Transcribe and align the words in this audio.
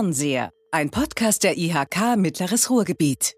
Fernseher, 0.00 0.50
ein 0.72 0.88
Podcast 0.88 1.44
der 1.44 1.58
IHK 1.58 2.16
Mittleres 2.16 2.70
Ruhrgebiet. 2.70 3.34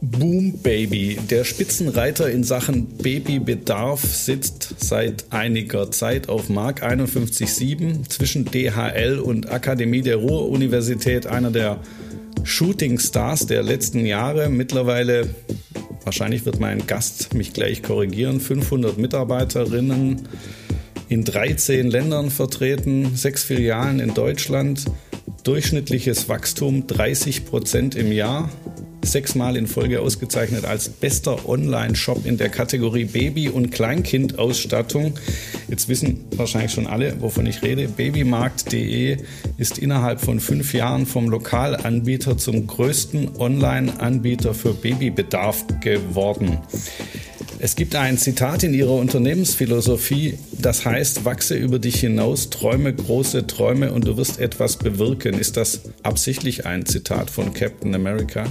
Boom 0.00 0.62
Baby. 0.62 1.18
Der 1.28 1.42
Spitzenreiter 1.42 2.30
in 2.30 2.44
Sachen 2.44 2.86
Babybedarf 2.96 4.04
sitzt 4.04 4.76
seit 4.78 5.32
einiger 5.32 5.90
Zeit 5.90 6.28
auf 6.28 6.48
Mark 6.48 6.84
51.7 6.84 8.08
zwischen 8.08 8.44
DHL 8.44 9.18
und 9.18 9.50
Akademie 9.50 10.02
der 10.02 10.18
Ruhr-Universität, 10.18 11.26
einer 11.26 11.50
der 11.50 11.80
Shooting 12.44 13.00
Stars 13.00 13.46
der 13.46 13.64
letzten 13.64 14.06
Jahre. 14.06 14.48
Mittlerweile, 14.48 15.34
wahrscheinlich 16.04 16.46
wird 16.46 16.60
mein 16.60 16.86
Gast 16.86 17.34
mich 17.34 17.52
gleich 17.52 17.82
korrigieren, 17.82 18.40
500 18.40 18.96
Mitarbeiterinnen 18.96 20.28
in 21.08 21.24
13 21.24 21.90
Ländern 21.90 22.30
vertreten, 22.30 23.16
sechs 23.16 23.44
Filialen 23.44 24.00
in 24.00 24.14
Deutschland, 24.14 24.84
durchschnittliches 25.44 26.28
Wachstum 26.28 26.86
30 26.86 27.46
Prozent 27.46 27.94
im 27.94 28.12
Jahr, 28.12 28.50
sechsmal 29.02 29.56
in 29.56 29.66
Folge 29.66 30.00
ausgezeichnet 30.00 30.64
als 30.64 30.88
bester 30.88 31.48
Online-Shop 31.48 32.26
in 32.26 32.36
der 32.36 32.50
Kategorie 32.50 33.06
Baby- 33.06 33.48
und 33.48 33.70
Kleinkindausstattung. 33.70 35.14
Jetzt 35.68 35.88
wissen 35.88 36.26
wahrscheinlich 36.36 36.72
schon 36.72 36.86
alle, 36.86 37.20
wovon 37.20 37.46
ich 37.46 37.62
rede. 37.62 37.88
Babymarkt.de 37.88 39.16
ist 39.56 39.78
innerhalb 39.78 40.20
von 40.20 40.40
fünf 40.40 40.74
Jahren 40.74 41.06
vom 41.06 41.30
Lokalanbieter 41.30 42.36
zum 42.36 42.66
größten 42.66 43.36
Online-Anbieter 43.38 44.52
für 44.52 44.74
Babybedarf 44.74 45.64
geworden. 45.80 46.58
Es 47.60 47.74
gibt 47.74 47.96
ein 47.96 48.18
Zitat 48.18 48.62
in 48.62 48.72
Ihrer 48.72 48.92
Unternehmensphilosophie, 48.92 50.38
das 50.52 50.84
heißt, 50.84 51.24
wachse 51.24 51.56
über 51.56 51.80
dich 51.80 51.96
hinaus, 51.96 52.50
träume 52.50 52.94
große 52.94 53.48
Träume 53.48 53.92
und 53.92 54.06
du 54.06 54.16
wirst 54.16 54.38
etwas 54.38 54.76
bewirken. 54.76 55.34
Ist 55.34 55.56
das 55.56 55.80
absichtlich 56.04 56.66
ein 56.66 56.86
Zitat 56.86 57.30
von 57.30 57.52
Captain 57.52 57.94
America? 57.96 58.44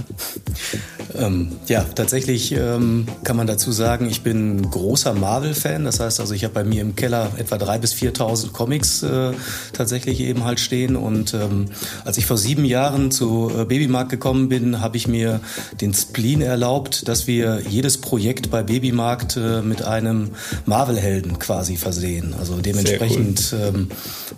Ähm, 1.18 1.52
ja, 1.68 1.84
tatsächlich 1.84 2.52
ähm, 2.52 3.06
kann 3.24 3.36
man 3.36 3.46
dazu 3.46 3.72
sagen, 3.72 4.10
ich 4.10 4.20
bin 4.22 4.70
großer 4.70 5.14
Marvel-Fan. 5.14 5.84
Das 5.84 6.00
heißt 6.00 6.20
also, 6.20 6.34
ich 6.34 6.44
habe 6.44 6.52
bei 6.52 6.64
mir 6.64 6.82
im 6.82 6.94
Keller 6.94 7.32
etwa 7.38 7.56
3.000 7.56 7.78
bis 7.78 7.94
4.000 7.94 8.52
Comics 8.52 9.02
äh, 9.02 9.32
tatsächlich 9.72 10.20
eben 10.20 10.44
halt 10.44 10.60
stehen. 10.60 10.96
Und 10.96 11.32
ähm, 11.32 11.66
als 12.04 12.18
ich 12.18 12.26
vor 12.26 12.36
sieben 12.36 12.66
Jahren 12.66 13.10
zu 13.10 13.50
äh, 13.56 13.64
Babymarkt 13.64 14.10
gekommen 14.10 14.50
bin, 14.50 14.82
habe 14.82 14.98
ich 14.98 15.08
mir 15.08 15.40
den 15.80 15.94
Spleen 15.94 16.42
erlaubt, 16.42 17.08
dass 17.08 17.26
wir 17.26 17.62
jedes 17.66 17.98
Projekt 17.98 18.50
bei 18.50 18.62
Babymarkt 18.62 18.97
äh, 19.36 19.62
mit 19.62 19.82
einem 19.82 20.30
Marvel-Helden 20.66 21.38
quasi 21.38 21.76
versehen. 21.76 22.34
Also 22.38 22.56
dementsprechend 22.56 23.52
cool. 23.52 23.72
ähm, 23.74 23.88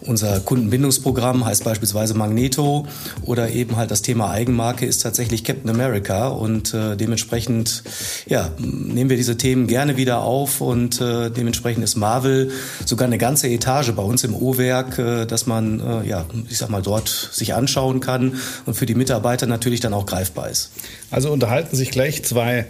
unser 0.03 0.41
Kundenbindungsprogramm 0.41 1.44
heißt 1.44 1.64
beispielsweise 1.64 2.14
Magneto 2.14 2.86
oder 3.25 3.50
eben 3.50 3.77
halt 3.77 3.91
das 3.91 4.03
Thema 4.03 4.31
Eigenmarke 4.31 4.86
ist 4.86 5.03
tatsächlich 5.03 5.42
Captain 5.44 5.70
America 5.70 6.28
und 6.28 6.50
und 6.50 6.75
äh, 6.75 6.97
dementsprechend 6.97 7.84
ja, 8.27 8.50
nehmen 8.58 9.08
wir 9.08 9.16
diese 9.16 9.36
Themen 9.36 9.66
gerne 9.66 9.97
wieder 9.97 10.20
auf 10.20 10.61
und 10.61 11.00
äh, 11.00 11.31
dementsprechend 11.31 11.84
ist 11.84 11.97
Marvel 11.97 12.50
sogar 12.84 13.06
eine 13.06 13.19
ganze 13.19 13.48
Etage 13.48 13.92
bei 13.92 14.03
uns 14.03 14.25
im 14.25 14.34
O-Werk, 14.34 14.98
äh, 14.98 15.27
dass 15.27 15.47
man 15.47 15.81
äh, 15.81 16.08
ja, 16.08 16.27
ich 16.48 16.58
sag 16.58 16.69
mal 16.69 16.83
dort 16.83 17.08
sich 17.08 17.55
anschauen 17.55 18.00
kann 18.00 18.34
und 18.66 18.75
für 18.75 18.86
die 18.86 18.94
Mitarbeiter 18.94 19.47
natürlich 19.47 19.81
dann 19.81 19.94
auch 19.94 20.06
greifbar 20.06 20.50
ist. 20.50 20.70
Also 21.11 21.31
unterhalten 21.31 21.77
sich 21.77 21.91
gleich 21.91 22.25
zwei 22.25 22.66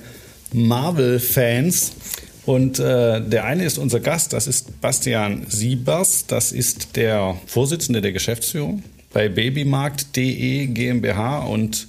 Marvel-Fans. 0.52 1.92
Und 2.46 2.78
äh, 2.78 3.20
der 3.20 3.44
eine 3.44 3.64
ist 3.64 3.78
unser 3.78 4.00
Gast, 4.00 4.32
das 4.32 4.46
ist 4.46 4.80
Bastian 4.80 5.46
Siebers, 5.48 6.26
das 6.26 6.52
ist 6.52 6.96
der 6.96 7.36
Vorsitzende 7.46 8.00
der 8.00 8.12
Geschäftsführung 8.12 8.82
bei 9.12 9.28
babymarkt.de 9.28 10.66
GmbH 10.66 11.40
und 11.40 11.88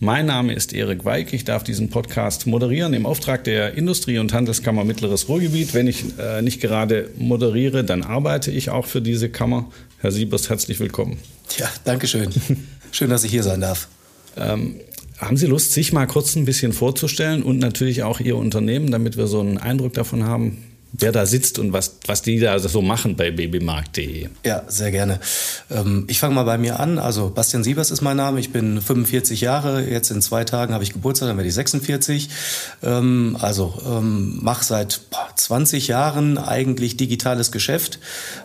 mein 0.00 0.26
Name 0.26 0.52
ist 0.52 0.72
Erik 0.72 1.04
Weig. 1.04 1.32
Ich 1.32 1.44
darf 1.44 1.64
diesen 1.64 1.90
Podcast 1.90 2.46
moderieren 2.46 2.94
im 2.94 3.04
Auftrag 3.04 3.42
der 3.42 3.74
Industrie- 3.74 4.18
und 4.18 4.32
Handelskammer 4.32 4.84
Mittleres 4.84 5.28
Ruhrgebiet. 5.28 5.74
Wenn 5.74 5.88
ich 5.88 6.04
äh, 6.20 6.40
nicht 6.40 6.60
gerade 6.60 7.10
moderiere, 7.16 7.82
dann 7.82 8.04
arbeite 8.04 8.52
ich 8.52 8.70
auch 8.70 8.86
für 8.86 9.02
diese 9.02 9.28
Kammer. 9.28 9.68
Herr 9.98 10.12
Siebers, 10.12 10.50
herzlich 10.50 10.78
willkommen. 10.78 11.18
Ja, 11.56 11.68
danke 11.84 12.06
schön. 12.06 12.30
Schön, 12.92 13.10
dass 13.10 13.24
ich 13.24 13.32
hier 13.32 13.42
sein 13.42 13.60
darf. 13.60 13.88
Ähm, 14.36 14.76
haben 15.18 15.36
Sie 15.36 15.46
Lust, 15.46 15.72
sich 15.72 15.92
mal 15.92 16.06
kurz 16.06 16.36
ein 16.36 16.44
bisschen 16.44 16.72
vorzustellen 16.72 17.42
und 17.42 17.58
natürlich 17.58 18.02
auch 18.02 18.20
Ihr 18.20 18.36
Unternehmen, 18.36 18.90
damit 18.90 19.16
wir 19.16 19.26
so 19.26 19.40
einen 19.40 19.58
Eindruck 19.58 19.94
davon 19.94 20.24
haben, 20.24 20.58
wer 20.92 21.12
da 21.12 21.26
sitzt 21.26 21.58
und 21.58 21.72
was, 21.72 21.96
was 22.06 22.22
die 22.22 22.40
da 22.40 22.58
so 22.58 22.80
machen 22.80 23.16
bei 23.16 23.30
babymarkt.de. 23.30 24.28
Ja, 24.44 24.62
sehr 24.68 24.90
gerne. 24.90 25.20
Ähm, 25.70 26.04
ich 26.08 26.18
fange 26.18 26.34
mal 26.34 26.44
bei 26.44 26.56
mir 26.56 26.80
an. 26.80 26.98
Also 26.98 27.30
Bastian 27.30 27.62
Sievers 27.62 27.90
ist 27.90 28.00
mein 28.00 28.16
Name. 28.16 28.40
Ich 28.40 28.52
bin 28.52 28.80
45 28.80 29.42
Jahre. 29.42 29.84
Jetzt 29.84 30.10
in 30.10 30.22
zwei 30.22 30.44
Tagen 30.44 30.72
habe 30.72 30.84
ich 30.84 30.92
Geburtstag, 30.92 31.28
dann 31.28 31.36
werde 31.36 31.48
ich 31.48 31.54
46. 31.54 32.30
Ähm, 32.82 33.36
also 33.40 33.74
ähm, 33.86 34.38
mache 34.42 34.64
seit 34.64 35.00
20 35.36 35.88
Jahren 35.88 36.38
eigentlich 36.38 36.96
digitales 36.96 37.52
Geschäft. 37.52 37.98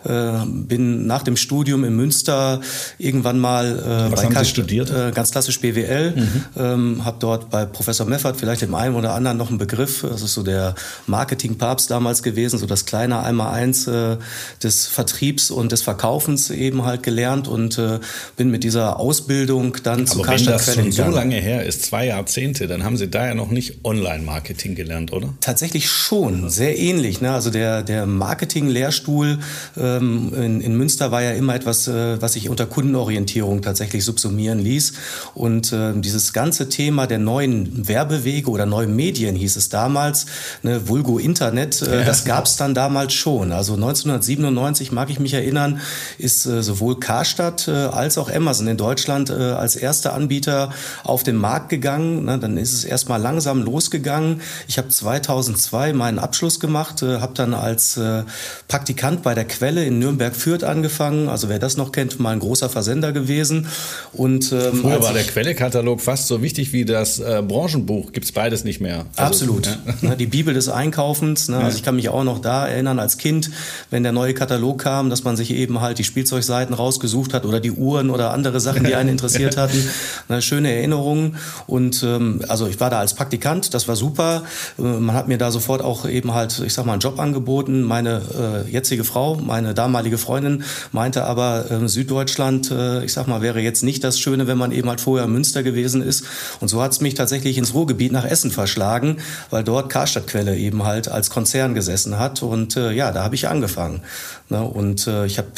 Äh, 0.04 0.32
bin 0.46 1.06
nach 1.06 1.22
dem 1.22 1.36
Studium 1.36 1.82
in 1.84 1.96
Münster 1.96 2.60
irgendwann 2.98 3.38
mal 3.38 3.78
äh, 3.78 4.12
was 4.12 4.20
bei 4.20 4.26
haben 4.26 4.44
Sie 4.44 4.50
studiert? 4.50 4.90
Äh, 4.90 5.12
ganz 5.12 5.30
klassisch 5.30 5.60
BWL. 5.60 6.14
Mhm. 6.54 7.04
habe 7.04 7.16
dort 7.20 7.50
bei 7.50 7.64
Professor 7.64 8.06
Meffert 8.06 8.36
vielleicht 8.36 8.62
dem 8.62 8.74
einen 8.74 8.94
oder 8.94 9.14
anderen 9.14 9.36
noch 9.36 9.48
einen 9.48 9.58
Begriff. 9.58 10.02
Das 10.02 10.22
ist 10.22 10.34
so 10.34 10.42
der 10.42 10.74
Marketingpapst 11.06 11.90
damals 11.90 12.22
gewesen 12.22 12.33
gewesen, 12.34 12.58
so 12.58 12.66
das 12.66 12.84
kleine 12.84 13.22
Einmaleins 13.22 13.86
äh, 13.86 14.16
des 14.62 14.86
Vertriebs 14.86 15.50
und 15.50 15.72
des 15.72 15.82
Verkaufens 15.82 16.50
eben 16.50 16.84
halt 16.84 17.02
gelernt 17.02 17.48
und 17.48 17.78
äh, 17.78 18.00
bin 18.36 18.50
mit 18.50 18.64
dieser 18.64 18.98
Ausbildung 18.98 19.76
dann 19.82 20.00
Aber 20.00 20.06
zu 20.06 20.22
Karstadt 20.22 20.66
Wenn 20.76 20.86
das 20.86 20.96
so 20.96 21.04
lange 21.04 21.36
her 21.36 21.64
ist, 21.64 21.84
zwei 21.84 22.06
Jahrzehnte, 22.06 22.66
dann 22.66 22.84
haben 22.84 22.96
Sie 22.96 23.08
da 23.08 23.26
ja 23.26 23.34
noch 23.34 23.50
nicht 23.50 23.84
Online-Marketing 23.84 24.74
gelernt, 24.74 25.12
oder? 25.12 25.34
Tatsächlich 25.40 25.88
schon, 25.88 26.50
sehr 26.50 26.78
ähnlich. 26.78 27.20
Ne? 27.20 27.32
Also 27.32 27.50
der, 27.50 27.82
der 27.82 28.06
Marketing-Lehrstuhl 28.06 29.38
ähm, 29.76 30.32
in, 30.34 30.60
in 30.60 30.76
Münster 30.76 31.10
war 31.10 31.22
ja 31.22 31.32
immer 31.32 31.54
etwas, 31.54 31.88
äh, 31.88 32.20
was 32.20 32.34
sich 32.34 32.48
unter 32.48 32.66
Kundenorientierung 32.66 33.62
tatsächlich 33.62 34.04
subsumieren 34.04 34.58
ließ. 34.58 34.94
Und 35.34 35.72
äh, 35.72 35.92
dieses 35.94 36.32
ganze 36.32 36.68
Thema 36.68 37.06
der 37.06 37.18
neuen 37.18 37.86
Werbewege 37.86 38.50
oder 38.50 38.66
neuen 38.66 38.96
Medien 38.96 39.36
hieß 39.36 39.56
es 39.56 39.68
damals, 39.68 40.26
ne, 40.62 40.88
Vulgo 40.88 41.18
Internet, 41.18 41.82
äh, 41.82 42.00
ja. 42.00 42.04
das 42.04 42.23
gab 42.24 42.46
es 42.46 42.56
dann 42.56 42.74
damals 42.74 43.12
schon. 43.14 43.52
Also 43.52 43.74
1997, 43.74 44.92
mag 44.92 45.10
ich 45.10 45.18
mich 45.18 45.34
erinnern, 45.34 45.80
ist 46.18 46.46
äh, 46.46 46.62
sowohl 46.62 46.98
Karstadt 46.98 47.68
äh, 47.68 47.72
als 47.72 48.18
auch 48.18 48.30
Amazon 48.30 48.66
in 48.68 48.76
Deutschland 48.76 49.30
äh, 49.30 49.34
als 49.34 49.76
erster 49.76 50.14
Anbieter 50.14 50.70
auf 51.02 51.22
den 51.22 51.36
Markt 51.36 51.68
gegangen. 51.68 52.24
Na, 52.24 52.36
dann 52.36 52.56
ist 52.56 52.72
es 52.72 52.84
erstmal 52.84 53.20
langsam 53.20 53.62
losgegangen. 53.62 54.40
Ich 54.68 54.78
habe 54.78 54.88
2002 54.88 55.92
meinen 55.92 56.18
Abschluss 56.18 56.60
gemacht, 56.60 57.02
äh, 57.02 57.20
habe 57.20 57.34
dann 57.34 57.54
als 57.54 57.96
äh, 57.96 58.24
Praktikant 58.68 59.22
bei 59.22 59.34
der 59.34 59.44
Quelle 59.44 59.84
in 59.84 59.98
Nürnberg-Fürth 59.98 60.64
angefangen. 60.64 61.28
Also 61.28 61.48
wer 61.48 61.58
das 61.58 61.76
noch 61.76 61.92
kennt, 61.92 62.18
mal 62.20 62.30
ein 62.30 62.40
großer 62.40 62.68
Versender 62.68 63.12
gewesen. 63.12 63.68
Und, 64.12 64.52
ähm, 64.52 64.80
Früher 64.80 65.02
war 65.02 65.12
der 65.12 65.24
Quellekatalog 65.24 66.00
fast 66.00 66.26
so 66.26 66.42
wichtig 66.42 66.72
wie 66.72 66.84
das 66.84 67.18
äh, 67.18 67.42
Branchenbuch. 67.46 68.12
Gibt 68.12 68.26
es 68.26 68.32
beides 68.32 68.64
nicht 68.64 68.80
mehr. 68.80 69.06
Also, 69.16 69.44
Absolut. 69.44 69.78
Ja. 70.02 70.14
Die 70.14 70.26
Bibel 70.26 70.54
des 70.54 70.68
Einkaufens. 70.68 71.48
Ne? 71.48 71.58
Also 71.58 71.76
ich 71.76 71.82
kann 71.82 71.96
mich 71.96 72.08
auch 72.14 72.24
noch 72.24 72.38
da 72.38 72.66
erinnern 72.66 72.98
als 72.98 73.18
Kind, 73.18 73.50
wenn 73.90 74.02
der 74.02 74.12
neue 74.12 74.34
Katalog 74.34 74.80
kam, 74.80 75.10
dass 75.10 75.24
man 75.24 75.36
sich 75.36 75.50
eben 75.50 75.80
halt 75.80 75.98
die 75.98 76.04
Spielzeugseiten 76.04 76.74
rausgesucht 76.74 77.34
hat 77.34 77.44
oder 77.44 77.60
die 77.60 77.72
Uhren 77.72 78.10
oder 78.10 78.32
andere 78.32 78.60
Sachen, 78.60 78.84
die 78.84 78.94
einen 78.94 79.10
interessiert 79.10 79.56
hatten. 79.56 79.76
Eine 80.28 80.42
schöne 80.42 80.72
Erinnerung. 80.72 81.36
Und 81.66 82.02
ähm, 82.02 82.42
also 82.48 82.66
ich 82.66 82.80
war 82.80 82.90
da 82.90 83.00
als 83.00 83.14
Praktikant, 83.14 83.74
das 83.74 83.88
war 83.88 83.96
super. 83.96 84.44
Äh, 84.78 84.82
man 84.82 85.14
hat 85.14 85.28
mir 85.28 85.38
da 85.38 85.50
sofort 85.50 85.82
auch 85.82 86.08
eben 86.08 86.34
halt, 86.34 86.62
ich 86.64 86.74
sag 86.74 86.86
mal, 86.86 86.92
einen 86.92 87.00
Job 87.00 87.18
angeboten. 87.18 87.82
Meine 87.82 88.22
äh, 88.66 88.70
jetzige 88.70 89.04
Frau, 89.04 89.36
meine 89.36 89.74
damalige 89.74 90.18
Freundin, 90.18 90.64
meinte 90.92 91.24
aber, 91.24 91.70
äh, 91.70 91.88
Süddeutschland, 91.88 92.70
äh, 92.70 93.04
ich 93.04 93.12
sag 93.12 93.26
mal, 93.26 93.42
wäre 93.42 93.60
jetzt 93.60 93.82
nicht 93.82 94.04
das 94.04 94.18
Schöne, 94.18 94.46
wenn 94.46 94.58
man 94.58 94.72
eben 94.72 94.88
halt 94.88 95.00
vorher 95.00 95.26
in 95.26 95.32
Münster 95.32 95.62
gewesen 95.62 96.02
ist. 96.02 96.24
Und 96.60 96.68
so 96.68 96.82
hat 96.82 96.92
es 96.92 97.00
mich 97.00 97.14
tatsächlich 97.14 97.58
ins 97.58 97.74
Ruhrgebiet 97.74 98.12
nach 98.12 98.24
Essen 98.24 98.50
verschlagen, 98.50 99.18
weil 99.50 99.64
dort 99.64 99.90
Karstadtquelle 99.90 100.56
eben 100.56 100.84
halt 100.84 101.08
als 101.08 101.30
Konzern 101.30 101.74
gesessen 101.74 102.03
gegessen 102.04 102.18
hat. 102.18 102.42
Und 102.42 102.76
äh, 102.76 102.92
ja, 102.92 103.12
da 103.12 103.24
habe 103.24 103.34
ich 103.34 103.48
angefangen. 103.48 104.02
Ne? 104.48 104.62
Und 104.62 105.06
äh, 105.06 105.26
ich 105.26 105.38
habe 105.38 105.48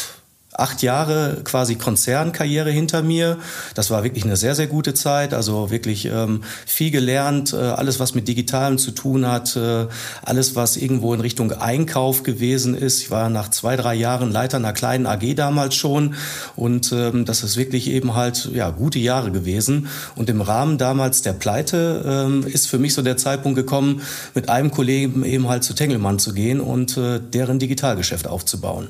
acht 0.56 0.82
Jahre 0.82 1.38
quasi 1.44 1.76
Konzernkarriere 1.76 2.70
hinter 2.70 3.02
mir. 3.02 3.38
Das 3.74 3.90
war 3.90 4.04
wirklich 4.04 4.24
eine 4.24 4.36
sehr, 4.36 4.54
sehr 4.54 4.66
gute 4.66 4.94
Zeit. 4.94 5.34
Also 5.34 5.70
wirklich 5.70 6.06
ähm, 6.06 6.42
viel 6.66 6.90
gelernt, 6.90 7.52
äh, 7.52 7.56
alles, 7.56 8.00
was 8.00 8.14
mit 8.14 8.28
Digitalem 8.28 8.78
zu 8.78 8.90
tun 8.90 9.26
hat, 9.26 9.56
äh, 9.56 9.86
alles, 10.22 10.56
was 10.56 10.76
irgendwo 10.76 11.12
in 11.14 11.20
Richtung 11.20 11.52
Einkauf 11.52 12.22
gewesen 12.22 12.74
ist. 12.74 13.02
Ich 13.02 13.10
war 13.10 13.28
nach 13.28 13.50
zwei, 13.50 13.76
drei 13.76 13.94
Jahren 13.94 14.32
Leiter 14.32 14.56
einer 14.56 14.72
kleinen 14.72 15.06
AG 15.06 15.34
damals 15.34 15.74
schon. 15.74 16.14
Und 16.56 16.92
ähm, 16.92 17.24
das 17.24 17.42
ist 17.42 17.56
wirklich 17.56 17.88
eben 17.88 18.14
halt 18.14 18.50
ja, 18.52 18.70
gute 18.70 18.98
Jahre 18.98 19.30
gewesen. 19.30 19.88
Und 20.14 20.30
im 20.30 20.40
Rahmen 20.40 20.78
damals 20.78 21.22
der 21.22 21.32
Pleite 21.32 22.04
ähm, 22.06 22.46
ist 22.46 22.66
für 22.68 22.78
mich 22.78 22.94
so 22.94 23.02
der 23.02 23.16
Zeitpunkt 23.16 23.56
gekommen, 23.56 24.02
mit 24.34 24.48
einem 24.48 24.70
Kollegen 24.70 25.24
eben 25.24 25.48
halt 25.48 25.64
zu 25.64 25.74
Tengelmann 25.74 26.18
zu 26.18 26.32
gehen 26.32 26.60
und 26.60 26.96
äh, 26.96 27.20
deren 27.20 27.58
Digitalgeschäft 27.58 28.26
aufzubauen. 28.26 28.88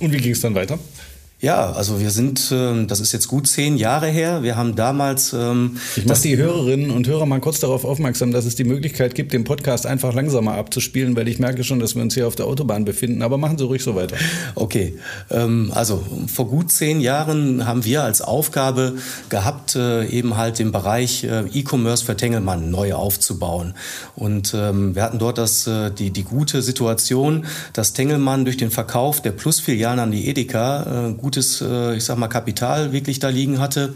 Und 0.00 0.12
wie 0.12 0.18
ging 0.18 0.32
es 0.32 0.40
dann 0.40 0.54
weiter? 0.54 0.78
Ja, 1.40 1.72
also 1.72 2.00
wir 2.00 2.10
sind, 2.10 2.50
ähm, 2.52 2.86
das 2.86 3.00
ist 3.00 3.12
jetzt 3.12 3.28
gut 3.28 3.46
zehn 3.46 3.76
Jahre 3.76 4.06
her. 4.06 4.42
Wir 4.42 4.56
haben 4.56 4.76
damals. 4.76 5.34
Ähm, 5.34 5.76
ich 5.94 6.06
mache 6.06 6.22
die 6.22 6.38
Hörerinnen 6.38 6.90
und 6.90 7.06
Hörer 7.06 7.26
mal 7.26 7.40
kurz 7.40 7.60
darauf 7.60 7.84
aufmerksam, 7.84 8.32
dass 8.32 8.46
es 8.46 8.54
die 8.54 8.64
Möglichkeit 8.64 9.14
gibt, 9.14 9.34
den 9.34 9.44
Podcast 9.44 9.84
einfach 9.84 10.14
langsamer 10.14 10.54
abzuspielen, 10.54 11.16
weil 11.16 11.28
ich 11.28 11.38
merke 11.40 11.62
schon, 11.62 11.80
dass 11.80 11.96
wir 11.96 12.02
uns 12.02 12.14
hier 12.14 12.26
auf 12.26 12.34
der 12.34 12.46
Autobahn 12.46 12.86
befinden. 12.86 13.20
Aber 13.20 13.36
machen 13.36 13.58
Sie 13.58 13.64
ruhig 13.64 13.82
so 13.82 13.94
weiter. 13.94 14.16
Okay, 14.54 14.96
ähm, 15.30 15.70
also 15.74 16.02
vor 16.32 16.48
gut 16.48 16.72
zehn 16.72 17.00
Jahren 17.00 17.66
haben 17.66 17.84
wir 17.84 18.04
als 18.04 18.22
Aufgabe 18.22 18.94
gehabt, 19.28 19.76
äh, 19.76 20.06
eben 20.06 20.38
halt 20.38 20.58
den 20.58 20.72
Bereich 20.72 21.24
äh, 21.24 21.44
E-Commerce 21.52 22.06
für 22.06 22.16
Tengelmann 22.16 22.70
neu 22.70 22.94
aufzubauen. 22.94 23.74
Und 24.14 24.54
wir 24.54 25.02
hatten 25.02 25.18
dort 25.18 25.38
das, 25.38 25.66
äh, 25.66 25.90
die, 25.90 26.10
die 26.10 26.22
gute 26.22 26.62
Situation, 26.62 27.44
dass 27.72 27.92
Tengelmann 27.92 28.44
durch 28.44 28.56
den 28.56 28.70
Verkauf 28.70 29.20
der 29.20 29.32
Plusfilialen 29.32 29.98
an 29.98 30.10
die 30.12 30.28
Edeka 30.28 31.14
gutes, 31.24 31.62
äh, 31.62 31.96
ich 31.96 32.04
sag 32.04 32.18
mal, 32.18 32.28
Kapital 32.28 32.92
wirklich 32.92 33.18
da 33.18 33.30
liegen 33.30 33.58
hatte 33.58 33.94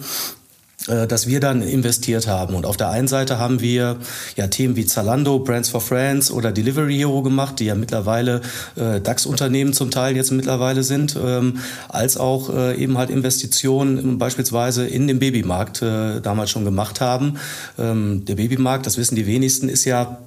äh, 0.87 1.07
dass 1.07 1.27
wir 1.27 1.41
dann 1.41 1.61
investiert 1.61 2.27
haben. 2.27 2.55
Und 2.55 2.65
auf 2.65 2.77
der 2.77 2.89
einen 2.89 3.09
Seite 3.09 3.39
haben 3.39 3.61
wir 3.61 3.97
ja 4.37 4.47
Themen 4.47 4.77
wie 4.77 4.87
Zalando, 4.87 5.41
Brands 5.41 5.69
for 5.69 5.81
Friends 5.81 6.31
oder 6.31 6.53
Delivery 6.53 6.97
Hero 6.97 7.21
gemacht, 7.23 7.59
die 7.59 7.67
ja 7.67 7.75
mittlerweile 7.75 8.41
äh, 8.77 9.01
DAX-Unternehmen 9.01 9.73
zum 9.73 9.91
Teil 9.91 10.17
jetzt 10.17 10.31
mittlerweile 10.31 10.85
sind, 10.85 11.19
ähm, 11.23 11.59
als 11.89 12.17
auch 12.17 12.49
äh, 12.55 12.77
eben 12.77 12.97
halt 12.97 13.11
Investitionen 13.11 14.19
beispielsweise 14.19 14.87
in 14.87 15.07
den 15.09 15.19
Babymarkt 15.19 15.83
äh, 15.83 16.21
damals 16.21 16.51
schon 16.51 16.65
gemacht 16.65 17.01
haben. 17.01 17.39
Ähm, 17.79 18.25
der 18.25 18.37
Babymarkt, 18.37 18.87
das 18.87 18.97
wissen 18.97 19.17
die 19.17 19.27
wenigsten, 19.27 19.69
ist 19.69 19.85
ja 19.85 20.19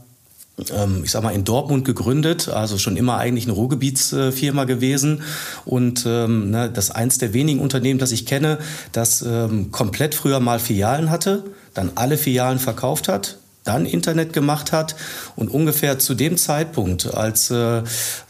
ich 1.04 1.12
sag 1.12 1.24
mal, 1.24 1.32
in 1.32 1.44
Dortmund 1.44 1.86
gegründet, 1.86 2.50
also 2.50 2.78
schon 2.78 2.98
immer 2.98 3.18
eigentlich 3.18 3.46
eine 3.46 3.54
Ruhrgebietsfirma 3.54 4.66
gewesen. 4.66 5.24
Und 5.66 6.06
ähm, 6.06 6.52
ne, 6.52 6.70
das 6.72 6.92
eins 6.92 7.18
der 7.18 7.34
wenigen 7.34 7.60
Unternehmen, 7.60 8.00
das 8.00 8.12
ich 8.12 8.26
kenne, 8.26 8.60
das 8.92 9.22
ähm, 9.22 9.72
komplett 9.72 10.16
früher 10.16 10.40
mal 10.40 10.60
Filialen 10.60 11.10
hatte, 11.10 11.44
dann 11.74 11.92
alle 11.96 12.18
Filialen 12.18 12.60
verkauft 12.60 13.08
hat, 13.08 13.38
dann 13.64 13.86
Internet 13.86 14.34
gemacht 14.34 14.72
hat 14.72 14.96
und 15.36 15.50
ungefähr 15.50 16.00
zu 16.00 16.16
dem 16.16 16.38
Zeitpunkt, 16.38 17.14
als 17.14 17.52
äh, 17.52 17.84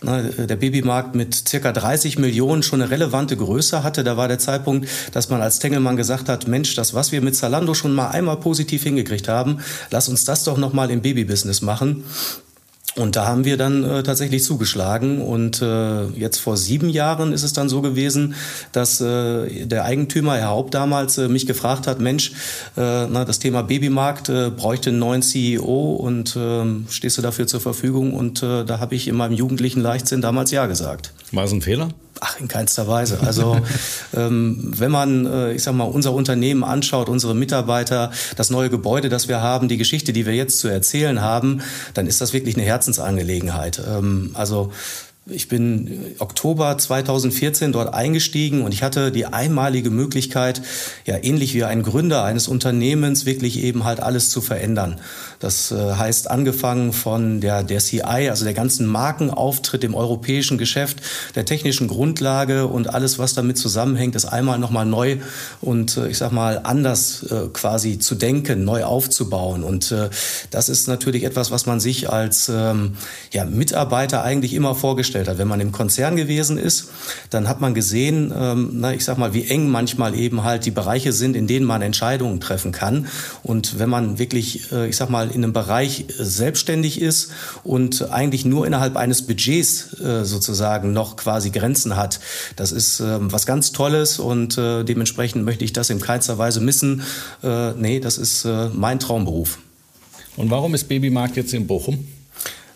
der 0.04 0.56
Babymarkt 0.56 1.16
mit 1.16 1.48
circa 1.48 1.72
30 1.72 2.20
Millionen 2.20 2.64
schon 2.64 2.82
eine 2.82 2.92
relevante 2.92 3.38
Größe 3.38 3.84
hatte, 3.84 4.04
da 4.04 4.18
war 4.18 4.28
der 4.28 4.40
Zeitpunkt, 4.40 4.88
dass 5.14 5.30
man 5.30 5.42
als 5.42 5.60
Tengelmann 5.60 5.96
gesagt 5.96 6.28
hat, 6.28 6.48
Mensch, 6.48 6.76
das, 6.76 6.94
was 6.94 7.12
wir 7.12 7.22
mit 7.22 7.36
Zalando 7.36 7.74
schon 7.74 7.94
mal 7.94 8.10
einmal 8.10 8.38
positiv 8.38 8.84
hingekriegt 8.84 9.28
haben, 9.28 9.60
lass 9.90 10.10
uns 10.10 10.26
das 10.26 10.44
doch 10.44 10.58
noch 10.58 10.74
mal 10.74 10.92
im 10.92 11.02
Babybusiness 11.02 11.62
machen. 11.62 12.04
Und 12.98 13.16
da 13.16 13.26
haben 13.26 13.46
wir 13.46 13.56
dann 13.56 13.86
äh, 13.86 14.04
tatsächlich 14.04 14.44
zugeschlagen. 14.44 15.22
Und 15.22 15.62
äh, 15.62 16.08
jetzt 16.08 16.40
vor 16.40 16.58
sieben 16.58 16.90
Jahren 16.90 17.32
ist 17.32 17.44
es 17.44 17.54
dann 17.54 17.70
so 17.70 17.82
gewesen, 17.82 18.36
dass 18.74 19.00
äh, 19.00 19.66
der 19.66 19.86
Eigentümer, 19.86 20.36
Herr 20.36 20.50
Haupt, 20.50 20.74
damals 20.74 21.18
äh, 21.18 21.30
mich 21.30 21.48
gefragt 21.48 21.88
hat, 21.88 22.02
Mensch, 22.02 22.32
äh, 22.76 23.08
na, 23.08 23.24
das 23.24 23.40
Thema 23.40 23.62
Babymarkt 23.64 24.28
äh, 24.28 24.50
bräuchte 24.50 24.90
einen 24.90 25.00
neuen 25.00 25.22
CEO 25.22 25.96
und 25.96 26.36
äh, 26.36 26.66
stehst 26.90 27.18
du 27.18 27.22
dafür 27.22 27.48
zur 27.48 27.62
Verfügung? 27.62 28.14
Und 28.14 28.44
äh, 28.44 28.66
da 28.66 28.80
habe 28.80 28.96
ich 28.96 29.08
in 29.08 29.16
meinem 29.16 29.36
jugendlichen 29.36 29.82
Leichtsinn 29.82 30.22
damals 30.22 30.52
Ja 30.52 30.66
gesagt. 30.66 31.14
War 31.32 31.46
es 31.46 31.52
ein 31.52 31.62
Fehler? 31.62 31.90
Ach, 32.20 32.40
in 32.40 32.48
keinster 32.48 32.88
Weise. 32.88 33.20
Also 33.22 33.60
ähm, 34.16 34.74
wenn 34.78 34.92
man, 34.92 35.26
äh, 35.26 35.54
ich 35.54 35.64
sag 35.64 35.74
mal, 35.74 35.86
unser 35.86 36.14
Unternehmen 36.14 36.64
anschaut, 36.64 37.10
unsere 37.10 37.34
Mitarbeiter, 37.34 38.12
das 38.36 38.50
neue 38.50 38.70
Gebäude, 38.70 39.10
das 39.10 39.28
wir 39.28 39.42
haben, 39.42 39.68
die 39.68 39.78
Geschichte, 39.78 40.14
die 40.14 40.26
wir 40.26 40.36
jetzt 40.36 40.60
zu 40.60 40.68
erzählen 40.68 41.22
haben, 41.22 41.62
dann 41.94 42.06
ist 42.06 42.22
das 42.22 42.34
wirklich 42.34 42.56
eine 42.56 42.66
Herzensangelegenheit. 42.66 43.82
Ähm, 43.88 44.32
also 44.34 44.72
ich 45.28 45.48
bin 45.48 46.16
Oktober 46.18 46.76
2014 46.80 47.72
dort 47.72 47.94
eingestiegen 47.94 48.64
und 48.64 48.74
ich 48.74 48.82
hatte 48.82 49.12
die 49.12 49.28
einmalige 49.28 49.92
Möglichkeit, 49.92 50.64
ja 51.06 51.16
ähnlich 51.22 51.54
wie 51.54 51.64
ein 51.64 51.84
Gründer 51.84 52.24
eines 52.24 52.48
Unternehmens 52.48 53.28
wirklich 53.28 53.60
eben 53.60 53.84
halt 53.84 54.00
alles 54.00 54.32
zu 54.32 54.42
verändern. 54.42 55.00
Das 55.38 55.72
äh, 55.72 55.94
heißt 55.94 56.30
angefangen 56.30 56.92
von 56.92 57.40
der, 57.40 57.64
der 57.64 57.80
CI, 57.80 58.30
also 58.30 58.46
der 58.46 58.56
ganzen 58.56 58.88
Markenauftritt 58.88 59.84
im 59.84 59.94
europäischen 59.94 60.58
Geschäft, 60.58 60.98
der 61.36 61.46
technischen 61.46 61.88
Grundlage 61.88 62.66
und 62.66 62.92
alles, 62.92 63.20
was 63.20 63.36
damit 63.36 63.60
zusammenhängt, 63.60 64.16
ist 64.16 64.26
einmal 64.26 64.58
nochmal 64.58 64.88
neu 64.88 65.18
und 65.62 65.98
äh, 65.98 66.08
ich 66.08 66.18
sag 66.18 66.32
mal 66.32 66.62
anders 66.64 67.22
äh, 67.30 67.48
quasi 67.54 68.00
zu 68.00 68.16
denken, 68.16 68.64
neu 68.64 68.86
aufzubauen. 68.86 69.64
Und 69.64 69.94
das 70.52 70.70
ist 70.70 70.88
natürlich 70.88 71.24
etwas, 71.24 71.52
was 71.52 71.66
man 71.66 71.80
sich 71.80 72.10
als 72.10 72.50
ähm, 72.50 72.96
ja, 73.32 73.46
Mitarbeiter 73.46 74.24
eigentlich 74.24 74.54
immer 74.54 74.74
vorgestellt 74.74 75.11
vorgestellt 75.12 75.28
hat. 75.28 75.38
Wenn 75.38 75.48
man 75.48 75.60
im 75.60 75.72
Konzern 75.72 76.16
gewesen 76.16 76.58
ist, 76.58 76.90
dann 77.30 77.48
hat 77.48 77.62
man 77.62 77.74
gesehen, 77.74 78.34
ähm, 78.36 78.70
na, 78.74 78.94
ich 78.94 79.04
sag 79.04 79.18
mal, 79.18 79.34
wie 79.34 79.48
eng 79.48 79.70
manchmal 79.70 80.16
eben 80.16 80.44
halt 80.44 80.66
die 80.66 80.72
Bereiche 80.72 81.14
sind, 81.14 81.36
in 81.36 81.48
denen 81.48 81.66
man 81.66 81.82
Entscheidungen 81.82 82.40
treffen 82.40 82.72
kann. 82.72 83.08
Und 83.44 83.80
wenn 83.80 83.90
man 83.90 84.20
wirklich, 84.20 84.72
äh, 84.72 84.88
ich 84.88 84.96
sag 84.96 85.10
mal, 85.10 85.30
in 85.30 85.44
einem 85.44 85.54
Bereich 85.54 86.06
selbstständig 86.18 87.02
ist 87.02 87.32
und 87.64 88.10
eigentlich 88.12 88.46
nur 88.46 88.66
innerhalb 88.66 88.96
eines 88.96 89.24
Budgets 89.24 90.00
äh, 90.00 90.24
sozusagen 90.24 90.94
noch 90.94 91.18
quasi 91.18 91.50
Grenzen 91.50 91.96
hat, 91.96 92.20
das 92.56 92.72
ist 92.72 93.00
äh, 93.00 93.18
was 93.20 93.46
ganz 93.46 93.72
Tolles 93.72 94.20
und 94.20 94.58
äh, 94.58 94.84
dementsprechend 94.84 95.46
möchte 95.46 95.66
ich 95.66 95.74
das 95.74 95.90
in 95.90 96.00
keinster 96.00 96.38
Weise 96.38 96.62
missen. 96.62 97.04
Äh, 97.44 97.74
nee, 97.74 98.00
das 98.00 98.18
ist 98.18 98.46
äh, 98.46 98.70
mein 98.74 99.00
Traumberuf. 99.00 99.60
Und 100.38 100.50
warum 100.50 100.74
ist 100.74 100.88
Babymarkt 100.88 101.36
jetzt 101.36 101.54
in 101.54 101.68
Bochum? 101.68 102.08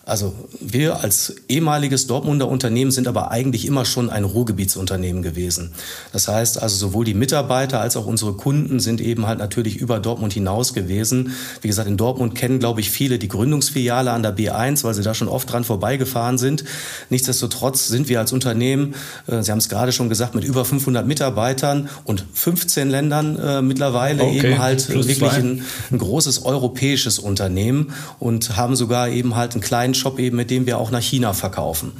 Also 0.05 0.35
wir 0.59 0.99
als 0.99 1.35
ehemaliges 1.49 2.05
Dortmunder 2.05 2.47
Unternehmen 2.47 2.91
sind 2.91 3.07
aber 3.07 3.31
eigentlich 3.31 3.65
immer 3.65 3.85
schon 3.85 4.11
ein 4.11 4.23
Ruhrgebietsunternehmen 4.23 5.23
gewesen. 5.23 5.73
Das 6.13 6.27
heißt 6.27 6.61
also 6.61 6.75
sowohl 6.75 7.05
die 7.05 7.15
Mitarbeiter 7.15 7.81
als 7.81 7.97
auch 7.97 8.05
unsere 8.05 8.33
Kunden 8.33 8.79
sind 8.79 9.01
eben 9.01 9.25
halt 9.25 9.39
natürlich 9.39 9.77
über 9.77 9.99
Dortmund 9.99 10.33
hinaus 10.33 10.75
gewesen. 10.75 11.31
Wie 11.61 11.67
gesagt, 11.67 11.87
in 11.87 11.97
Dortmund 11.97 12.35
kennen, 12.35 12.59
glaube 12.59 12.81
ich, 12.81 12.91
viele 12.91 13.17
die 13.17 13.27
Gründungsfiliale 13.27 14.11
an 14.11 14.21
der 14.21 14.37
B1, 14.37 14.83
weil 14.83 14.93
sie 14.93 15.01
da 15.01 15.15
schon 15.15 15.27
oft 15.27 15.51
dran 15.51 15.63
vorbeigefahren 15.63 16.37
sind. 16.37 16.65
Nichtsdestotrotz 17.09 17.87
sind 17.87 18.07
wir 18.07 18.19
als 18.19 18.31
Unternehmen, 18.31 18.93
äh, 19.25 19.41
Sie 19.41 19.51
haben 19.51 19.57
es 19.57 19.69
gerade 19.69 19.91
schon 19.91 20.09
gesagt, 20.09 20.35
mit 20.35 20.43
über 20.43 20.65
500 20.65 21.07
Mitarbeitern 21.07 21.89
und 22.03 22.25
15 22.31 22.91
Ländern 22.91 23.39
äh, 23.39 23.61
mittlerweile 23.63 24.23
okay, 24.23 24.37
eben 24.37 24.59
halt 24.59 24.87
wirklich 24.87 25.23
ein, 25.23 25.63
ein 25.91 25.97
großes 25.97 26.45
europäisches 26.45 27.17
Unternehmen 27.17 27.93
und 28.19 28.55
haben 28.55 28.75
sogar 28.75 29.09
eben 29.09 29.35
halt 29.35 29.53
einen 29.53 29.61
kleinen 29.61 29.94
Shop 29.95 30.19
eben, 30.19 30.37
mit 30.37 30.51
dem 30.51 30.65
wir 30.65 30.77
auch 30.77 30.91
nach 30.91 31.01
China 31.01 31.33
verkaufen. 31.33 31.93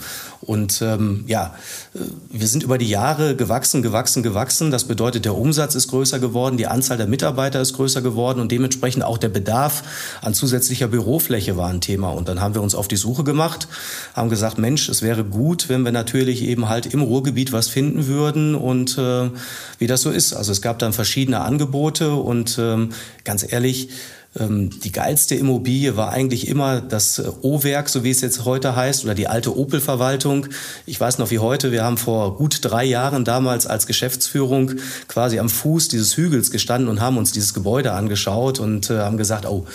Und 0.46 0.82
ähm, 0.82 1.24
ja, 1.28 1.56
äh, 1.94 2.00
wir 2.30 2.48
sind 2.48 2.64
über 2.64 2.78
die 2.78 2.90
Jahre 2.90 3.36
gewachsen, 3.36 3.82
gewachsen, 3.82 4.22
gewachsen. 4.22 4.70
Das 4.72 4.84
bedeutet, 4.84 5.25
der 5.25 5.36
Umsatz 5.36 5.75
ist 5.75 5.88
größer 5.88 6.20
geworden, 6.20 6.58
die 6.58 6.68
Anzahl 6.68 6.98
der 6.98 7.08
Mitarbeiter 7.08 7.62
ist 7.62 7.74
größer 7.74 8.02
geworden 8.02 8.40
und 8.40 8.52
dementsprechend 8.52 9.04
auch 9.04 9.18
der 9.18 9.30
Bedarf 9.30 9.84
an 10.22 10.34
zusätzlicher 10.34 10.88
Bürofläche 10.88 11.58
war 11.58 11.70
ein 11.70 11.82
Thema. 11.82 12.10
Und 12.10 12.28
dann 12.28 12.42
haben 12.42 12.54
wir 12.54 12.62
uns 12.62 12.75
auf 12.75 12.88
die 12.88 12.96
Suche 12.96 13.24
gemacht, 13.24 13.68
haben 14.14 14.30
gesagt, 14.30 14.58
Mensch, 14.60 14.88
es 14.88 15.02
wäre 15.02 15.24
gut, 15.24 15.70
wenn 15.70 15.82
wir 15.82 15.92
natürlich 15.92 16.44
eben 16.44 16.70
halt 16.70 16.86
im 16.86 17.02
Ruhrgebiet 17.02 17.52
was 17.52 17.68
finden 17.68 18.08
würden 18.08 18.56
und 18.56 18.98
äh, 18.98 19.32
wie 19.80 19.88
das 19.88 20.02
so 20.02 20.12
ist. 20.12 20.34
Also 20.34 20.52
es 20.52 20.62
gab 20.62 20.80
dann 20.80 20.94
verschiedene 20.94 21.42
Angebote 21.42 22.14
und 22.14 22.58
ähm, 22.60 22.90
ganz 23.24 23.52
ehrlich, 23.52 23.90
die 24.38 24.92
geilste 24.92 25.36
Immobilie 25.36 25.96
war 25.96 26.12
eigentlich 26.12 26.50
immer 26.50 26.82
das 26.82 27.20
äh, 27.20 27.32
O-Werk, 27.42 27.88
so 27.88 28.04
wie 28.04 28.12
es 28.12 28.20
jetzt 28.20 28.44
heute 28.44 28.75
heißt, 28.75 29.06
oder 29.06 29.15
die 29.15 29.27
alte 29.27 29.58
Opel-Verwaltung. 29.58 30.48
Ich 30.86 31.00
weiß 31.00 31.20
noch 31.20 31.32
wie 31.32 31.39
heute, 31.39 31.72
wir 31.72 31.86
haben 31.86 31.98
vor 31.98 32.36
gut 32.36 32.60
drei 32.62 32.84
Jahren 32.84 33.24
damals 33.24 33.65
als 33.65 33.88
Geschäftsführung 33.88 34.74
quasi 35.08 35.39
am 35.39 35.48
Fuß 35.48 35.88
dieses 35.88 36.18
Hügels 36.18 36.51
gestanden 36.51 36.89
und 36.89 37.00
haben 37.00 37.18
uns 37.18 37.32
dieses 37.32 37.54
Gebäude 37.54 37.94
angeschaut 37.94 38.60
und 38.60 38.89
äh, 38.89 39.00
haben 39.00 39.15
gesagt, 39.15 39.46
oh, 39.46 39.65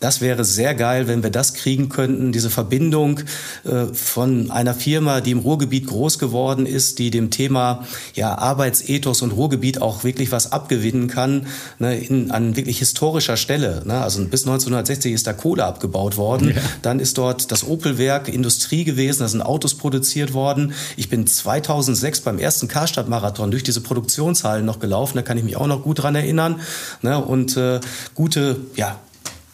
das 0.00 0.22
wäre 0.22 0.46
sehr 0.46 0.74
geil, 0.74 1.08
wenn 1.08 1.22
wir 1.22 1.28
das 1.28 1.52
kriegen 1.52 1.90
könnten, 1.90 2.32
diese 2.32 2.48
Verbindung 2.48 3.20
äh, 3.64 3.84
von 3.92 4.50
einer 4.50 4.72
Firma, 4.72 5.20
die 5.20 5.32
im 5.32 5.40
Ruhrgebiet 5.40 5.88
groß 5.88 6.18
geworden 6.18 6.64
ist, 6.64 6.98
die 6.98 7.10
dem 7.10 7.30
Thema 7.30 7.86
ja, 8.14 8.34
Arbeitsethos 8.38 9.20
und 9.20 9.32
Ruhrgebiet 9.32 9.82
auch 9.82 10.02
wirklich 10.02 10.32
was 10.32 10.52
abgewinnen 10.52 11.06
kann, 11.08 11.46
ne, 11.78 11.98
in, 11.98 12.30
an 12.30 12.56
wirklich 12.56 12.78
historischer 12.78 13.36
Stelle. 13.36 13.82
Ne? 13.84 14.00
Also 14.00 14.24
bis 14.24 14.46
1960 14.46 15.12
ist 15.12 15.26
da 15.26 15.34
Kohle 15.34 15.66
abgebaut 15.66 16.16
worden. 16.16 16.54
Ja. 16.56 16.62
Dann 16.80 16.98
ist 16.98 17.18
dort 17.18 17.52
das 17.52 17.68
Opelwerk 17.68 18.28
Industrie 18.28 18.84
gewesen, 18.84 19.20
da 19.20 19.28
sind 19.28 19.42
Autos 19.42 19.74
produziert 19.74 20.32
worden. 20.32 20.72
Ich 20.96 21.10
bin 21.10 21.26
2006 21.26 22.22
beim 22.22 22.38
ersten 22.38 22.68
Karstadt-Marathon 22.68 23.50
durch 23.50 23.64
diese 23.64 23.82
Produktionshallen 23.82 24.64
noch 24.64 24.78
gelaufen, 24.78 25.18
da 25.18 25.22
kann 25.22 25.36
ich 25.36 25.44
mich 25.44 25.58
auch 25.58 25.66
noch 25.66 25.82
gut 25.82 26.02
dran 26.02 26.14
erinnern. 26.14 26.60
Ne? 27.02 27.22
Und 27.22 27.58
äh, 27.58 27.80
gute, 28.14 28.56
ja, 28.76 28.98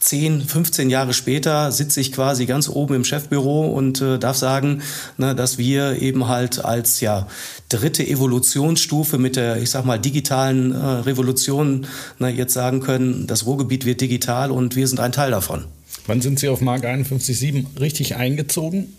10, 0.07 0.43
15 0.43 0.89
Jahre 0.89 1.13
später 1.13 1.73
sitze 1.73 2.01
ich 2.01 2.13
quasi 2.13 2.47
ganz 2.47 2.69
oben 2.69 2.95
im 2.95 3.05
Chefbüro 3.05 3.67
und 3.67 4.01
äh, 4.01 4.21
darf 4.21 4.37
sagen, 4.37 4.83
ne, 5.19 5.35
dass 5.35 5.59
wir 5.59 6.01
eben 6.01 6.29
halt 6.29 6.65
als 6.65 7.01
ja 7.01 7.27
dritte 7.69 8.07
Evolutionsstufe 8.07 9.19
mit 9.19 9.35
der, 9.35 9.61
ich 9.61 9.71
sag 9.71 9.85
mal, 9.85 9.99
digitalen 9.99 10.71
äh, 10.71 10.77
Revolution 10.77 11.89
ne, 12.21 12.29
jetzt 12.29 12.53
sagen 12.53 12.79
können, 12.79 13.27
das 13.27 13.47
Ruhrgebiet 13.47 13.85
wird 13.85 14.01
digital 14.01 14.53
und 14.53 14.77
wir 14.77 14.87
sind 14.87 15.01
ein 15.01 15.11
Teil 15.11 15.33
davon. 15.33 15.65
Wann 16.07 16.21
sind 16.21 16.39
Sie 16.39 16.49
auf 16.49 16.61
Mark 16.61 16.85
51.7 16.85 17.81
richtig 17.81 18.15
eingezogen? 18.15 18.95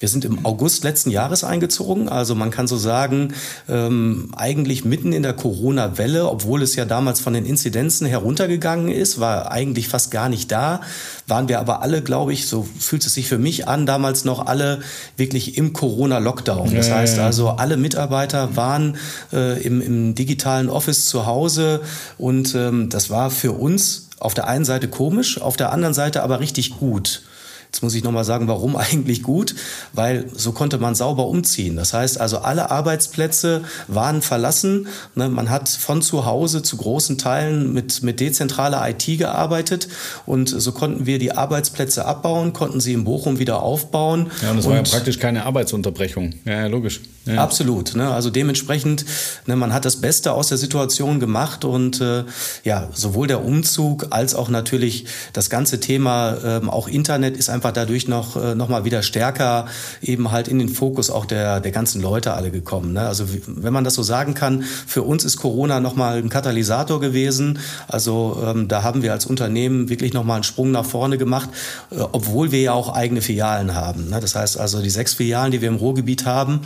Wir 0.00 0.08
sind 0.08 0.24
im 0.24 0.46
August 0.46 0.84
letzten 0.84 1.10
Jahres 1.10 1.42
eingezogen, 1.42 2.08
also 2.08 2.36
man 2.36 2.50
kann 2.50 2.68
so 2.68 2.76
sagen, 2.76 3.34
ähm, 3.68 4.30
eigentlich 4.36 4.84
mitten 4.84 5.12
in 5.12 5.24
der 5.24 5.32
Corona-Welle, 5.32 6.28
obwohl 6.28 6.62
es 6.62 6.76
ja 6.76 6.84
damals 6.84 7.18
von 7.18 7.32
den 7.32 7.44
Inzidenzen 7.44 8.06
heruntergegangen 8.06 8.90
ist, 8.90 9.18
war 9.18 9.50
eigentlich 9.50 9.88
fast 9.88 10.12
gar 10.12 10.28
nicht 10.28 10.52
da, 10.52 10.82
waren 11.26 11.48
wir 11.48 11.58
aber 11.58 11.82
alle, 11.82 12.00
glaube 12.02 12.32
ich, 12.32 12.46
so 12.46 12.66
fühlt 12.78 13.04
es 13.04 13.14
sich 13.14 13.26
für 13.26 13.38
mich 13.38 13.66
an, 13.66 13.86
damals 13.86 14.24
noch 14.24 14.46
alle 14.46 14.80
wirklich 15.16 15.58
im 15.58 15.72
Corona-Lockdown. 15.72 16.74
Das 16.74 16.90
heißt 16.90 17.18
also, 17.18 17.50
alle 17.50 17.76
Mitarbeiter 17.76 18.56
waren 18.56 18.96
äh, 19.32 19.60
im, 19.62 19.80
im 19.80 20.14
digitalen 20.14 20.68
Office 20.68 21.06
zu 21.06 21.26
Hause 21.26 21.80
und 22.18 22.54
ähm, 22.54 22.88
das 22.88 23.10
war 23.10 23.30
für 23.30 23.52
uns 23.52 24.08
auf 24.20 24.34
der 24.34 24.46
einen 24.46 24.64
Seite 24.64 24.88
komisch, 24.88 25.40
auf 25.40 25.56
der 25.56 25.72
anderen 25.72 25.94
Seite 25.94 26.22
aber 26.22 26.40
richtig 26.40 26.78
gut. 26.78 27.22
Jetzt 27.70 27.82
muss 27.82 27.94
ich 27.94 28.02
nochmal 28.02 28.24
sagen, 28.24 28.48
warum 28.48 28.76
eigentlich 28.76 29.22
gut? 29.22 29.54
Weil 29.92 30.24
so 30.34 30.52
konnte 30.52 30.78
man 30.78 30.94
sauber 30.94 31.26
umziehen. 31.26 31.76
Das 31.76 31.92
heißt 31.92 32.20
also, 32.20 32.38
alle 32.38 32.70
Arbeitsplätze 32.70 33.62
waren 33.86 34.22
verlassen. 34.22 34.88
Ne, 35.14 35.28
man 35.28 35.50
hat 35.50 35.68
von 35.68 36.02
zu 36.02 36.24
Hause 36.24 36.62
zu 36.62 36.76
großen 36.76 37.18
Teilen 37.18 37.72
mit, 37.72 38.02
mit 38.02 38.20
dezentraler 38.20 38.88
IT 38.88 39.06
gearbeitet 39.18 39.88
und 40.26 40.48
so 40.48 40.72
konnten 40.72 41.06
wir 41.06 41.18
die 41.18 41.32
Arbeitsplätze 41.32 42.04
abbauen, 42.04 42.52
konnten 42.52 42.80
sie 42.80 42.92
in 42.92 43.04
Bochum 43.04 43.38
wieder 43.38 43.62
aufbauen. 43.62 44.30
Ja, 44.42 44.50
und 44.50 44.58
es 44.58 44.66
war 44.66 44.76
ja 44.76 44.82
praktisch 44.82 45.18
keine 45.18 45.44
Arbeitsunterbrechung. 45.44 46.34
Ja, 46.44 46.66
logisch. 46.66 47.00
Ja. 47.28 47.42
Absolut. 47.42 47.94
Ne? 47.94 48.10
Also 48.10 48.30
dementsprechend, 48.30 49.04
ne, 49.46 49.54
man 49.54 49.74
hat 49.74 49.84
das 49.84 49.96
Beste 49.96 50.32
aus 50.32 50.48
der 50.48 50.56
Situation 50.56 51.20
gemacht 51.20 51.64
und 51.64 52.00
äh, 52.00 52.24
ja, 52.64 52.88
sowohl 52.94 53.26
der 53.26 53.44
Umzug 53.44 54.06
als 54.10 54.34
auch 54.34 54.48
natürlich 54.48 55.04
das 55.34 55.50
ganze 55.50 55.78
Thema, 55.78 56.38
ähm, 56.42 56.70
auch 56.70 56.88
Internet 56.88 57.36
ist 57.36 57.50
einfach 57.50 57.72
dadurch 57.72 58.08
noch, 58.08 58.36
äh, 58.36 58.54
noch 58.54 58.68
mal 58.68 58.84
wieder 58.84 59.02
stärker 59.02 59.66
eben 60.00 60.30
halt 60.30 60.48
in 60.48 60.58
den 60.58 60.70
Fokus 60.70 61.10
auch 61.10 61.26
der, 61.26 61.60
der 61.60 61.72
ganzen 61.72 62.00
Leute 62.00 62.32
alle 62.32 62.50
gekommen. 62.50 62.94
Ne? 62.94 63.06
Also 63.06 63.26
wenn 63.46 63.72
man 63.72 63.84
das 63.84 63.94
so 63.94 64.02
sagen 64.02 64.32
kann, 64.32 64.64
für 64.86 65.02
uns 65.02 65.24
ist 65.24 65.36
Corona 65.36 65.80
noch 65.80 65.96
mal 65.96 66.16
ein 66.16 66.30
Katalysator 66.30 66.98
gewesen. 66.98 67.58
Also 67.88 68.42
ähm, 68.46 68.68
da 68.68 68.82
haben 68.82 69.02
wir 69.02 69.12
als 69.12 69.26
Unternehmen 69.26 69.90
wirklich 69.90 70.14
noch 70.14 70.24
mal 70.24 70.36
einen 70.36 70.44
Sprung 70.44 70.70
nach 70.70 70.86
vorne 70.86 71.18
gemacht, 71.18 71.50
äh, 71.90 71.96
obwohl 72.00 72.52
wir 72.52 72.60
ja 72.60 72.72
auch 72.72 72.94
eigene 72.94 73.20
Filialen 73.20 73.74
haben. 73.74 74.08
Ne? 74.08 74.20
Das 74.20 74.34
heißt 74.34 74.58
also, 74.58 74.80
die 74.80 74.90
sechs 74.90 75.14
Filialen, 75.14 75.52
die 75.52 75.60
wir 75.60 75.68
im 75.68 75.76
Ruhrgebiet 75.76 76.24
haben, 76.24 76.60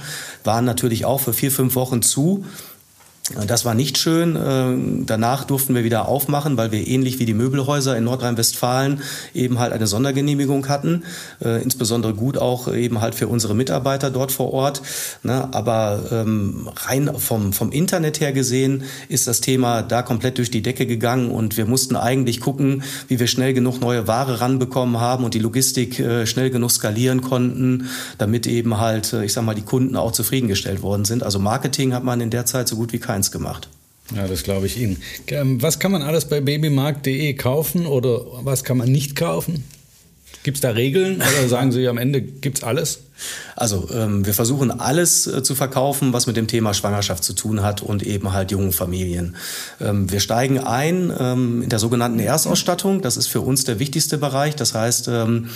waren 0.45 0.52
natürlich 0.61 1.05
auch 1.05 1.21
für 1.21 1.33
vier, 1.33 1.51
fünf 1.51 1.75
Wochen 1.75 2.03
zu. 2.03 2.45
Das 3.47 3.65
war 3.65 3.75
nicht 3.75 3.99
schön. 3.99 4.37
Ähm, 4.37 5.07
danach 5.07 5.45
durften 5.45 5.77
wir 5.77 5.85
wieder 5.85 6.09
aufmachen, 6.09 6.57
weil 6.57 6.73
wir 6.73 6.89
ähnlich 6.89 7.21
wie 7.21 7.25
die 7.25 7.35
Möbelhäuser 7.35 7.97
in 7.97 8.03
Nordrhein-Westfalen 8.03 9.01
eben 9.33 9.61
halt 9.61 9.73
eine 9.73 9.87
Sondergenehmigung 9.87 10.69
hatten. 10.69 11.05
Äh, 11.41 11.63
insbesondere 11.63 12.15
gut 12.15 12.37
auch 12.37 12.73
eben 12.73 13.01
halt 13.01 13.15
für 13.15 13.29
unsere 13.29 13.55
Mitarbeiter 13.55 14.11
dort 14.11 14.33
vor 14.33 14.53
Ort. 14.53 14.83
Ne? 15.23 15.49
Aber 15.53 16.03
ähm, 16.11 16.69
rein 16.75 17.13
vom, 17.17 17.53
vom 17.53 17.71
Internet 17.71 18.21
her 18.21 18.33
gesehen 18.33 18.83
ist 19.09 19.29
das 19.29 19.41
Thema 19.41 19.83
da 19.83 20.03
komplett 20.03 20.39
durch 20.39 20.51
die 20.51 20.63
Decke 20.63 20.87
gegangen 20.87 21.31
und 21.31 21.57
wir 21.57 21.67
mussten 21.67 21.95
eigentlich 21.95 22.41
gucken, 22.41 22.83
wie 23.07 23.21
wir 23.21 23.29
schnell 23.29 23.55
genug 23.55 23.81
neue 23.81 24.09
Ware 24.09 24.41
ranbekommen 24.41 25.01
haben 25.01 25.23
und 25.23 25.35
die 25.35 25.39
Logistik 25.39 26.01
äh, 26.01 26.27
schnell 26.27 26.51
genug 26.51 26.73
skalieren 26.73 27.21
konnten, 27.21 27.89
damit 28.19 28.49
eben 28.49 28.79
halt, 28.79 29.13
äh, 29.13 29.25
ich 29.25 29.33
sag 29.33 29.45
mal, 29.45 29.55
die 29.55 29.63
Kunden 29.63 29.95
auch 29.95 30.11
zufriedengestellt 30.11 30.83
worden 30.83 31.05
sind. 31.05 31.23
Also 31.23 31.39
Marketing 31.39 31.95
hat 31.95 32.03
man 32.03 32.21
in 32.21 32.31
der 32.31 32.47
Zeit 32.47 32.67
so 32.67 32.75
gut 32.75 32.93
wie 32.93 32.99
kein 32.99 33.12
keins 33.13 33.31
gemacht. 33.31 33.69
Ja, 34.17 34.27
das 34.27 34.43
glaube 34.43 34.65
ich 34.67 34.79
Ihnen. 34.79 35.03
Ähm, 35.27 35.61
was 35.61 35.79
kann 35.79 35.93
man 35.93 36.01
alles 36.01 36.25
bei 36.25 36.41
babymarkt.de 36.41 37.35
kaufen 37.35 37.87
oder 37.87 38.23
was 38.43 38.65
kann 38.65 38.79
man 38.79 38.91
nicht 38.91 39.17
kaufen? 39.17 39.65
Gibt 40.45 40.57
es 40.57 40.61
da 40.63 40.71
Regeln 40.71 41.17
oder 41.17 41.47
sagen 41.47 41.73
Sie 41.73 41.87
am 41.89 41.99
Ende 41.99 42.23
gibt 42.23 42.59
es 42.59 42.65
alles? 42.65 43.01
Also 43.55 43.89
ähm, 43.93 44.25
wir 44.25 44.33
versuchen 44.33 44.71
alles 44.71 45.27
äh, 45.27 45.43
zu 45.43 45.55
verkaufen, 45.55 46.15
was 46.15 46.27
mit 46.27 46.39
dem 46.39 46.47
Thema 46.47 46.73
Schwangerschaft 46.73 47.23
zu 47.23 47.35
tun 47.35 47.63
hat 47.63 47.83
und 47.83 48.03
eben 48.03 48.33
halt 48.33 48.51
jungen 48.51 48.73
Familien. 48.73 49.37
Ähm, 49.79 50.11
wir 50.11 50.19
steigen 50.19 50.59
ein 50.59 51.13
ähm, 51.17 51.63
in 51.63 51.69
der 51.69 51.79
sogenannten 51.79 52.19
Erstausstattung. 52.19 53.03
Das 53.03 53.19
ist 53.19 53.27
für 53.27 53.43
uns 53.43 53.65
der 53.65 53.79
wichtigste 53.79 54.17
Bereich. 54.17 54.57
Das 54.57 54.75
heißt, 54.75 55.09
ähm, 55.09 55.51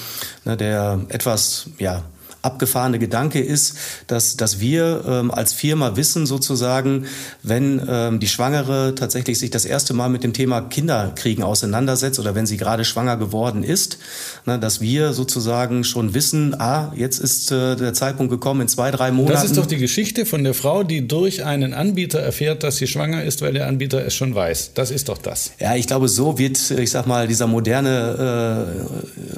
ne, 0.44 0.58
der 0.58 1.00
etwas 1.08 1.70
ja 1.78 2.04
abgefahrene 2.46 2.98
Gedanke 2.98 3.40
ist, 3.40 3.76
dass, 4.06 4.36
dass 4.36 4.60
wir 4.60 5.04
ähm, 5.06 5.30
als 5.30 5.52
Firma 5.52 5.96
wissen 5.96 6.26
sozusagen, 6.26 7.06
wenn 7.42 7.82
ähm, 7.88 8.20
die 8.20 8.28
Schwangere 8.28 8.94
tatsächlich 8.94 9.38
sich 9.38 9.50
das 9.50 9.64
erste 9.64 9.92
Mal 9.92 10.08
mit 10.08 10.24
dem 10.24 10.32
Thema 10.32 10.62
Kinderkriegen 10.62 11.44
auseinandersetzt 11.44 12.18
oder 12.18 12.34
wenn 12.34 12.46
sie 12.46 12.56
gerade 12.56 12.84
schwanger 12.84 13.16
geworden 13.16 13.62
ist, 13.62 13.98
ne, 14.46 14.58
dass 14.58 14.80
wir 14.80 15.12
sozusagen 15.12 15.84
schon 15.84 16.14
wissen, 16.14 16.58
ah, 16.60 16.92
jetzt 16.96 17.18
ist 17.18 17.50
äh, 17.52 17.76
der 17.76 17.92
Zeitpunkt 17.94 18.30
gekommen 18.30 18.62
in 18.62 18.68
zwei, 18.68 18.90
drei 18.90 19.10
Monaten. 19.10 19.34
Das 19.34 19.44
ist 19.44 19.56
doch 19.56 19.66
die 19.66 19.76
Geschichte 19.76 20.24
von 20.24 20.44
der 20.44 20.54
Frau, 20.54 20.82
die 20.82 21.06
durch 21.06 21.44
einen 21.44 21.74
Anbieter 21.74 22.20
erfährt, 22.20 22.62
dass 22.62 22.76
sie 22.76 22.86
schwanger 22.86 23.24
ist, 23.24 23.42
weil 23.42 23.52
der 23.52 23.66
Anbieter 23.66 24.04
es 24.06 24.14
schon 24.14 24.34
weiß. 24.34 24.72
Das 24.74 24.90
ist 24.90 25.08
doch 25.08 25.18
das. 25.18 25.52
Ja, 25.58 25.74
ich 25.74 25.86
glaube, 25.86 26.08
so 26.08 26.38
wird, 26.38 26.70
ich 26.70 26.90
sag 26.90 27.06
mal, 27.06 27.26
dieser 27.26 27.46
moderne 27.46 28.76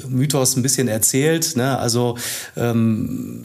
äh, 0.05 0.07
Mythos 0.07 0.55
ein 0.55 0.61
bisschen 0.61 0.87
erzählt. 0.87 1.55
Ne? 1.55 1.77
Also 1.77 2.17
ähm, 2.55 2.98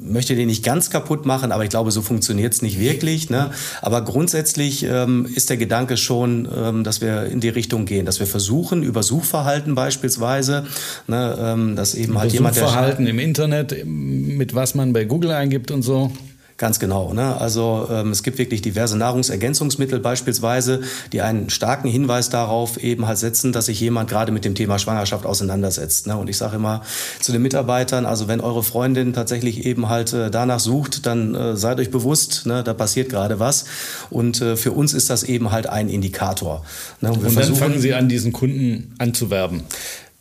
möchte 0.06 0.34
den 0.34 0.46
nicht 0.46 0.64
ganz 0.64 0.90
kaputt 0.90 1.26
machen, 1.26 1.52
aber 1.52 1.64
ich 1.64 1.70
glaube, 1.70 1.90
so 1.90 2.02
funktioniert 2.02 2.52
es 2.52 2.62
nicht 2.62 2.78
wirklich. 2.78 3.30
Ne? 3.30 3.50
Aber 3.82 4.02
grundsätzlich 4.02 4.84
ähm, 4.84 5.26
ist 5.34 5.50
der 5.50 5.56
Gedanke 5.56 5.96
schon, 5.96 6.49
ähm, 6.56 6.84
dass 6.84 7.00
wir 7.00 7.25
in 7.25 7.40
die 7.40 7.49
Richtung 7.49 7.84
gehen, 7.87 8.06
dass 8.06 8.20
wir 8.20 8.26
versuchen, 8.26 8.82
über 8.82 9.02
Suchverhalten 9.02 9.75
beispielsweise, 9.75 10.66
ne, 11.06 11.37
ähm, 11.40 11.76
dass 11.76 11.94
eben 11.94 12.12
über 12.12 12.20
halt 12.20 12.32
jemand... 12.32 12.54
Suchverhalten 12.54 13.06
im 13.06 13.18
Internet, 13.18 13.84
mit 13.84 14.54
was 14.54 14.75
man 14.75 14.92
bei 14.92 15.04
Google 15.04 15.32
eingibt 15.32 15.70
und 15.70 15.82
so. 15.82 16.12
Ganz 16.56 16.78
genau. 16.78 17.12
Ne? 17.12 17.37
Also 17.40 17.88
ähm, 17.90 18.12
es 18.12 18.23
gibt 18.23 18.38
wirklich 18.38 18.62
diverse 18.62 18.96
Nahrungsergänzungsmittel 18.96 19.99
beispielsweise, 19.99 20.82
die 21.12 21.20
einen 21.20 21.50
starken 21.50 21.88
Hinweis 21.88 22.30
darauf 22.30 22.82
eben 22.82 23.08
halt 23.08 23.18
setzen, 23.18 23.52
dass 23.52 23.66
sich 23.66 23.80
jemand 23.80 24.08
gerade 24.08 24.30
mit 24.30 24.44
dem 24.44 24.54
Thema 24.54 24.78
Schwangerschaft 24.78 25.26
auseinandersetzt. 25.26 26.06
Ne? 26.06 26.16
Und 26.16 26.30
ich 26.30 26.37
sage 26.37 26.56
immer 26.56 26.82
zu 27.20 27.32
den 27.32 27.42
Mitarbeitern, 27.42 28.06
also 28.06 28.28
wenn 28.28 28.40
eure 28.40 28.62
Freundin 28.62 29.12
tatsächlich 29.12 29.66
eben 29.66 29.88
halt 29.88 30.12
äh, 30.12 30.30
danach 30.30 30.61
sucht, 30.61 31.06
dann 31.06 31.34
äh, 31.34 31.56
seid 31.56 31.80
euch 31.80 31.90
bewusst, 31.90 32.46
ne? 32.46 32.62
da 32.62 32.73
passiert 32.73 33.08
gerade 33.08 33.40
was. 33.40 33.64
Und 34.11 34.40
äh, 34.40 34.56
für 34.56 34.70
uns 34.70 34.94
ist 34.94 35.11
das 35.11 35.25
eben 35.25 35.50
halt 35.50 35.66
ein 35.66 35.88
Indikator. 35.88 36.64
Ne? 37.00 37.11
Und, 37.11 37.25
Und 37.26 37.37
dann 37.37 37.56
fangen 37.56 37.80
Sie 37.80 37.94
an, 37.94 38.08
diesen 38.08 38.32
Kunden 38.32 38.94
anzuwerben. 38.99 39.64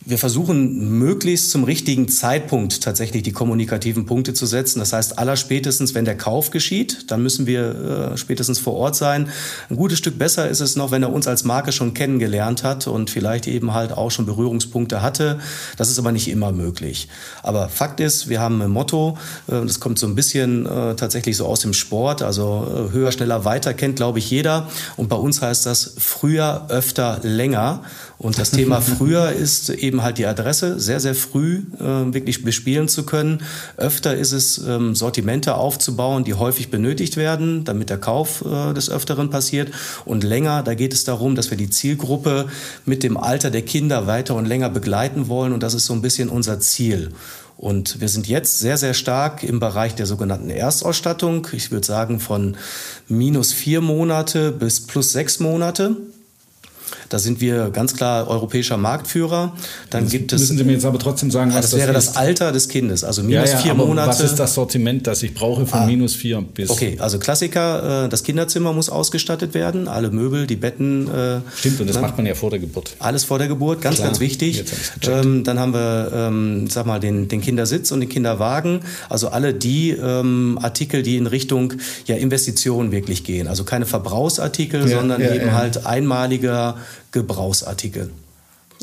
Wir 0.05 0.17
versuchen 0.17 0.99
möglichst 0.99 1.49
zum 1.49 1.63
richtigen 1.63 2.09
Zeitpunkt 2.09 2.81
tatsächlich 2.81 3.23
die 3.23 3.31
kommunikativen 3.31 4.05
Punkte 4.05 4.33
zu 4.33 4.45
setzen. 4.45 4.79
Das 4.79 4.91
heißt, 4.91 5.17
allerspätestens, 5.17 5.95
wenn 5.95 6.03
der 6.03 6.17
Kauf 6.17 6.51
geschieht, 6.51 7.09
dann 7.09 7.23
müssen 7.23 7.47
wir 7.47 8.11
äh, 8.13 8.17
spätestens 8.17 8.59
vor 8.59 8.73
Ort 8.73 8.97
sein. 8.97 9.29
Ein 9.69 9.77
gutes 9.77 9.99
Stück 9.99 10.19
besser 10.19 10.49
ist 10.49 10.59
es 10.59 10.75
noch, 10.75 10.91
wenn 10.91 11.03
er 11.03 11.13
uns 11.13 11.25
als 11.25 11.45
Marke 11.45 11.71
schon 11.71 11.93
kennengelernt 11.93 12.63
hat 12.63 12.85
und 12.87 13.11
vielleicht 13.11 13.47
eben 13.47 13.73
halt 13.73 13.93
auch 13.93 14.11
schon 14.11 14.25
Berührungspunkte 14.25 15.01
hatte. 15.01 15.39
Das 15.77 15.89
ist 15.89 15.99
aber 15.99 16.11
nicht 16.11 16.27
immer 16.27 16.51
möglich. 16.51 17.07
Aber 17.41 17.69
Fakt 17.69 18.01
ist, 18.01 18.27
wir 18.27 18.41
haben 18.41 18.61
ein 18.61 18.71
Motto, 18.71 19.17
äh, 19.47 19.65
das 19.65 19.79
kommt 19.79 19.99
so 19.99 20.07
ein 20.07 20.15
bisschen 20.15 20.65
äh, 20.65 20.95
tatsächlich 20.95 21.37
so 21.37 21.45
aus 21.45 21.61
dem 21.61 21.71
Sport, 21.71 22.21
also 22.21 22.89
äh, 22.89 22.93
höher, 22.93 23.13
schneller, 23.13 23.45
weiter 23.45 23.73
kennt, 23.73 23.95
glaube 23.95 24.19
ich, 24.19 24.29
jeder. 24.29 24.67
Und 24.97 25.07
bei 25.07 25.15
uns 25.15 25.41
heißt 25.41 25.65
das 25.65 25.95
früher, 25.97 26.65
öfter, 26.67 27.21
länger. 27.23 27.83
Und 28.17 28.37
das 28.37 28.51
Thema 28.51 28.81
früher 28.97 29.31
ist 29.31 29.69
eben 29.69 29.92
halt 30.01 30.17
die 30.17 30.25
Adresse, 30.25 30.79
sehr, 30.79 30.99
sehr 30.99 31.13
früh 31.13 31.61
äh, 31.79 31.83
wirklich 31.83 32.43
bespielen 32.43 32.87
zu 32.87 33.05
können. 33.05 33.41
Öfter 33.77 34.15
ist 34.15 34.31
es, 34.31 34.57
ähm, 34.57 34.95
Sortimente 34.95 35.55
aufzubauen, 35.55 36.23
die 36.23 36.33
häufig 36.33 36.71
benötigt 36.71 37.17
werden, 37.17 37.63
damit 37.65 37.89
der 37.89 37.99
Kauf 37.99 38.43
äh, 38.43 38.73
des 38.73 38.89
Öfteren 38.89 39.29
passiert. 39.29 39.71
Und 40.05 40.23
länger, 40.23 40.63
da 40.63 40.73
geht 40.73 40.93
es 40.93 41.03
darum, 41.03 41.35
dass 41.35 41.51
wir 41.51 41.57
die 41.57 41.69
Zielgruppe 41.69 42.47
mit 42.85 43.03
dem 43.03 43.17
Alter 43.17 43.51
der 43.51 43.61
Kinder 43.61 44.07
weiter 44.07 44.35
und 44.35 44.45
länger 44.45 44.69
begleiten 44.69 45.27
wollen. 45.27 45.53
Und 45.53 45.61
das 45.61 45.73
ist 45.73 45.85
so 45.85 45.93
ein 45.93 46.01
bisschen 46.01 46.29
unser 46.29 46.59
Ziel. 46.59 47.11
Und 47.57 48.01
wir 48.01 48.09
sind 48.09 48.27
jetzt 48.27 48.59
sehr, 48.59 48.77
sehr 48.77 48.93
stark 48.93 49.43
im 49.43 49.59
Bereich 49.59 49.95
der 49.95 50.05
sogenannten 50.05 50.49
Erstausstattung. 50.49 51.47
Ich 51.53 51.71
würde 51.71 51.85
sagen 51.85 52.19
von 52.19 52.57
minus 53.07 53.53
vier 53.53 53.79
Monate 53.79 54.51
bis 54.51 54.81
plus 54.81 55.11
sechs 55.11 55.39
Monate. 55.39 55.95
Da 57.13 57.19
sind 57.19 57.41
wir 57.41 57.69
ganz 57.69 57.95
klar 57.95 58.27
europäischer 58.27 58.75
Marktführer. 58.75 59.53
Dann 59.91 60.05
das 60.05 60.11
gibt 60.11 60.33
es. 60.33 60.41
Müssen 60.41 60.57
Sie 60.57 60.63
mir 60.63 60.71
jetzt 60.71 60.85
aber 60.85 60.97
trotzdem 60.97 61.29
sagen, 61.29 61.51
was 61.51 61.61
das, 61.61 61.69
das 61.69 61.79
wäre 61.79 61.95
ist. 61.95 62.07
das 62.07 62.15
Alter 62.15 62.51
des 62.51 62.69
Kindes, 62.69 63.03
also 63.03 63.21
minus 63.21 63.51
ja, 63.51 63.57
ja, 63.57 63.61
vier 63.61 63.73
Monate. 63.75 64.09
Was 64.09 64.19
ist 64.19 64.37
das 64.37 64.55
Sortiment, 64.55 65.05
das 65.05 65.21
ich 65.21 65.35
brauche 65.35 65.67
von 65.67 65.81
ah, 65.81 65.85
minus 65.85 66.15
vier 66.15 66.41
bis? 66.41 66.71
Okay, 66.71 66.97
also 66.97 67.19
Klassiker: 67.19 68.05
äh, 68.05 68.09
Das 68.09 68.23
Kinderzimmer 68.23 68.73
muss 68.73 68.89
ausgestattet 68.89 69.53
werden, 69.53 69.87
alle 69.87 70.09
Möbel, 70.09 70.47
die 70.47 70.55
Betten. 70.55 71.07
Äh, 71.07 71.41
Stimmt, 71.55 71.81
und 71.81 71.87
das 71.87 71.97
ne? 71.97 72.01
macht 72.01 72.17
man 72.17 72.25
ja 72.25 72.33
vor 72.33 72.49
der 72.49 72.57
Geburt. 72.57 72.95
Alles 72.97 73.25
vor 73.25 73.37
der 73.37 73.47
Geburt, 73.47 73.79
ganz, 73.79 73.97
klar, 73.97 74.07
ganz 74.07 74.19
wichtig. 74.19 74.63
Ähm, 75.07 75.43
dann 75.43 75.59
haben 75.59 75.75
wir, 75.75 76.11
ähm, 76.15 76.67
sag 76.67 76.87
mal, 76.87 76.99
den, 76.99 77.27
den 77.27 77.41
Kindersitz 77.41 77.91
und 77.91 77.99
den 77.99 78.09
Kinderwagen. 78.09 78.79
Also 79.07 79.27
alle 79.27 79.53
die 79.53 79.91
ähm, 79.91 80.57
Artikel, 80.59 81.03
die 81.03 81.17
in 81.17 81.27
Richtung 81.27 81.73
ja 82.07 82.15
Investitionen 82.15 82.91
wirklich 82.91 83.23
gehen. 83.23 83.47
Also 83.47 83.65
keine 83.65 83.85
Verbrauchsartikel, 83.85 84.89
ja, 84.89 84.97
sondern 84.97 85.21
eben 85.21 85.53
halt 85.53 85.85
einmaliger 85.85 86.77
Gebrauchsartikel. 87.13 88.11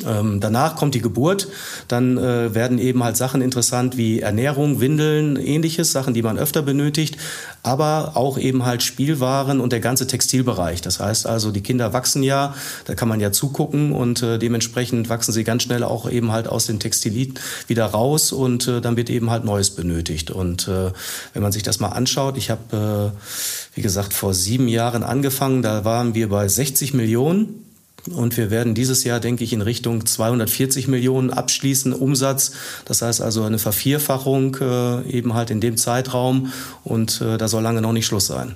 Ähm, 0.07 0.41
danach 0.41 0.77
kommt 0.77 0.95
die 0.95 1.03
Geburt, 1.03 1.49
dann 1.89 2.17
äh, 2.17 2.55
werden 2.55 2.79
eben 2.79 3.05
halt 3.05 3.17
Sachen 3.17 3.43
interessant 3.43 3.97
wie 3.97 4.21
Ernährung, 4.21 4.81
Windeln, 4.81 5.37
ähnliches, 5.37 5.93
Sachen, 5.93 6.15
die 6.15 6.23
man 6.23 6.39
öfter 6.39 6.63
benötigt, 6.63 7.17
aber 7.63 8.13
auch 8.15 8.39
eben 8.39 8.65
halt 8.65 8.83
Spielwaren 8.83 9.61
und 9.61 9.73
der 9.73 9.81
ganze 9.81 10.07
Textilbereich. 10.07 10.81
Das 10.81 11.01
heißt 11.01 11.27
also, 11.27 11.51
die 11.51 11.63
Kinder 11.63 11.93
wachsen 11.93 12.23
ja, 12.23 12.55
da 12.87 12.95
kann 12.95 13.09
man 13.09 13.21
ja 13.21 13.33
zugucken 13.33 13.93
und 13.93 14.23
äh, 14.23 14.39
dementsprechend 14.39 15.09
wachsen 15.09 15.33
sie 15.33 15.45
ganz 15.45 15.65
schnell 15.65 15.83
auch 15.83 16.09
eben 16.11 16.33
halt 16.33 16.49
aus 16.49 16.67
den 16.67 16.81
Textilien 16.81 17.35
wieder 17.67 17.87
raus 17.87 18.33
und 18.33 18.69
äh, 18.69 18.81
dann 18.81 18.97
wird 18.97 19.11
eben 19.11 19.31
halt 19.31 19.45
Neues 19.45 19.71
benötigt. 19.71 20.31
Und 20.31 20.69
äh, 20.69 20.93
wenn 21.35 21.43
man 21.43 21.53
sich 21.53 21.63
das 21.63 21.81
mal 21.81 21.89
anschaut, 21.89 22.39
ich 22.39 22.51
habe, 22.51 23.13
äh, 23.15 23.77
wie 23.77 23.83
gesagt, 23.83 24.15
vor 24.15 24.33
sieben 24.33 24.69
Jahren 24.69 25.03
angefangen, 25.03 25.61
da 25.61 25.85
waren 25.85 26.15
wir 26.15 26.31
bei 26.31 26.49
60 26.49 26.95
Millionen 26.95 27.70
und 28.09 28.37
wir 28.37 28.51
werden 28.51 28.75
dieses 28.75 29.05
Jahr, 29.05 29.21
denke 29.21 29.45
ich, 29.45 29.53
in 29.53 29.61
Richtung 29.61 30.07
240 30.07 30.89
Millionen 30.89 31.31
abschließen 31.31 31.93
Umsatz. 31.93 32.53
Das 32.85 33.03
heißt 33.03 33.21
also 33.21 33.43
eine 33.43 33.59
Vervierfachung 33.59 34.57
äh, 34.61 35.09
eben 35.11 35.35
halt 35.35 35.51
in 35.51 35.61
dem 35.61 35.77
Zeitraum. 35.77 36.53
Und 36.83 37.21
äh, 37.21 37.37
da 37.37 37.49
soll 37.49 37.63
lange 37.63 37.83
noch 37.83 37.93
nicht 37.93 38.07
Schluss 38.07 38.27
sein. 38.27 38.55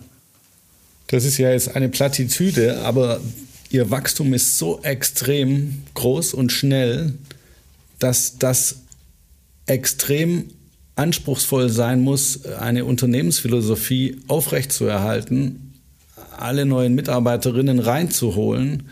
Das 1.09 1.25
ist 1.25 1.37
ja 1.39 1.51
jetzt 1.51 1.77
eine 1.77 1.89
Plattitüde, 1.89 2.83
aber 2.83 3.21
Ihr 3.71 3.91
Wachstum 3.91 4.33
ist 4.35 4.57
so 4.57 4.81
extrem 4.83 5.83
groß 5.95 6.35
und 6.35 6.53
schnell, 6.53 7.15
dass 7.99 8.39
das 8.39 8.77
extrem 9.67 10.51
anspruchsvoll 10.95 11.69
sein 11.71 12.01
muss, 12.01 12.45
eine 12.47 12.85
Unternehmensphilosophie 12.85 14.21
aufrechtzuerhalten, 14.29 15.75
alle 16.39 16.67
neuen 16.67 16.95
Mitarbeiterinnen 16.95 17.81
reinzuholen 17.81 18.85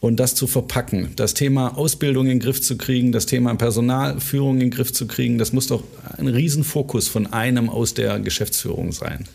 und 0.00 0.16
das 0.20 0.34
zu 0.34 0.46
verpacken. 0.46 1.10
Das 1.16 1.34
Thema 1.34 1.76
Ausbildung 1.76 2.26
in 2.26 2.38
den 2.38 2.40
Griff 2.40 2.62
zu 2.62 2.76
kriegen, 2.76 3.12
das 3.12 3.26
Thema 3.26 3.54
Personalführung 3.54 4.54
in 4.54 4.60
den 4.60 4.70
Griff 4.70 4.92
zu 4.92 5.06
kriegen, 5.06 5.38
das 5.38 5.52
muss 5.52 5.66
doch 5.66 5.82
ein 6.16 6.28
Riesenfokus 6.28 7.08
von 7.08 7.26
einem 7.26 7.68
aus 7.68 7.94
der 7.94 8.20
Geschäftsführung 8.20 8.92
sein. 8.92 9.26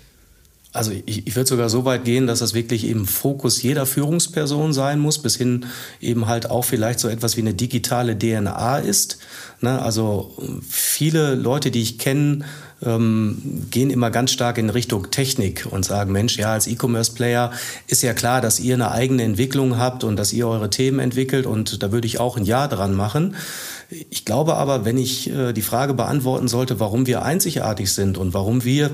Also 0.73 0.91
ich, 1.05 1.27
ich 1.27 1.35
würde 1.35 1.47
sogar 1.47 1.69
so 1.69 1.85
weit 1.85 2.03
gehen, 2.03 2.25
dass 2.25 2.39
das 2.39 2.55
wirklich 2.55 2.87
eben 2.87 3.05
Fokus 3.05 3.61
jeder 3.61 3.85
Führungsperson 3.85 4.73
sein 4.73 4.99
muss, 4.99 5.19
bis 5.19 5.35
hin 5.35 5.67
eben 6.01 6.25
halt 6.25 6.49
auch 6.49 6.65
vielleicht 6.65 6.99
so 6.99 7.09
etwas 7.09 7.37
wie 7.37 7.41
eine 7.41 7.53
digitale 7.53 8.17
DNA 8.17 8.79
ist. 8.79 9.19
Ne? 9.61 9.79
Also 9.79 10.35
viele 10.67 11.35
Leute, 11.35 11.69
die 11.69 11.81
ich 11.81 11.99
kenne, 11.99 12.39
ähm, 12.85 13.67
gehen 13.71 13.89
immer 13.89 14.11
ganz 14.11 14.31
stark 14.31 14.57
in 14.57 14.69
Richtung 14.69 15.11
Technik 15.11 15.67
und 15.69 15.85
sagen, 15.85 16.11
Mensch, 16.11 16.37
ja, 16.37 16.53
als 16.53 16.67
E-Commerce-Player 16.67 17.51
ist 17.87 18.03
ja 18.03 18.13
klar, 18.13 18.41
dass 18.41 18.59
ihr 18.59 18.75
eine 18.75 18.91
eigene 18.91 19.23
Entwicklung 19.23 19.77
habt 19.77 20.03
und 20.03 20.15
dass 20.17 20.33
ihr 20.33 20.47
eure 20.47 20.69
Themen 20.69 20.99
entwickelt 20.99 21.45
und 21.45 21.83
da 21.83 21.91
würde 21.91 22.07
ich 22.07 22.19
auch 22.19 22.37
ein 22.37 22.45
Ja 22.45 22.67
dran 22.67 22.93
machen. 22.93 23.35
Ich 24.09 24.25
glaube 24.25 24.55
aber, 24.55 24.85
wenn 24.85 24.97
ich 24.97 25.29
äh, 25.29 25.53
die 25.53 25.61
Frage 25.61 25.93
beantworten 25.93 26.47
sollte, 26.47 26.79
warum 26.79 27.07
wir 27.07 27.23
einzigartig 27.23 27.91
sind 27.91 28.17
und 28.17 28.33
warum 28.33 28.63
wir 28.63 28.91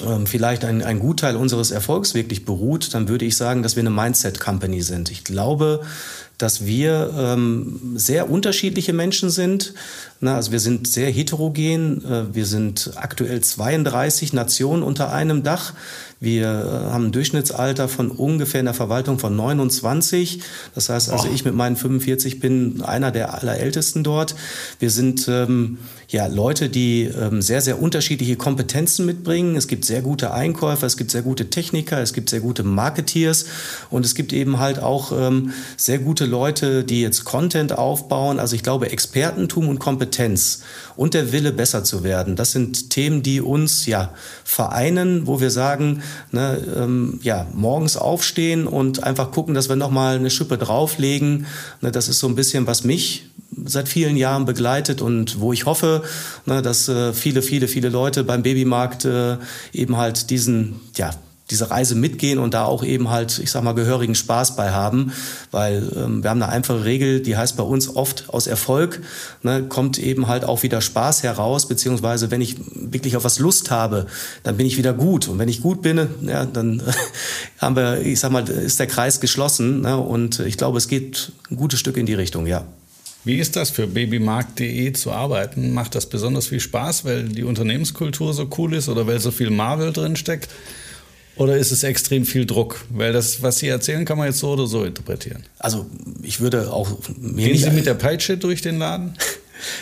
ähm, 0.00 0.26
vielleicht 0.26 0.64
ein, 0.64 0.82
ein 0.82 0.98
Gutteil 0.98 1.36
unseres 1.36 1.70
Erfolgs 1.70 2.14
wirklich 2.14 2.44
beruht, 2.44 2.92
dann 2.94 3.08
würde 3.08 3.24
ich 3.24 3.36
sagen, 3.36 3.62
dass 3.62 3.76
wir 3.76 3.82
eine 3.82 3.90
Mindset-Company 3.90 4.82
sind. 4.82 5.10
Ich 5.10 5.24
glaube, 5.24 5.80
dass 6.38 6.66
wir 6.66 7.14
ähm, 7.16 7.94
sehr 7.94 8.30
unterschiedliche 8.30 8.92
Menschen 8.92 9.30
sind. 9.30 9.74
Na, 10.20 10.36
also 10.36 10.52
wir 10.52 10.60
sind 10.60 10.86
sehr 10.86 11.10
heterogen. 11.10 12.04
Äh, 12.04 12.34
wir 12.34 12.46
sind 12.46 12.92
aktuell 12.96 13.40
32 13.40 14.32
Nationen 14.32 14.82
unter 14.82 15.12
einem 15.12 15.42
Dach. 15.42 15.72
Wir 16.18 16.46
äh, 16.46 16.92
haben 16.92 17.06
ein 17.06 17.12
Durchschnittsalter 17.12 17.88
von 17.88 18.10
ungefähr 18.10 18.60
in 18.60 18.66
der 18.66 18.74
Verwaltung 18.74 19.18
von 19.18 19.36
29. 19.36 20.40
Das 20.74 20.88
heißt 20.88 21.10
also, 21.10 21.28
oh. 21.28 21.34
ich 21.34 21.44
mit 21.44 21.54
meinen 21.54 21.76
45 21.76 22.40
bin 22.40 22.82
einer 22.82 23.10
der 23.10 23.34
allerältesten 23.34 24.02
dort. 24.02 24.34
Wir 24.78 24.90
sind 24.90 25.28
ähm, 25.28 25.78
ja 26.08 26.26
Leute, 26.26 26.70
die 26.70 27.02
ähm, 27.04 27.42
sehr, 27.42 27.60
sehr 27.60 27.82
unterschiedliche 27.82 28.36
Kompetenzen 28.36 29.04
mitbringen. 29.04 29.56
Es 29.56 29.68
gibt 29.68 29.84
sehr 29.84 30.00
gute 30.00 30.32
Einkäufer, 30.32 30.86
es 30.86 30.96
gibt 30.96 31.10
sehr 31.10 31.22
gute 31.22 31.50
Techniker, 31.50 32.00
es 32.00 32.14
gibt 32.14 32.30
sehr 32.30 32.40
gute 32.40 32.62
Marketeers 32.62 33.46
und 33.90 34.06
es 34.06 34.14
gibt 34.14 34.32
eben 34.32 34.58
halt 34.58 34.78
auch 34.78 35.12
ähm, 35.12 35.52
sehr 35.76 35.98
gute 35.98 36.25
Leute, 36.26 36.84
die 36.84 37.00
jetzt 37.00 37.24
Content 37.24 37.76
aufbauen. 37.76 38.38
Also 38.38 38.54
ich 38.54 38.62
glaube, 38.62 38.90
Expertentum 38.90 39.68
und 39.68 39.78
Kompetenz 39.78 40.62
und 40.96 41.14
der 41.14 41.32
Wille, 41.32 41.52
besser 41.52 41.84
zu 41.84 42.04
werden, 42.04 42.36
das 42.36 42.52
sind 42.52 42.90
Themen, 42.90 43.22
die 43.22 43.40
uns 43.40 43.86
ja 43.86 44.12
vereinen, 44.44 45.26
wo 45.26 45.40
wir 45.40 45.50
sagen, 45.50 46.02
ne, 46.32 46.62
ähm, 46.76 47.20
ja, 47.22 47.46
morgens 47.54 47.96
aufstehen 47.96 48.66
und 48.66 49.04
einfach 49.04 49.30
gucken, 49.30 49.54
dass 49.54 49.68
wir 49.68 49.76
nochmal 49.76 50.16
eine 50.16 50.30
Schippe 50.30 50.58
drauflegen. 50.58 51.46
Ne, 51.80 51.90
das 51.90 52.08
ist 52.08 52.18
so 52.18 52.26
ein 52.26 52.34
bisschen, 52.34 52.66
was 52.66 52.84
mich 52.84 53.26
seit 53.64 53.88
vielen 53.88 54.16
Jahren 54.16 54.44
begleitet 54.44 55.00
und 55.00 55.40
wo 55.40 55.52
ich 55.52 55.66
hoffe, 55.66 56.02
ne, 56.44 56.62
dass 56.62 56.88
äh, 56.88 57.12
viele, 57.12 57.42
viele, 57.42 57.68
viele 57.68 57.88
Leute 57.88 58.24
beim 58.24 58.42
Babymarkt 58.42 59.04
äh, 59.04 59.38
eben 59.72 59.96
halt 59.96 60.30
diesen, 60.30 60.80
ja, 60.96 61.10
diese 61.50 61.70
Reise 61.70 61.94
mitgehen 61.94 62.38
und 62.38 62.54
da 62.54 62.64
auch 62.64 62.82
eben 62.82 63.10
halt, 63.10 63.38
ich 63.38 63.50
sag 63.50 63.62
mal, 63.62 63.72
gehörigen 63.72 64.14
Spaß 64.14 64.56
bei 64.56 64.70
haben, 64.70 65.12
weil 65.52 65.90
ähm, 65.96 66.22
wir 66.22 66.30
haben 66.30 66.42
eine 66.42 66.50
einfache 66.50 66.84
Regel, 66.84 67.20
die 67.20 67.36
heißt 67.36 67.56
bei 67.56 67.62
uns 67.62 67.94
oft 67.94 68.24
aus 68.28 68.46
Erfolg 68.46 69.00
ne, 69.42 69.64
kommt 69.68 69.98
eben 69.98 70.26
halt 70.26 70.44
auch 70.44 70.64
wieder 70.64 70.80
Spaß 70.80 71.22
heraus, 71.22 71.68
beziehungsweise 71.68 72.30
wenn 72.30 72.40
ich 72.40 72.56
wirklich 72.74 73.16
auf 73.16 73.24
was 73.24 73.38
Lust 73.38 73.70
habe, 73.70 74.06
dann 74.42 74.56
bin 74.56 74.66
ich 74.66 74.76
wieder 74.76 74.92
gut 74.92 75.28
und 75.28 75.38
wenn 75.38 75.48
ich 75.48 75.62
gut 75.62 75.82
bin, 75.82 76.08
ja, 76.22 76.44
dann 76.44 76.82
haben 77.58 77.76
wir, 77.76 78.00
ich 78.00 78.18
sag 78.18 78.32
mal, 78.32 78.48
ist 78.48 78.80
der 78.80 78.88
Kreis 78.88 79.20
geschlossen 79.20 79.82
ne, 79.82 79.96
und 79.96 80.40
ich 80.40 80.56
glaube, 80.56 80.78
es 80.78 80.88
geht 80.88 81.32
ein 81.50 81.56
gutes 81.56 81.78
Stück 81.78 81.96
in 81.96 82.06
die 82.06 82.14
Richtung, 82.14 82.46
ja. 82.46 82.64
Wie 83.22 83.38
ist 83.38 83.56
das 83.56 83.70
für 83.70 83.88
babymarkt.de 83.88 84.92
zu 84.92 85.10
arbeiten? 85.10 85.74
Macht 85.74 85.96
das 85.96 86.06
besonders 86.06 86.46
viel 86.46 86.60
Spaß, 86.60 87.04
weil 87.04 87.24
die 87.24 87.42
Unternehmenskultur 87.42 88.32
so 88.32 88.48
cool 88.56 88.74
ist 88.74 88.88
oder 88.88 89.08
weil 89.08 89.18
so 89.18 89.32
viel 89.32 89.50
Marvel 89.50 89.92
drin 89.92 90.14
steckt? 90.14 90.48
Oder 91.36 91.56
ist 91.56 91.70
es 91.70 91.82
extrem 91.82 92.24
viel 92.24 92.46
Druck? 92.46 92.84
Weil 92.90 93.12
das, 93.12 93.42
was 93.42 93.58
Sie 93.58 93.68
erzählen, 93.68 94.04
kann 94.04 94.18
man 94.18 94.26
jetzt 94.26 94.38
so 94.38 94.50
oder 94.50 94.66
so 94.66 94.84
interpretieren. 94.84 95.44
Also 95.58 95.86
ich 96.22 96.40
würde 96.40 96.72
auch... 96.72 96.88
Gehen 97.20 97.58
Sie 97.58 97.70
mit 97.70 97.86
der 97.86 97.94
Peitsche 97.94 98.38
durch 98.38 98.62
den 98.62 98.78
Laden? 98.78 99.14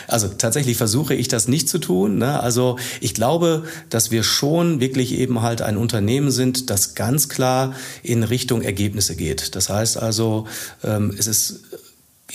Also 0.07 0.29
tatsächlich 0.29 0.77
versuche 0.77 1.13
ich 1.13 1.27
das 1.27 1.49
nicht 1.49 1.67
zu 1.67 1.79
tun. 1.79 2.17
Ne? 2.17 2.39
Also 2.39 2.77
ich 3.01 3.13
glaube, 3.13 3.65
dass 3.89 4.09
wir 4.09 4.23
schon 4.23 4.79
wirklich 4.79 5.13
eben 5.13 5.41
halt 5.41 5.61
ein 5.61 5.75
Unternehmen 5.75 6.31
sind, 6.31 6.69
das 6.69 6.95
ganz 6.95 7.27
klar 7.27 7.75
in 8.01 8.23
Richtung 8.23 8.61
Ergebnisse 8.61 9.17
geht. 9.17 9.53
Das 9.53 9.69
heißt 9.69 9.97
also, 9.97 10.47
ähm, 10.83 11.13
es 11.17 11.27
ist 11.27 11.59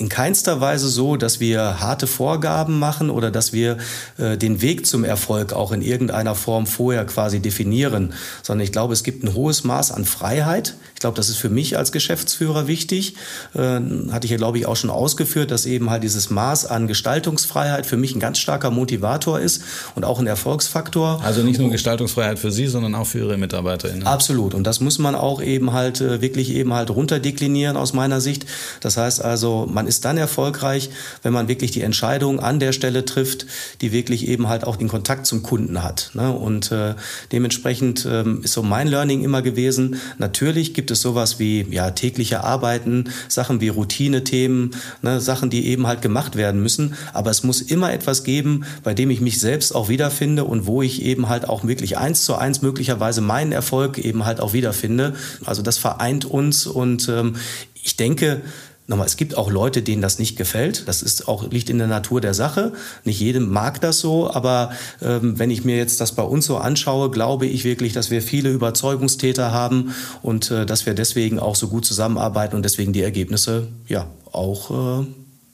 in 0.00 0.08
keinster 0.08 0.60
Weise 0.60 0.88
so, 0.88 1.16
dass 1.16 1.40
wir 1.40 1.80
harte 1.80 2.06
Vorgaben 2.06 2.78
machen 2.78 3.10
oder 3.10 3.30
dass 3.30 3.52
wir 3.52 3.76
äh, 4.18 4.36
den 4.36 4.62
Weg 4.62 4.86
zum 4.86 5.04
Erfolg 5.04 5.52
auch 5.52 5.72
in 5.72 5.82
irgendeiner 5.82 6.34
Form 6.34 6.66
vorher 6.66 7.04
quasi 7.04 7.40
definieren, 7.40 8.14
sondern 8.42 8.64
ich 8.64 8.72
glaube, 8.72 8.94
es 8.94 9.04
gibt 9.04 9.22
ein 9.22 9.34
hohes 9.34 9.64
Maß 9.64 9.92
an 9.92 10.04
Freiheit. 10.04 10.74
Ich 11.00 11.02
glaube, 11.02 11.16
das 11.16 11.30
ist 11.30 11.38
für 11.38 11.48
mich 11.48 11.78
als 11.78 11.92
Geschäftsführer 11.92 12.66
wichtig. 12.66 13.14
Äh, 13.54 13.80
hatte 14.10 14.26
ich 14.26 14.32
ja, 14.32 14.36
glaube 14.36 14.58
ich, 14.58 14.66
auch 14.66 14.76
schon 14.76 14.90
ausgeführt, 14.90 15.50
dass 15.50 15.64
eben 15.64 15.88
halt 15.88 16.02
dieses 16.02 16.28
Maß 16.28 16.66
an 16.66 16.88
Gestaltungsfreiheit 16.88 17.86
für 17.86 17.96
mich 17.96 18.14
ein 18.14 18.20
ganz 18.20 18.36
starker 18.36 18.70
Motivator 18.70 19.40
ist 19.40 19.62
und 19.94 20.04
auch 20.04 20.18
ein 20.18 20.26
Erfolgsfaktor. 20.26 21.22
Also 21.24 21.42
nicht 21.42 21.58
nur 21.58 21.70
Gestaltungsfreiheit 21.70 22.38
für 22.38 22.52
Sie, 22.52 22.66
sondern 22.66 22.94
auch 22.94 23.06
für 23.06 23.20
Ihre 23.20 23.38
MitarbeiterInnen. 23.38 24.06
Absolut. 24.06 24.52
Und 24.52 24.64
das 24.64 24.80
muss 24.80 24.98
man 24.98 25.14
auch 25.14 25.40
eben 25.40 25.72
halt 25.72 26.02
äh, 26.02 26.20
wirklich 26.20 26.50
eben 26.50 26.74
halt 26.74 26.90
runterdeklinieren 26.90 27.78
aus 27.78 27.94
meiner 27.94 28.20
Sicht. 28.20 28.44
Das 28.80 28.98
heißt 28.98 29.24
also, 29.24 29.66
man 29.72 29.86
ist 29.86 30.04
dann 30.04 30.18
erfolgreich, 30.18 30.90
wenn 31.22 31.32
man 31.32 31.48
wirklich 31.48 31.70
die 31.70 31.80
Entscheidung 31.80 32.40
an 32.40 32.60
der 32.60 32.72
Stelle 32.72 33.06
trifft, 33.06 33.46
die 33.80 33.92
wirklich 33.92 34.28
eben 34.28 34.48
halt 34.48 34.64
auch 34.64 34.76
den 34.76 34.88
Kontakt 34.88 35.24
zum 35.24 35.42
Kunden 35.42 35.82
hat. 35.82 36.10
Ne? 36.12 36.30
Und 36.30 36.72
äh, 36.72 36.94
dementsprechend 37.32 38.06
ähm, 38.06 38.42
ist 38.44 38.52
so 38.52 38.62
mein 38.62 38.86
Learning 38.86 39.24
immer 39.24 39.40
gewesen, 39.40 39.96
natürlich 40.18 40.74
gibt 40.74 40.89
es 40.90 41.02
sowas 41.02 41.38
wie 41.38 41.66
ja, 41.70 41.90
tägliche 41.90 42.44
Arbeiten, 42.44 43.10
Sachen 43.28 43.60
wie 43.60 43.68
Routine-Themen, 43.68 44.74
ne? 45.02 45.20
Sachen, 45.20 45.50
die 45.50 45.66
eben 45.66 45.86
halt 45.86 46.02
gemacht 46.02 46.36
werden 46.36 46.62
müssen. 46.62 46.94
Aber 47.12 47.30
es 47.30 47.42
muss 47.42 47.60
immer 47.60 47.92
etwas 47.92 48.24
geben, 48.24 48.64
bei 48.82 48.94
dem 48.94 49.10
ich 49.10 49.20
mich 49.20 49.40
selbst 49.40 49.74
auch 49.74 49.88
wiederfinde 49.88 50.44
und 50.44 50.66
wo 50.66 50.82
ich 50.82 51.02
eben 51.02 51.28
halt 51.28 51.48
auch 51.48 51.64
wirklich 51.64 51.98
eins 51.98 52.24
zu 52.24 52.34
eins 52.34 52.62
möglicherweise 52.62 53.20
meinen 53.20 53.52
Erfolg 53.52 53.98
eben 53.98 54.24
halt 54.24 54.40
auch 54.40 54.52
wiederfinde. 54.52 55.14
Also 55.44 55.62
das 55.62 55.78
vereint 55.78 56.24
uns 56.24 56.66
und 56.66 57.08
ähm, 57.08 57.36
ich 57.82 57.96
denke, 57.96 58.42
Nochmal, 58.90 59.06
es 59.06 59.16
gibt 59.16 59.38
auch 59.38 59.52
Leute, 59.52 59.82
denen 59.82 60.02
das 60.02 60.18
nicht 60.18 60.36
gefällt. 60.36 60.88
Das 60.88 61.00
ist 61.00 61.28
auch, 61.28 61.48
liegt 61.48 61.70
in 61.70 61.78
der 61.78 61.86
Natur 61.86 62.20
der 62.20 62.34
Sache. 62.34 62.72
Nicht 63.04 63.20
jedem 63.20 63.48
mag 63.48 63.80
das 63.80 64.00
so, 64.00 64.28
aber 64.28 64.72
ähm, 65.00 65.38
wenn 65.38 65.52
ich 65.52 65.64
mir 65.64 65.76
jetzt 65.76 66.00
das 66.00 66.16
bei 66.16 66.24
uns 66.24 66.46
so 66.46 66.56
anschaue, 66.56 67.08
glaube 67.08 67.46
ich 67.46 67.62
wirklich, 67.62 67.92
dass 67.92 68.10
wir 68.10 68.20
viele 68.20 68.50
Überzeugungstäter 68.50 69.52
haben 69.52 69.94
und 70.22 70.50
äh, 70.50 70.66
dass 70.66 70.86
wir 70.86 70.94
deswegen 70.94 71.38
auch 71.38 71.54
so 71.54 71.68
gut 71.68 71.84
zusammenarbeiten 71.84 72.56
und 72.56 72.64
deswegen 72.64 72.92
die 72.92 73.02
Ergebnisse 73.02 73.68
ja 73.86 74.08
auch 74.32 75.02
äh, 75.02 75.06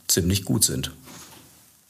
ziemlich 0.08 0.46
gut 0.46 0.64
sind. 0.64 0.92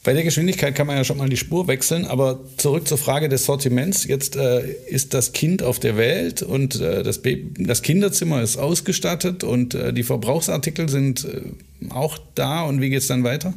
Bei 0.06 0.12
der 0.12 0.22
Geschwindigkeit 0.22 0.76
kann 0.76 0.86
man 0.86 0.96
ja 0.96 1.02
schon 1.02 1.16
mal 1.16 1.28
die 1.28 1.36
Spur 1.36 1.66
wechseln, 1.66 2.04
aber 2.04 2.38
zurück 2.58 2.86
zur 2.86 2.96
Frage 2.96 3.28
des 3.28 3.44
Sortiments. 3.44 4.04
Jetzt 4.04 4.36
äh, 4.36 4.62
ist 4.86 5.14
das 5.14 5.32
Kind 5.32 5.64
auf 5.64 5.80
der 5.80 5.96
Welt 5.96 6.42
und 6.42 6.80
äh, 6.80 7.02
das, 7.02 7.22
das, 7.58 7.82
Kinderzimmer 7.82 8.40
ist 8.40 8.56
ausgestattet 8.56 9.42
und 9.42 9.74
äh, 9.74 9.92
die 9.92 10.04
Verbrauchsartikel 10.04 10.88
sind 10.88 11.24
äh, 11.24 11.90
auch 11.90 12.18
da. 12.36 12.62
Und 12.62 12.80
wie 12.80 12.90
geht 12.90 13.00
es 13.00 13.08
dann 13.08 13.24
weiter? 13.24 13.52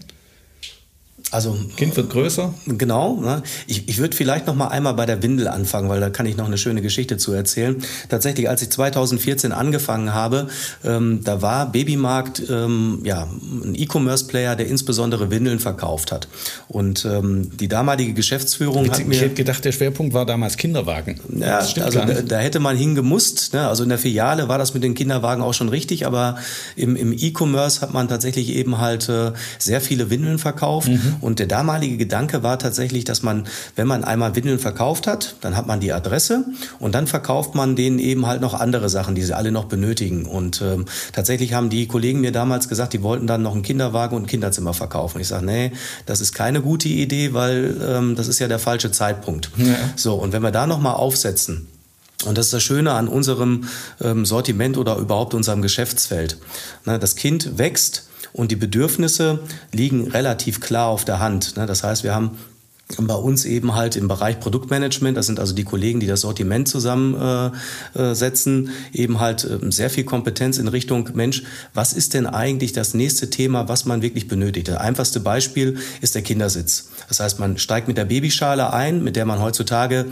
Also 1.31 1.55
Kind 1.77 1.95
wird 1.95 2.09
größer. 2.09 2.53
Genau. 2.65 3.19
Ne? 3.21 3.43
Ich, 3.67 3.87
ich 3.87 3.99
würde 3.99 4.15
vielleicht 4.15 4.47
noch 4.47 4.55
mal 4.55 4.69
einmal 4.69 4.95
bei 4.95 5.05
der 5.05 5.21
Windel 5.21 5.47
anfangen, 5.47 5.87
weil 5.87 5.99
da 5.99 6.09
kann 6.09 6.25
ich 6.25 6.37
noch 6.37 6.47
eine 6.47 6.57
schöne 6.57 6.81
Geschichte 6.81 7.17
zu 7.17 7.33
erzählen. 7.33 7.83
Tatsächlich, 8.09 8.49
als 8.49 8.63
ich 8.63 8.71
2014 8.71 9.51
angefangen 9.51 10.13
habe, 10.13 10.47
ähm, 10.83 11.21
da 11.23 11.41
war 11.41 11.71
Babymarkt 11.71 12.43
ähm, 12.49 13.01
ja 13.03 13.27
ein 13.63 13.75
E-Commerce-Player, 13.75 14.55
der 14.55 14.67
insbesondere 14.67 15.29
Windeln 15.29 15.59
verkauft 15.59 16.11
hat. 16.11 16.27
Und 16.67 17.05
ähm, 17.05 17.51
die 17.57 17.67
damalige 17.67 18.13
Geschäftsführung 18.13 18.85
ich, 18.85 18.91
hat 18.91 19.05
mir 19.05 19.13
ich 19.13 19.21
hätte 19.21 19.35
gedacht, 19.35 19.63
der 19.63 19.71
Schwerpunkt 19.71 20.13
war 20.13 20.25
damals 20.25 20.57
Kinderwagen. 20.57 21.19
Ja, 21.37 21.59
also 21.59 21.99
da, 21.99 22.21
da, 22.21 22.37
hätte 22.39 22.59
man 22.59 22.75
hingemusst. 22.75 23.53
Ne? 23.53 23.67
Also 23.67 23.83
in 23.83 23.89
der 23.89 23.99
Filiale 23.99 24.47
war 24.47 24.57
das 24.57 24.73
mit 24.73 24.83
den 24.83 24.95
Kinderwagen 24.95 25.43
auch 25.43 25.53
schon 25.53 25.69
richtig, 25.69 26.07
aber 26.07 26.37
im, 26.75 26.95
im 26.95 27.13
E-Commerce 27.13 27.81
hat 27.81 27.93
man 27.93 28.07
tatsächlich 28.07 28.49
eben 28.49 28.79
halt 28.79 29.09
äh, 29.09 29.33
sehr 29.59 29.79
viele 29.79 30.09
Windeln 30.09 30.39
verkauft. 30.39 30.87
Mhm. 30.87 31.18
Und 31.21 31.39
der 31.39 31.47
damalige 31.47 31.97
Gedanke 31.97 32.43
war 32.43 32.59
tatsächlich, 32.59 33.03
dass 33.03 33.23
man, 33.23 33.45
wenn 33.75 33.87
man 33.87 34.03
einmal 34.03 34.35
Windeln 34.35 34.59
verkauft 34.59 35.07
hat, 35.07 35.35
dann 35.41 35.55
hat 35.55 35.67
man 35.67 35.79
die 35.79 35.93
Adresse 35.93 36.45
und 36.79 36.95
dann 36.95 37.07
verkauft 37.07 37.55
man 37.55 37.75
denen 37.75 37.99
eben 37.99 38.25
halt 38.25 38.41
noch 38.41 38.53
andere 38.53 38.89
Sachen, 38.89 39.15
die 39.15 39.21
sie 39.21 39.35
alle 39.35 39.51
noch 39.51 39.65
benötigen. 39.65 40.25
Und 40.25 40.61
ähm, 40.61 40.85
tatsächlich 41.13 41.53
haben 41.53 41.69
die 41.69 41.87
Kollegen 41.87 42.21
mir 42.21 42.31
damals 42.31 42.69
gesagt, 42.69 42.93
die 42.93 43.01
wollten 43.01 43.27
dann 43.27 43.41
noch 43.41 43.53
einen 43.53 43.63
Kinderwagen 43.63 44.15
und 44.15 44.23
ein 44.23 44.27
Kinderzimmer 44.27 44.73
verkaufen. 44.73 45.19
Ich 45.19 45.27
sage, 45.27 45.45
nee, 45.45 45.71
das 46.05 46.21
ist 46.21 46.33
keine 46.33 46.61
gute 46.61 46.89
Idee, 46.89 47.33
weil 47.33 47.75
ähm, 47.85 48.15
das 48.15 48.27
ist 48.27 48.39
ja 48.39 48.47
der 48.47 48.59
falsche 48.59 48.91
Zeitpunkt. 48.91 49.51
Ja. 49.57 49.75
So, 49.95 50.15
und 50.15 50.33
wenn 50.33 50.41
wir 50.41 50.51
da 50.51 50.67
nochmal 50.67 50.95
aufsetzen, 50.95 51.67
und 52.25 52.37
das 52.37 52.47
ist 52.47 52.53
das 52.53 52.63
Schöne 52.63 52.91
an 52.91 53.07
unserem 53.07 53.65
ähm, 54.01 54.25
Sortiment 54.25 54.77
oder 54.77 54.97
überhaupt 54.97 55.33
unserem 55.33 55.61
Geschäftsfeld. 55.61 56.37
Ne, 56.85 56.99
das 56.99 57.15
Kind 57.15 57.57
wächst 57.57 58.08
und 58.33 58.51
die 58.51 58.55
Bedürfnisse 58.55 59.39
liegen 59.71 60.09
relativ 60.09 60.59
klar 60.59 60.87
auf 60.87 61.05
der 61.05 61.19
Hand. 61.19 61.57
Ne? 61.57 61.65
Das 61.65 61.83
heißt, 61.83 62.03
wir 62.03 62.13
haben 62.13 62.37
bei 62.97 63.13
uns 63.13 63.45
eben 63.45 63.75
halt 63.75 63.95
im 63.95 64.07
Bereich 64.07 64.39
Produktmanagement, 64.39 65.15
das 65.15 65.27
sind 65.27 65.39
also 65.39 65.53
die 65.53 65.63
Kollegen, 65.63 65.99
die 65.99 66.07
das 66.07 66.21
Sortiment 66.21 66.67
zusammensetzen, 66.67 68.71
äh, 68.93 68.99
eben 68.99 69.19
halt 69.19 69.45
ähm, 69.45 69.71
sehr 69.71 69.91
viel 69.91 70.05
Kompetenz 70.05 70.57
in 70.57 70.67
Richtung 70.67 71.07
Mensch, 71.13 71.43
was 71.75 71.93
ist 71.93 72.15
denn 72.15 72.25
eigentlich 72.25 72.73
das 72.73 72.95
nächste 72.95 73.29
Thema, 73.29 73.67
was 73.67 73.85
man 73.85 74.01
wirklich 74.01 74.27
benötigt? 74.27 74.69
Das 74.69 74.77
einfachste 74.77 75.19
Beispiel 75.19 75.77
ist 76.01 76.15
der 76.15 76.23
Kindersitz. 76.23 76.89
Das 77.07 77.19
heißt, 77.19 77.39
man 77.39 77.59
steigt 77.59 77.87
mit 77.87 77.97
der 77.97 78.05
Babyschale 78.05 78.73
ein, 78.73 79.03
mit 79.03 79.15
der 79.15 79.25
man 79.25 79.39
heutzutage 79.39 80.07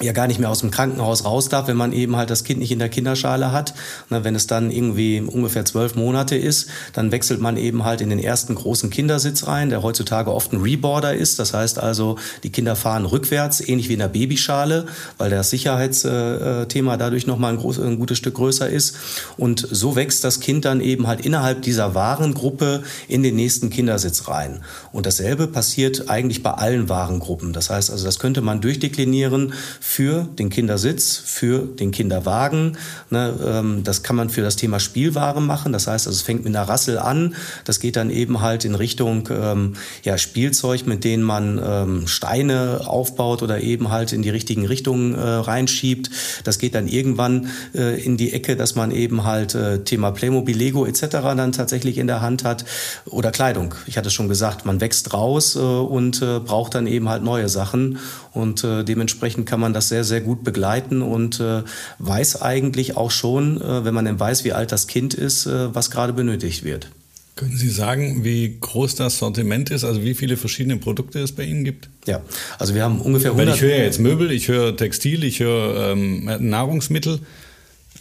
ja 0.00 0.12
gar 0.12 0.26
nicht 0.26 0.40
mehr 0.40 0.50
aus 0.50 0.60
dem 0.60 0.70
Krankenhaus 0.70 1.24
raus 1.24 1.48
darf, 1.48 1.68
wenn 1.68 1.76
man 1.76 1.92
eben 1.92 2.16
halt 2.16 2.30
das 2.30 2.44
Kind 2.44 2.60
nicht 2.60 2.72
in 2.72 2.78
der 2.78 2.88
Kinderschale 2.88 3.52
hat. 3.52 3.74
Na, 4.08 4.24
wenn 4.24 4.34
es 4.34 4.46
dann 4.46 4.70
irgendwie 4.70 5.20
ungefähr 5.20 5.64
zwölf 5.64 5.94
Monate 5.94 6.36
ist, 6.36 6.68
dann 6.92 7.12
wechselt 7.12 7.40
man 7.40 7.56
eben 7.56 7.84
halt 7.84 8.00
in 8.00 8.10
den 8.10 8.18
ersten 8.18 8.54
großen 8.54 8.90
Kindersitz 8.90 9.46
rein, 9.46 9.70
der 9.70 9.82
heutzutage 9.82 10.32
oft 10.32 10.52
ein 10.52 10.60
Reboarder 10.60 11.14
ist. 11.14 11.38
Das 11.38 11.54
heißt 11.54 11.78
also, 11.78 12.16
die 12.42 12.50
Kinder 12.50 12.76
fahren 12.76 13.04
rückwärts, 13.04 13.60
ähnlich 13.60 13.88
wie 13.88 13.94
in 13.94 13.98
der 13.98 14.08
Babyschale, 14.08 14.86
weil 15.18 15.30
das 15.30 15.50
Sicherheitsthema 15.50 16.96
dadurch 16.96 17.26
nochmal 17.26 17.52
ein, 17.52 17.58
groß, 17.58 17.80
ein 17.80 17.98
gutes 17.98 18.18
Stück 18.18 18.34
größer 18.34 18.68
ist. 18.68 18.96
Und 19.36 19.66
so 19.70 19.96
wächst 19.96 20.24
das 20.24 20.40
Kind 20.40 20.64
dann 20.64 20.80
eben 20.80 21.06
halt 21.06 21.24
innerhalb 21.24 21.62
dieser 21.62 21.94
Warengruppe 21.94 22.82
in 23.08 23.22
den 23.22 23.36
nächsten 23.36 23.70
Kindersitz 23.70 24.28
rein. 24.28 24.62
Und 24.92 25.06
dasselbe 25.06 25.46
passiert 25.46 26.08
eigentlich 26.08 26.42
bei 26.42 26.52
allen 26.52 26.88
Warengruppen. 26.88 27.52
Das 27.52 27.70
heißt 27.70 27.90
also, 27.90 28.04
das 28.04 28.18
könnte 28.18 28.40
man 28.40 28.60
durchdeklinieren 28.60 29.52
für 29.90 30.22
den 30.22 30.50
Kindersitz, 30.50 31.16
für 31.16 31.66
den 31.66 31.90
Kinderwagen. 31.90 32.78
Ne, 33.10 33.34
ähm, 33.44 33.82
das 33.82 34.04
kann 34.04 34.14
man 34.14 34.30
für 34.30 34.40
das 34.40 34.54
Thema 34.54 34.78
Spielware 34.78 35.40
machen. 35.40 35.72
Das 35.72 35.88
heißt, 35.88 36.06
also 36.06 36.16
es 36.16 36.22
fängt 36.22 36.44
mit 36.44 36.54
einer 36.54 36.68
Rassel 36.68 36.96
an. 36.96 37.34
Das 37.64 37.80
geht 37.80 37.96
dann 37.96 38.08
eben 38.08 38.40
halt 38.40 38.64
in 38.64 38.76
Richtung 38.76 39.28
ähm, 39.32 39.74
Spielzeug, 40.14 40.86
mit 40.86 41.02
denen 41.02 41.24
man 41.24 41.60
ähm, 41.60 42.06
Steine 42.06 42.82
aufbaut 42.86 43.42
oder 43.42 43.62
eben 43.62 43.90
halt 43.90 44.12
in 44.12 44.22
die 44.22 44.30
richtigen 44.30 44.64
Richtungen 44.64 45.16
äh, 45.16 45.20
reinschiebt. 45.20 46.08
Das 46.44 46.60
geht 46.60 46.76
dann 46.76 46.86
irgendwann 46.86 47.48
äh, 47.74 48.00
in 48.00 48.16
die 48.16 48.32
Ecke, 48.32 48.54
dass 48.54 48.76
man 48.76 48.92
eben 48.92 49.24
halt 49.24 49.56
äh, 49.56 49.82
Thema 49.82 50.12
Playmobil, 50.12 50.56
Lego 50.56 50.86
etc. 50.86 51.08
dann 51.10 51.50
tatsächlich 51.50 51.98
in 51.98 52.06
der 52.06 52.20
Hand 52.20 52.44
hat. 52.44 52.64
Oder 53.06 53.32
Kleidung. 53.32 53.74
Ich 53.86 53.98
hatte 53.98 54.10
schon 54.10 54.28
gesagt, 54.28 54.64
man 54.64 54.80
wächst 54.80 55.12
raus 55.12 55.56
und 55.56 56.20
braucht 56.20 56.76
dann 56.76 56.86
eben 56.86 57.08
halt 57.08 57.24
neue 57.24 57.48
Sachen. 57.48 57.98
Und 58.32 58.62
dementsprechend 58.62 59.46
kann 59.46 59.58
man 59.58 59.69
das 59.72 59.88
sehr, 59.88 60.04
sehr 60.04 60.20
gut 60.20 60.44
begleiten 60.44 61.02
und 61.02 61.40
äh, 61.40 61.62
weiß 61.98 62.42
eigentlich 62.42 62.96
auch 62.96 63.10
schon, 63.10 63.60
äh, 63.60 63.84
wenn 63.84 63.94
man 63.94 64.04
dann 64.04 64.20
weiß, 64.20 64.44
wie 64.44 64.52
alt 64.52 64.72
das 64.72 64.86
Kind 64.86 65.14
ist, 65.14 65.46
äh, 65.46 65.74
was 65.74 65.90
gerade 65.90 66.12
benötigt 66.12 66.64
wird. 66.64 66.90
Können 67.36 67.56
Sie 67.56 67.70
sagen, 67.70 68.22
wie 68.22 68.58
groß 68.60 68.96
das 68.96 69.18
Sortiment 69.18 69.70
ist, 69.70 69.84
also 69.84 70.02
wie 70.02 70.14
viele 70.14 70.36
verschiedene 70.36 70.76
Produkte 70.76 71.20
es 71.20 71.32
bei 71.32 71.44
Ihnen 71.44 71.64
gibt? 71.64 71.88
Ja, 72.06 72.20
also 72.58 72.74
wir 72.74 72.84
haben 72.84 73.00
ungefähr 73.00 73.30
100... 73.30 73.48
Weil 73.48 73.54
ich 73.54 73.62
höre 73.62 73.78
jetzt 73.78 73.98
Möbel, 73.98 74.30
ich 74.30 74.48
höre 74.48 74.76
Textil, 74.76 75.24
ich 75.24 75.40
höre 75.40 75.92
ähm, 75.92 76.28
Nahrungsmittel, 76.38 77.20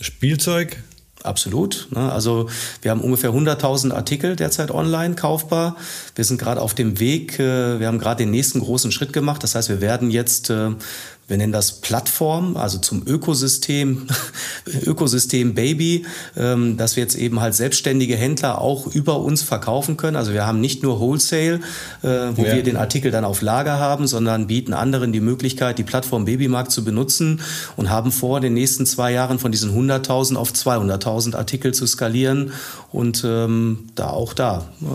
Spielzeug. 0.02 0.78
Absolut. 1.24 1.88
Ne? 1.92 2.12
Also 2.12 2.50
wir 2.82 2.92
haben 2.92 3.02
ungefähr 3.02 3.32
100.000 3.32 3.94
Artikel 3.94 4.36
derzeit 4.36 4.72
online 4.72 5.16
kaufbar. 5.16 5.76
Wir 6.16 6.24
sind 6.24 6.40
gerade 6.40 6.62
auf 6.62 6.74
dem 6.74 7.00
Weg. 7.00 7.40
Äh, 7.40 7.80
wir 7.80 7.88
haben 7.88 8.00
gerade 8.00 8.24
den 8.24 8.32
nächsten 8.32 8.60
großen 8.60 8.92
Schritt 8.92 9.12
gemacht. 9.12 9.44
Das 9.44 9.56
heißt, 9.56 9.70
wir 9.70 9.82
werden 9.82 10.12
jetzt 10.12 10.50
äh, 10.50 10.72
wir 11.30 11.38
nennen 11.38 11.54
das 11.54 11.74
Plattform, 11.74 12.58
also 12.58 12.80
zum 12.80 13.04
Ökosystem, 13.06 14.08
Ökosystem 14.86 15.54
Baby, 15.54 16.06
ähm, 16.36 16.76
dass 16.76 16.96
wir 16.96 17.04
jetzt 17.04 17.16
eben 17.16 17.40
halt 17.40 17.54
selbstständige 17.54 18.16
Händler 18.16 18.60
auch 18.60 18.88
über 18.88 19.20
uns 19.20 19.44
verkaufen 19.44 19.96
können. 19.96 20.16
Also 20.16 20.34
wir 20.34 20.46
haben 20.46 20.60
nicht 20.60 20.82
nur 20.82 21.00
Wholesale, 21.00 21.62
äh, 22.02 22.08
wo 22.36 22.44
ja. 22.44 22.56
wir 22.56 22.64
den 22.64 22.78
Artikel 22.78 23.12
dann 23.12 23.26
auf 23.26 23.42
Lager 23.42 23.80
haben, 23.80 24.08
sondern 24.08 24.48
bieten 24.48 24.74
anderen 24.74 25.14
die 25.14 25.22
Möglichkeit, 25.22 25.78
die 25.78 25.84
Plattform 25.84 26.26
Babymarkt 26.26 26.72
zu 26.72 26.84
benutzen 26.84 27.42
und 27.78 27.90
haben 27.90 28.12
vor, 28.12 28.38
in 28.38 28.44
den 28.44 28.54
nächsten 28.56 28.88
zwei 28.88 29.12
Jahren 29.12 29.38
von 29.38 29.52
diesen 29.52 29.72
100.000 29.72 30.36
auf 30.36 30.52
200.000 30.52 31.36
Artikel 31.36 31.74
zu 31.74 31.86
skalieren. 31.86 32.54
Und 32.92 33.24
ähm, 33.24 33.90
da 33.94 34.10
auch 34.10 34.34
da 34.34 34.70
äh, 34.82 34.86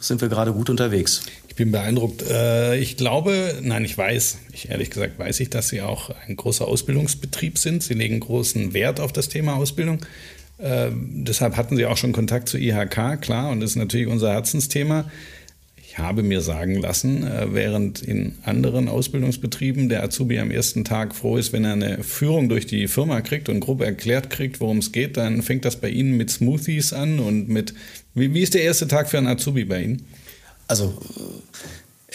sind 0.00 0.20
wir 0.20 0.28
gerade 0.28 0.52
gut 0.52 0.68
unterwegs. 0.68 1.22
Ich 1.56 1.58
bin 1.58 1.72
beeindruckt. 1.72 2.22
Äh, 2.28 2.76
ich 2.76 2.98
glaube, 2.98 3.54
nein, 3.62 3.82
ich 3.82 3.96
weiß, 3.96 4.40
ich 4.52 4.68
ehrlich 4.68 4.90
gesagt 4.90 5.18
weiß 5.18 5.40
ich, 5.40 5.48
dass 5.48 5.70
Sie 5.70 5.80
auch 5.80 6.10
ein 6.28 6.36
großer 6.36 6.68
Ausbildungsbetrieb 6.68 7.56
sind. 7.56 7.82
Sie 7.82 7.94
legen 7.94 8.20
großen 8.20 8.74
Wert 8.74 9.00
auf 9.00 9.10
das 9.10 9.30
Thema 9.30 9.54
Ausbildung. 9.54 10.00
Äh, 10.58 10.90
deshalb 10.92 11.56
hatten 11.56 11.78
Sie 11.78 11.86
auch 11.86 11.96
schon 11.96 12.12
Kontakt 12.12 12.50
zu 12.50 12.58
IHK, 12.58 13.22
klar, 13.22 13.50
und 13.50 13.60
das 13.60 13.70
ist 13.70 13.76
natürlich 13.76 14.06
unser 14.06 14.34
Herzensthema. 14.34 15.10
Ich 15.82 15.96
habe 15.96 16.22
mir 16.22 16.42
sagen 16.42 16.74
lassen, 16.74 17.26
äh, 17.26 17.46
während 17.54 18.02
in 18.02 18.34
anderen 18.44 18.86
Ausbildungsbetrieben 18.90 19.88
der 19.88 20.02
Azubi 20.02 20.38
am 20.38 20.50
ersten 20.50 20.84
Tag 20.84 21.14
froh 21.14 21.38
ist, 21.38 21.54
wenn 21.54 21.64
er 21.64 21.72
eine 21.72 22.02
Führung 22.02 22.50
durch 22.50 22.66
die 22.66 22.86
Firma 22.86 23.22
kriegt 23.22 23.48
und 23.48 23.60
grob 23.60 23.80
erklärt 23.80 24.28
kriegt, 24.28 24.60
worum 24.60 24.76
es 24.76 24.92
geht, 24.92 25.16
dann 25.16 25.40
fängt 25.40 25.64
das 25.64 25.76
bei 25.76 25.88
Ihnen 25.88 26.18
mit 26.18 26.28
Smoothies 26.28 26.92
an 26.92 27.18
und 27.18 27.48
mit, 27.48 27.72
wie, 28.12 28.34
wie 28.34 28.42
ist 28.42 28.52
der 28.52 28.62
erste 28.62 28.88
Tag 28.88 29.08
für 29.08 29.16
einen 29.16 29.26
Azubi 29.26 29.64
bei 29.64 29.82
Ihnen? 29.82 30.02
Also 30.68 30.92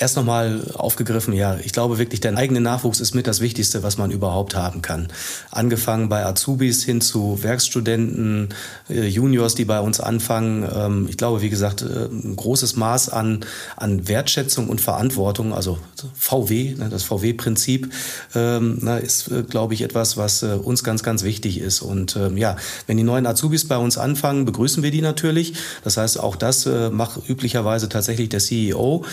erst 0.01 0.15
nochmal 0.15 0.61
aufgegriffen, 0.73 1.31
ja, 1.33 1.57
ich 1.63 1.73
glaube 1.73 1.99
wirklich, 1.99 2.19
der 2.19 2.35
eigene 2.35 2.59
Nachwuchs 2.59 2.99
ist 2.99 3.13
mit 3.13 3.27
das 3.27 3.39
Wichtigste, 3.39 3.83
was 3.83 3.97
man 3.97 4.09
überhaupt 4.09 4.55
haben 4.55 4.81
kann. 4.81 5.09
Angefangen 5.51 6.09
bei 6.09 6.25
Azubis 6.25 6.83
hin 6.83 7.01
zu 7.01 7.43
Werkstudenten, 7.43 8.49
äh, 8.89 9.05
Juniors, 9.05 9.53
die 9.53 9.65
bei 9.65 9.79
uns 9.79 9.99
anfangen. 9.99 10.67
Ähm, 10.73 11.07
ich 11.07 11.17
glaube, 11.17 11.41
wie 11.41 11.51
gesagt, 11.51 11.83
äh, 11.83 12.05
ein 12.05 12.35
großes 12.35 12.75
Maß 12.75 13.09
an, 13.09 13.45
an 13.77 14.07
Wertschätzung 14.07 14.69
und 14.69 14.81
Verantwortung, 14.81 15.53
also 15.53 15.77
VW, 16.15 16.73
ne, 16.75 16.89
das 16.89 17.03
VW-Prinzip, 17.03 17.91
ähm, 18.33 18.79
ist, 19.03 19.31
äh, 19.31 19.43
glaube 19.43 19.75
ich, 19.75 19.83
etwas, 19.83 20.17
was 20.17 20.41
uns 20.41 20.83
ganz, 20.83 21.03
ganz 21.03 21.23
wichtig 21.23 21.59
ist. 21.59 21.81
Und 21.81 22.15
ähm, 22.15 22.37
ja, 22.37 22.55
wenn 22.87 22.97
die 22.97 23.03
neuen 23.03 23.27
Azubis 23.27 23.67
bei 23.67 23.77
uns 23.77 23.99
anfangen, 23.99 24.45
begrüßen 24.45 24.81
wir 24.81 24.89
die 24.89 25.01
natürlich. 25.01 25.53
Das 25.83 25.97
heißt, 25.97 26.19
auch 26.19 26.35
das 26.35 26.67
macht 26.91 27.29
üblicherweise 27.29 27.89
tatsächlich 27.89 28.29
der 28.29 28.39
CEO. 28.39 29.05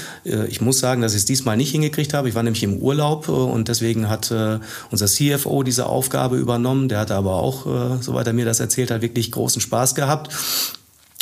Ich 0.48 0.60
muss 0.60 0.77
muss 0.78 0.80
sagen, 0.80 1.02
dass 1.02 1.12
ich 1.12 1.18
es 1.18 1.24
diesmal 1.24 1.56
nicht 1.56 1.72
hingekriegt 1.72 2.14
habe. 2.14 2.28
Ich 2.28 2.36
war 2.36 2.44
nämlich 2.44 2.62
im 2.62 2.76
Urlaub 2.76 3.26
äh, 3.28 3.32
und 3.32 3.66
deswegen 3.66 4.08
hat 4.08 4.30
äh, 4.30 4.60
unser 4.92 5.06
CFO 5.06 5.64
diese 5.64 5.86
Aufgabe 5.86 6.36
übernommen. 6.36 6.88
Der 6.88 7.00
hatte 7.00 7.16
aber 7.16 7.34
auch, 7.34 7.66
äh, 7.66 8.00
soweit 8.00 8.28
er 8.28 8.32
mir 8.32 8.44
das 8.44 8.60
erzählt 8.60 8.92
hat, 8.92 9.02
wirklich 9.02 9.32
großen 9.32 9.60
Spaß 9.60 9.96
gehabt. 9.96 10.32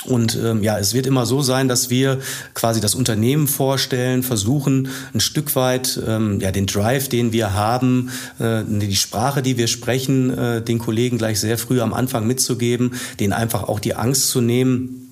Und 0.05 0.37
ähm, 0.37 0.63
ja, 0.63 0.79
es 0.79 0.93
wird 0.93 1.07
immer 1.07 1.25
so 1.25 1.41
sein, 1.41 1.69
dass 1.69 1.89
wir 1.89 2.21
quasi 2.53 2.81
das 2.81 2.95
Unternehmen 2.95 3.49
vorstellen, 3.49 4.23
versuchen 4.23 4.89
ein 5.15 5.21
Stück 5.21 5.57
weit 5.57 5.99
ähm, 6.07 6.39
ja 6.41 6.53
den 6.53 6.67
Drive, 6.67 7.09
den 7.09 7.33
wir 7.33 7.55
haben, 7.55 8.11
äh, 8.39 8.63
die 8.67 8.95
Sprache, 8.95 9.43
die 9.43 9.57
wir 9.57 9.69
sprechen, 9.69 10.37
äh, 10.37 10.63
den 10.63 10.79
Kollegen 10.79 11.17
gleich 11.17 11.41
sehr 11.41 11.57
früh 11.57 11.81
am 11.81 11.95
Anfang 11.95 12.27
mitzugeben, 12.27 12.93
denen 13.19 13.33
einfach 13.33 13.65
auch 13.65 13.81
die 13.81 13.95
Angst 13.95 14.29
zu 14.29 14.43
nehmen 14.43 15.06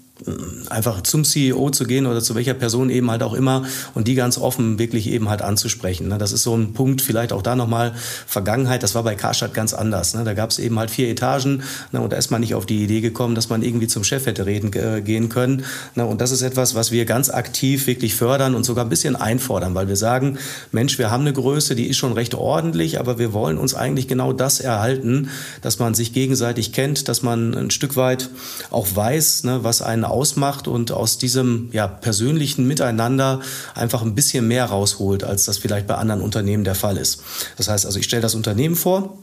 einfach 0.71 1.03
zum 1.03 1.25
CEO 1.25 1.71
zu 1.71 1.85
gehen 1.85 2.07
oder 2.07 2.23
zu 2.23 2.37
welcher 2.37 2.55
Person 2.55 2.89
eben 2.89 3.11
halt 3.11 3.25
auch 3.25 3.35
immer 3.35 3.65
und 3.95 4.07
die 4.07 4.15
ganz 4.15 4.39
offen 4.39 4.79
wirklich 4.79 5.09
eben 5.09 5.29
halt 5.29 5.43
anzusprechen. 5.43 6.07
Ne? 6.07 6.19
Das 6.19 6.31
ist 6.31 6.45
so 6.45 6.57
ein 6.57 6.73
Punkt, 6.73 7.03
vielleicht 7.03 7.33
auch 7.33 7.43
da 7.43 7.57
nochmal 7.57 7.95
Vergangenheit, 8.27 8.85
das 8.85 8.95
war 8.95 9.03
bei 9.03 9.17
Karstadt 9.17 9.55
ganz 9.55 9.75
anders. 9.75 10.15
Ne? 10.15 10.23
Da 10.23 10.35
gab 10.35 10.51
es 10.51 10.61
eben 10.61 10.79
halt 10.79 10.91
vier 10.91 11.09
Etagen 11.09 11.65
ne? 11.91 12.01
und 12.01 12.13
da 12.13 12.17
ist 12.17 12.31
man 12.31 12.41
nicht 12.41 12.55
auf 12.55 12.65
die 12.65 12.85
Idee 12.85 13.01
gekommen, 13.01 13.35
dass 13.35 13.49
man 13.49 13.63
irgendwie 13.63 13.89
zum 13.89 14.05
Chef 14.05 14.27
hätte 14.27 14.47
reden 14.47 14.73
äh, 14.75 15.03
gehen 15.03 15.29
können. 15.29 15.65
Und 15.97 16.21
das 16.21 16.31
ist 16.31 16.43
etwas, 16.43 16.77
was 16.77 16.93
wir 16.93 17.07
ganz 17.07 17.29
aktiv 17.29 17.89
wirklich 17.89 18.15
fördern 18.15 18.55
und 18.55 18.63
sogar 18.63 18.85
ein 18.85 18.91
bisschen 18.91 19.17
einfordern, 19.17 19.75
weil 19.75 19.89
wir 19.89 19.97
sagen, 19.97 20.39
Mensch, 20.71 20.97
wir 20.97 21.11
haben 21.11 21.23
eine 21.23 21.33
Größe, 21.33 21.75
die 21.75 21.89
ist 21.89 21.97
schon 21.97 22.13
recht 22.13 22.37
ordentlich, 22.37 23.01
aber 23.01 23.19
wir 23.19 23.33
wollen 23.33 23.59
uns 23.59 23.75
eigentlich 23.75 24.07
genau 24.07 24.33
das 24.33 24.61
erhalten, 24.61 25.31
dass 25.61 25.81
man 25.81 25.95
sich 25.95 26.13
gegenseitig 26.13 26.73
kennt, 26.73 27.09
dass 27.09 27.23
man 27.23 27.53
ein 27.55 27.71
Stück 27.73 27.97
weit 27.97 28.31
auch 28.71 28.87
weiß, 28.95 29.43
was 29.45 29.83
einen 29.83 30.04
ausmacht 30.11 30.69
und 30.69 30.93
aus 30.93 31.19
diesem 31.19 31.69
ja, 31.73 31.87
persönlichen 31.87 32.67
Miteinander 32.67 33.41
einfach 33.75 34.03
ein 34.03 34.15
bisschen 34.15 34.49
mehr 34.49 34.67
rausholt, 34.67 35.25
als 35.25 35.45
das 35.45 35.59
vielleicht 35.59 35.87
bei 35.87 35.95
anderen 35.95 36.21
Unternehmen 36.21 36.65
der 36.65 36.75
Fall 36.75 36.97
ist. 36.97 37.23
Das 37.57 37.69
heißt 37.69 37.87
also, 37.87 37.99
ich 37.99 38.05
stelle 38.05 38.23
das 38.23 38.35
Unternehmen 38.35 38.77
vor, 38.77 39.19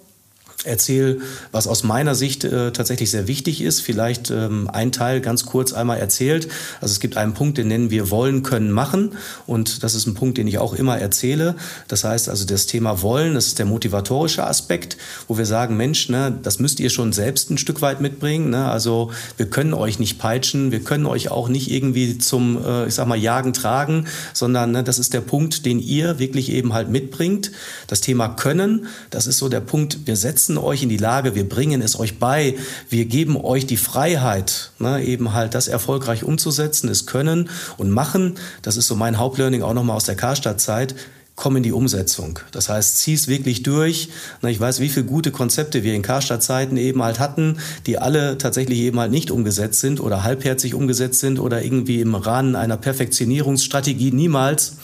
erzähle, 0.63 1.19
was 1.51 1.67
aus 1.67 1.83
meiner 1.83 2.15
Sicht 2.15 2.43
äh, 2.43 2.71
tatsächlich 2.71 3.09
sehr 3.09 3.27
wichtig 3.27 3.61
ist. 3.61 3.81
Vielleicht 3.81 4.29
ähm, 4.29 4.69
ein 4.71 4.91
Teil 4.91 5.21
ganz 5.21 5.45
kurz 5.45 5.73
einmal 5.73 5.99
erzählt. 5.99 6.47
Also 6.79 6.91
es 6.91 6.99
gibt 6.99 7.17
einen 7.17 7.33
Punkt, 7.33 7.57
den 7.57 7.67
nennen 7.67 7.89
wir 7.89 8.11
wollen, 8.11 8.43
können, 8.43 8.71
machen. 8.71 9.13
Und 9.47 9.83
das 9.83 9.95
ist 9.95 10.07
ein 10.07 10.13
Punkt, 10.13 10.37
den 10.37 10.47
ich 10.47 10.59
auch 10.59 10.73
immer 10.73 10.97
erzähle. 10.97 11.55
Das 11.87 12.03
heißt 12.03 12.29
also 12.29 12.45
das 12.45 12.67
Thema 12.67 13.01
wollen, 13.01 13.33
das 13.33 13.47
ist 13.47 13.59
der 13.59 13.65
motivatorische 13.65 14.45
Aspekt, 14.45 14.97
wo 15.27 15.37
wir 15.37 15.45
sagen, 15.45 15.77
Mensch, 15.77 16.09
ne, 16.09 16.37
das 16.43 16.59
müsst 16.59 16.79
ihr 16.79 16.89
schon 16.89 17.11
selbst 17.11 17.49
ein 17.49 17.57
Stück 17.57 17.81
weit 17.81 18.01
mitbringen. 18.01 18.49
Ne? 18.49 18.65
Also 18.69 19.11
wir 19.37 19.49
können 19.49 19.73
euch 19.73 19.99
nicht 19.99 20.19
peitschen, 20.19 20.71
wir 20.71 20.83
können 20.83 21.05
euch 21.05 21.31
auch 21.31 21.49
nicht 21.49 21.71
irgendwie 21.71 22.17
zum, 22.17 22.63
äh, 22.63 22.87
ich 22.87 22.95
sag 22.95 23.07
mal, 23.07 23.17
Jagen 23.17 23.53
tragen, 23.53 24.05
sondern 24.33 24.71
ne, 24.71 24.83
das 24.83 24.99
ist 24.99 25.13
der 25.13 25.21
Punkt, 25.21 25.65
den 25.65 25.79
ihr 25.79 26.19
wirklich 26.19 26.51
eben 26.51 26.73
halt 26.73 26.89
mitbringt. 26.89 27.51
Das 27.87 28.01
Thema 28.01 28.29
können, 28.29 28.87
das 29.09 29.27
ist 29.27 29.37
so 29.37 29.49
der 29.49 29.61
Punkt, 29.61 30.05
wir 30.05 30.15
setzen 30.15 30.50
setzen 30.51 30.57
euch 30.57 30.83
in 30.83 30.89
die 30.89 30.97
Lage, 30.97 31.35
wir 31.35 31.47
bringen 31.47 31.81
es 31.81 31.97
euch 31.97 32.19
bei, 32.19 32.55
wir 32.89 33.05
geben 33.05 33.37
euch 33.37 33.65
die 33.65 33.77
Freiheit, 33.77 34.71
ne, 34.79 35.03
eben 35.03 35.33
halt 35.33 35.55
das 35.55 35.67
erfolgreich 35.67 36.23
umzusetzen, 36.23 36.89
es 36.89 37.05
können 37.05 37.49
und 37.77 37.89
machen. 37.89 38.35
Das 38.61 38.77
ist 38.77 38.87
so 38.87 38.95
mein 38.95 39.17
Hauptlearning 39.17 39.63
auch 39.63 39.73
nochmal 39.73 39.95
aus 39.95 40.05
der 40.05 40.15
Karstadt-Zeit 40.15 40.95
komm 41.37 41.55
in 41.55 41.63
die 41.63 41.71
Umsetzung. 41.71 42.37
Das 42.51 42.69
heißt, 42.69 42.97
zieh 42.99 43.13
es 43.13 43.27
wirklich 43.27 43.63
durch. 43.63 44.09
Ich 44.45 44.59
weiß, 44.59 44.79
wie 44.79 44.89
viele 44.89 45.05
gute 45.05 45.31
Konzepte 45.31 45.81
wir 45.81 45.95
in 45.95 46.03
Karstadt-Zeiten 46.03 46.77
eben 46.77 47.01
halt 47.01 47.19
hatten, 47.19 47.57
die 47.87 47.97
alle 47.97 48.37
tatsächlich 48.37 48.79
eben 48.79 48.99
halt 48.99 49.11
nicht 49.11 49.31
umgesetzt 49.31 49.79
sind 49.79 50.01
oder 50.01 50.23
halbherzig 50.23 50.75
umgesetzt 50.75 51.19
sind 51.19 51.39
oder 51.39 51.63
irgendwie 51.63 52.01
im 52.01 52.13
Rahmen 52.13 52.55
einer 52.55 52.77
Perfektionierungsstrategie 52.77 54.11
niemals 54.11 54.75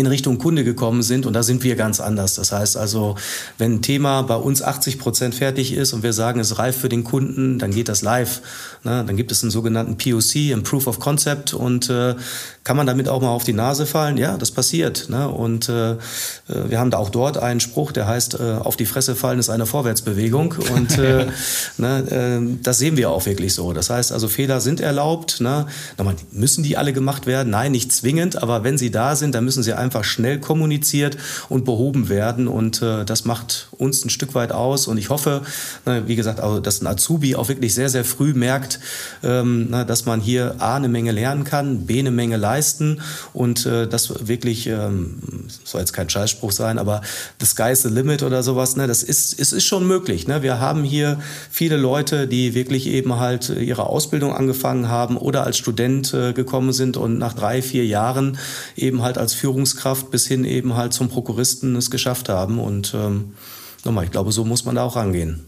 in 0.00 0.06
Richtung 0.06 0.38
Kunde 0.38 0.64
gekommen 0.64 1.02
sind 1.02 1.26
und 1.26 1.34
da 1.34 1.42
sind 1.42 1.62
wir 1.62 1.76
ganz 1.76 2.00
anders. 2.00 2.34
Das 2.34 2.52
heißt 2.52 2.76
also, 2.76 3.16
wenn 3.58 3.74
ein 3.74 3.82
Thema 3.82 4.22
bei 4.22 4.34
uns 4.34 4.62
80 4.62 4.98
Prozent 4.98 5.34
fertig 5.34 5.74
ist 5.74 5.92
und 5.92 6.02
wir 6.02 6.14
sagen, 6.14 6.40
es 6.40 6.52
ist 6.52 6.58
reif 6.58 6.76
für 6.76 6.88
den 6.88 7.04
Kunden, 7.04 7.58
dann 7.58 7.70
geht 7.70 7.88
das 7.88 8.00
live. 8.00 8.40
Ne? 8.82 9.04
Dann 9.06 9.16
gibt 9.16 9.30
es 9.30 9.42
einen 9.42 9.50
sogenannten 9.50 9.98
POC, 9.98 10.52
ein 10.52 10.62
Proof 10.62 10.86
of 10.86 11.00
Concept 11.00 11.52
und 11.52 11.90
äh, 11.90 12.14
kann 12.64 12.76
man 12.76 12.86
damit 12.86 13.08
auch 13.08 13.20
mal 13.20 13.28
auf 13.28 13.44
die 13.44 13.52
Nase 13.52 13.84
fallen? 13.84 14.16
Ja, 14.16 14.36
das 14.38 14.50
passiert. 14.50 15.08
Ne? 15.08 15.28
Und 15.28 15.68
äh, 15.68 15.92
äh 15.92 15.96
wir 16.68 16.78
haben 16.78 16.90
da 16.90 16.98
auch 16.98 17.10
dort 17.10 17.36
einen 17.36 17.60
Spruch, 17.60 17.92
der 17.92 18.06
heißt, 18.06 18.34
äh, 18.40 18.54
auf 18.60 18.76
die 18.76 18.86
Fresse 18.86 19.14
fallen 19.14 19.38
ist 19.38 19.50
eine 19.50 19.66
Vorwärtsbewegung 19.66 20.54
und 20.74 20.98
äh, 20.98 21.26
ne, 21.76 21.98
äh, 22.10 22.58
das 22.62 22.78
sehen 22.78 22.96
wir 22.96 23.10
auch 23.10 23.26
wirklich 23.26 23.54
so. 23.54 23.72
Das 23.72 23.90
heißt 23.90 24.12
also, 24.12 24.28
Fehler 24.28 24.60
sind 24.60 24.80
erlaubt. 24.80 25.40
Ne? 25.40 25.66
Nochmal, 25.98 26.16
müssen 26.32 26.62
die 26.62 26.78
alle 26.78 26.92
gemacht 26.94 27.26
werden? 27.26 27.50
Nein, 27.50 27.72
nicht 27.72 27.92
zwingend, 27.92 28.42
aber 28.42 28.64
wenn 28.64 28.78
sie 28.78 28.90
da 28.90 29.16
sind, 29.16 29.34
dann 29.34 29.44
müssen 29.44 29.62
sie 29.62 29.74
einfach 29.74 29.89
schnell 30.04 30.38
kommuniziert 30.40 31.16
und 31.48 31.64
behoben 31.64 32.08
werden. 32.08 32.48
Und 32.48 32.82
äh, 32.82 33.04
das 33.04 33.24
macht 33.24 33.68
uns 33.76 34.04
ein 34.04 34.10
Stück 34.10 34.34
weit 34.34 34.52
aus. 34.52 34.86
Und 34.86 34.98
ich 34.98 35.10
hoffe, 35.10 35.42
na, 35.84 36.06
wie 36.08 36.16
gesagt, 36.16 36.40
also, 36.40 36.60
dass 36.60 36.80
ein 36.80 36.86
Azubi 36.86 37.34
auch 37.36 37.48
wirklich 37.48 37.74
sehr, 37.74 37.88
sehr 37.88 38.04
früh 38.04 38.32
merkt, 38.34 38.80
ähm, 39.22 39.68
na, 39.70 39.84
dass 39.84 40.06
man 40.06 40.20
hier 40.20 40.56
A, 40.58 40.76
eine 40.76 40.88
Menge 40.88 41.12
lernen 41.12 41.44
kann, 41.44 41.86
B, 41.86 41.98
eine 41.98 42.10
Menge 42.10 42.36
leisten 42.36 43.00
und 43.32 43.66
äh, 43.66 43.86
das 43.86 44.28
wirklich, 44.28 44.66
ähm, 44.66 45.20
soll 45.64 45.80
jetzt 45.80 45.92
kein 45.92 46.08
Scheißspruch 46.08 46.52
sein, 46.52 46.78
aber 46.78 47.02
the 47.38 47.46
sky's 47.46 47.82
the 47.82 47.88
limit 47.88 48.22
oder 48.22 48.42
sowas, 48.42 48.76
ne, 48.76 48.86
das 48.86 49.02
ist, 49.02 49.38
es 49.38 49.52
ist 49.52 49.64
schon 49.64 49.86
möglich. 49.86 50.26
Ne? 50.26 50.42
Wir 50.42 50.60
haben 50.60 50.84
hier 50.84 51.20
viele 51.50 51.76
Leute, 51.76 52.26
die 52.26 52.54
wirklich 52.54 52.86
eben 52.86 53.18
halt 53.18 53.48
ihre 53.50 53.86
Ausbildung 53.86 54.34
angefangen 54.34 54.88
haben 54.88 55.16
oder 55.16 55.44
als 55.44 55.58
Student 55.58 56.12
äh, 56.14 56.32
gekommen 56.32 56.72
sind 56.72 56.96
und 56.96 57.18
nach 57.18 57.34
drei, 57.34 57.62
vier 57.62 57.86
Jahren 57.86 58.38
eben 58.76 59.02
halt 59.02 59.18
als 59.18 59.34
Führungs 59.34 59.69
Führungskraft 59.70 60.10
bis 60.10 60.26
hin 60.26 60.44
eben 60.44 60.76
halt 60.76 60.92
zum 60.92 61.08
Prokuristen 61.08 61.76
es 61.76 61.90
geschafft 61.90 62.28
haben. 62.28 62.58
Und 62.58 62.94
ähm, 62.94 63.34
nochmal, 63.84 64.04
ich 64.04 64.10
glaube, 64.10 64.32
so 64.32 64.44
muss 64.44 64.64
man 64.64 64.74
da 64.74 64.84
auch 64.84 64.96
rangehen. 64.96 65.44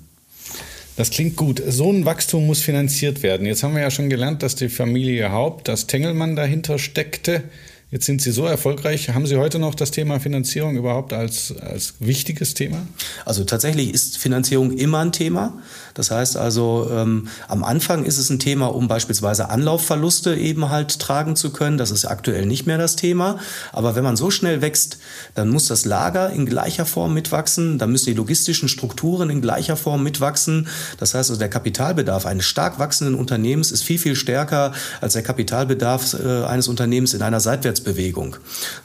Das 0.97 1.11
klingt 1.11 1.37
gut. 1.37 1.63
So 1.67 1.91
ein 1.91 2.05
Wachstum 2.05 2.47
muss 2.47 2.61
finanziert 2.61 3.23
werden. 3.23 3.47
Jetzt 3.47 3.63
haben 3.63 3.75
wir 3.75 3.83
ja 3.83 3.91
schon 3.91 4.11
gelernt, 4.11 4.43
dass 4.43 4.55
die 4.55 4.69
Familie 4.69 5.33
Haupt, 5.33 5.69
dass 5.69 5.87
Tengelmann 5.87 6.37
dahinter 6.37 6.79
steckte. 6.79 7.43
Jetzt 7.93 8.07
sind 8.07 8.23
Sie 8.23 8.33
so 8.33 8.47
erfolgreich. 8.47 9.11
Haben 9.11 9.27
Sie 9.27 9.37
heute 9.37 9.59
noch 9.59 9.75
das 9.75 9.91
Thema 9.91 10.19
Finanzierung 10.19 10.77
überhaupt 10.77 11.13
als, 11.13 11.55
als 11.61 11.93
wichtiges 11.99 12.55
Thema? 12.55 12.79
Also 13.27 13.45
tatsächlich 13.45 13.93
ist 13.93 14.17
Finanzierung 14.17 14.73
immer 14.73 15.01
ein 15.01 15.13
Thema. 15.13 15.59
Das 15.93 16.11
heißt 16.11 16.39
also, 16.39 16.89
ähm, 16.91 17.29
am 17.49 17.63
Anfang 17.63 18.07
ist 18.07 18.17
es 18.17 18.31
ein 18.31 18.39
Thema, 18.39 18.75
um 18.75 18.89
beispielsweise 18.89 19.51
Anlaufverluste 19.51 20.35
eben 20.35 20.71
halt 20.71 21.01
tragen 21.01 21.37
zu 21.37 21.53
können. 21.53 21.77
Das 21.77 21.91
ist 21.91 22.07
aktuell 22.07 22.47
nicht 22.47 22.67
mehr 22.67 22.79
das 22.79 22.97
Thema. 22.97 23.39
Aber 23.73 23.95
wenn 23.95 24.05
man 24.05 24.17
so 24.17 24.31
schnell 24.31 24.63
wächst, 24.63 24.97
dann 25.35 25.51
muss 25.51 25.67
das 25.67 25.85
Lager 25.85 26.31
in 26.31 26.47
gleicher 26.47 26.87
Form 26.87 27.13
mitwachsen. 27.13 27.77
Dann 27.77 27.93
müssen 27.93 28.07
die 28.07 28.15
logistischen 28.15 28.71
Strukturen 28.71 29.29
in 29.29 29.43
gleicher 29.43 29.77
Form 29.77 30.03
mitwachsen. 30.03 30.67
Das 30.97 31.13
heißt 31.13 31.29
also, 31.29 31.39
der 31.39 31.51
Kapitalbedarf 31.51 32.25
eines 32.25 32.47
stark 32.47 32.79
wachsenden 32.79 33.17
Unternehmens 33.17 33.71
ist 33.71 33.83
viel, 33.83 33.99
viel 33.99 34.17
stärker 34.17 34.73
als 35.03 35.13
der 35.13 35.23
Kapitalbedarf 35.23 36.15
äh, 36.15 36.45
eines 36.45 36.69
Unternehmens 36.69 37.13
in 37.13 37.21
einer 37.21 37.41
Seitwärtsbewegung. 37.41 37.82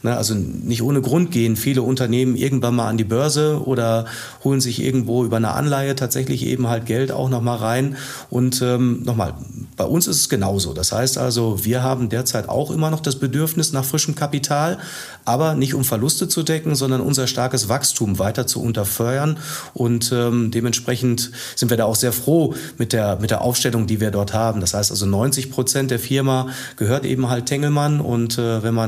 Ne, 0.04 0.16
also 0.16 0.36
nicht 0.36 0.84
ohne 0.84 1.02
Grund 1.02 1.32
gehen 1.32 1.56
viele 1.56 1.82
Unternehmen 1.82 2.36
irgendwann 2.36 2.76
mal 2.76 2.88
an 2.88 2.98
die 2.98 3.04
Börse 3.04 3.62
oder 3.66 4.06
holen 4.44 4.62
sich 4.62 4.84
irgendwo 4.84 5.24
über 5.24 5.38
eine 5.38 5.52
Anleihe 5.52 5.96
tatsächlich 5.96 6.46
eben 6.46 6.68
halt 6.68 6.86
Geld 6.86 6.98
Geld 6.98 7.12
auch 7.12 7.30
nochmal 7.30 7.58
rein. 7.58 7.96
Und 8.32 8.62
ähm, 8.62 9.04
nochmal, 9.04 9.36
bei 9.76 9.84
uns 9.84 10.08
ist 10.08 10.18
es 10.18 10.30
genauso. 10.30 10.74
Das 10.74 10.92
heißt 10.92 11.20
also, 11.20 11.64
wir 11.64 11.84
haben 11.84 12.10
derzeit 12.10 12.50
auch 12.50 12.72
immer 12.72 12.90
noch 12.90 13.02
das 13.02 13.18
Bedürfnis 13.18 13.72
nach 13.72 13.86
frischem 13.86 14.16
Kapital, 14.16 14.80
aber 15.24 15.54
nicht 15.54 15.76
um 15.76 15.84
Verluste 15.84 16.28
zu 16.28 16.42
decken, 16.42 16.74
sondern 16.74 17.02
unser 17.02 17.28
starkes 17.28 17.70
Wachstum 17.70 18.18
weiter 18.18 18.48
zu 18.48 18.64
unterfeuern. 18.64 19.38
Und 19.76 20.12
ähm, 20.12 20.50
dementsprechend 20.50 21.32
sind 21.56 21.70
wir 21.70 21.78
da 21.78 21.86
auch 21.86 21.96
sehr 21.96 22.14
froh 22.14 22.56
mit 22.80 22.94
der, 22.94 23.18
mit 23.18 23.30
der 23.30 23.42
Aufstellung, 23.42 23.86
die 23.86 24.00
wir 24.00 24.10
dort 24.10 24.34
haben. 24.34 24.60
Das 24.60 24.74
heißt 24.74 24.90
also, 24.90 25.06
90 25.06 25.52
Prozent 25.52 25.92
der 25.92 26.00
Firma 26.00 26.48
gehört 26.78 27.06
eben 27.06 27.30
halt 27.30 27.46
Tengelmann. 27.46 28.02
Und 28.02 28.40
äh, 28.40 28.64
wenn 28.64 28.74
man 28.74 28.87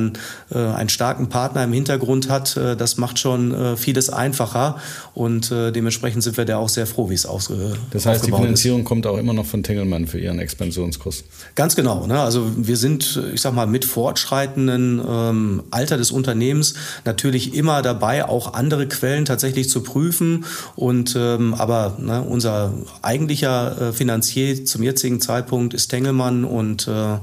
äh, 0.52 0.58
einen 0.58 0.90
starken 0.90 1.30
Partner 1.30 1.64
im 1.64 1.74
Hintergrund 1.74 2.30
hat, 2.30 2.58
äh, 2.58 2.76
das 2.76 2.98
macht 2.98 3.20
schon 3.20 3.54
äh, 3.54 3.78
vieles 3.78 4.10
einfacher. 4.10 4.78
Und 5.14 5.52
dementsprechend 5.52 6.24
sind 6.24 6.38
wir 6.38 6.46
da 6.46 6.58
auch 6.58 6.70
sehr 6.70 6.88
froh, 6.88 7.10
wie 7.10 7.14
es 7.14 7.26
ausgehört. 7.26 7.78
Das 7.92 8.06
heißt, 8.06 8.26
die 8.26 8.32
Finanzierung 8.32 8.82
ist. 8.82 8.86
kommt 8.86 9.06
auch 9.06 9.18
immer 9.18 9.34
noch 9.34 9.46
von 9.46 9.64
Tengelmann 9.64 10.08
für 10.08 10.18
ihren 10.18 10.40
Expansionskurs. 10.40 11.26
Ganz 11.56 11.76
genau. 11.76 12.08
Ne? 12.08 12.20
Also 12.20 12.50
wir 12.56 12.78
sind, 12.78 13.22
ich 13.34 13.42
sag 13.42 13.54
mal, 13.54 13.68
mit 13.68 13.84
fortschreitenden 13.84 15.02
ähm, 15.06 15.64
Alter 15.72 15.98
des 15.98 16.12
Unternehmens 16.12 16.76
natürlich 17.04 17.54
immer 17.54 17.82
dabei, 17.82 18.26
auch 18.26 18.54
andere 18.54 18.88
Quellen 18.88 19.26
tatsächlich 19.26 19.70
zu 19.70 19.84
prüfen. 19.84 20.46
Und 20.76 21.16
ähm, 21.18 21.54
aber 21.54 21.98
ne, 22.00 22.22
unser 22.22 22.74
eigentlicher 23.02 23.90
äh, 23.90 23.94
Finanzier 23.94 24.66
zum 24.66 24.84
jetzigen 24.84 25.20
Zeitpunkt 25.20 25.74
ist 25.74 25.90
Tengelmann 25.90 26.46
und 26.46 26.88
äh, 26.88 27.18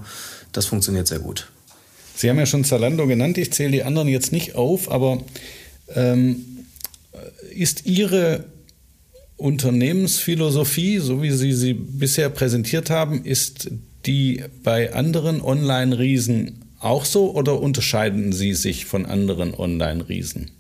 das 0.53 0.67
funktioniert 0.67 1.07
sehr 1.07 1.21
gut. 1.21 1.49
Sie 2.17 2.31
haben 2.31 2.39
ja 2.39 2.47
schon 2.47 2.65
Zalando 2.65 3.07
genannt. 3.07 3.37
Ich 3.37 3.53
zähle 3.53 3.73
die 3.73 3.85
anderen 3.85 4.09
jetzt 4.09 4.33
nicht 4.33 4.55
auf, 4.55 4.91
aber 4.91 5.23
ähm, 5.95 6.65
ist 7.55 7.85
Ihre 7.85 8.45
Unternehmensphilosophie, 9.37 10.99
so 10.99 11.23
wie 11.23 11.31
Sie 11.31 11.53
sie 11.53 11.75
bisher 11.75 12.31
präsentiert 12.31 12.89
haben, 12.89 13.23
ist 13.25 13.71
die 14.07 14.43
bei 14.63 14.95
anderen 14.95 15.43
Online-Riesen 15.43 16.65
auch 16.81 17.05
so 17.05 17.35
oder 17.35 17.61
unterscheiden 17.61 18.33
Sie 18.33 18.55
sich 18.55 18.87
von 18.87 19.05
anderen 19.05 19.55
Online-Riesen? 19.55 20.53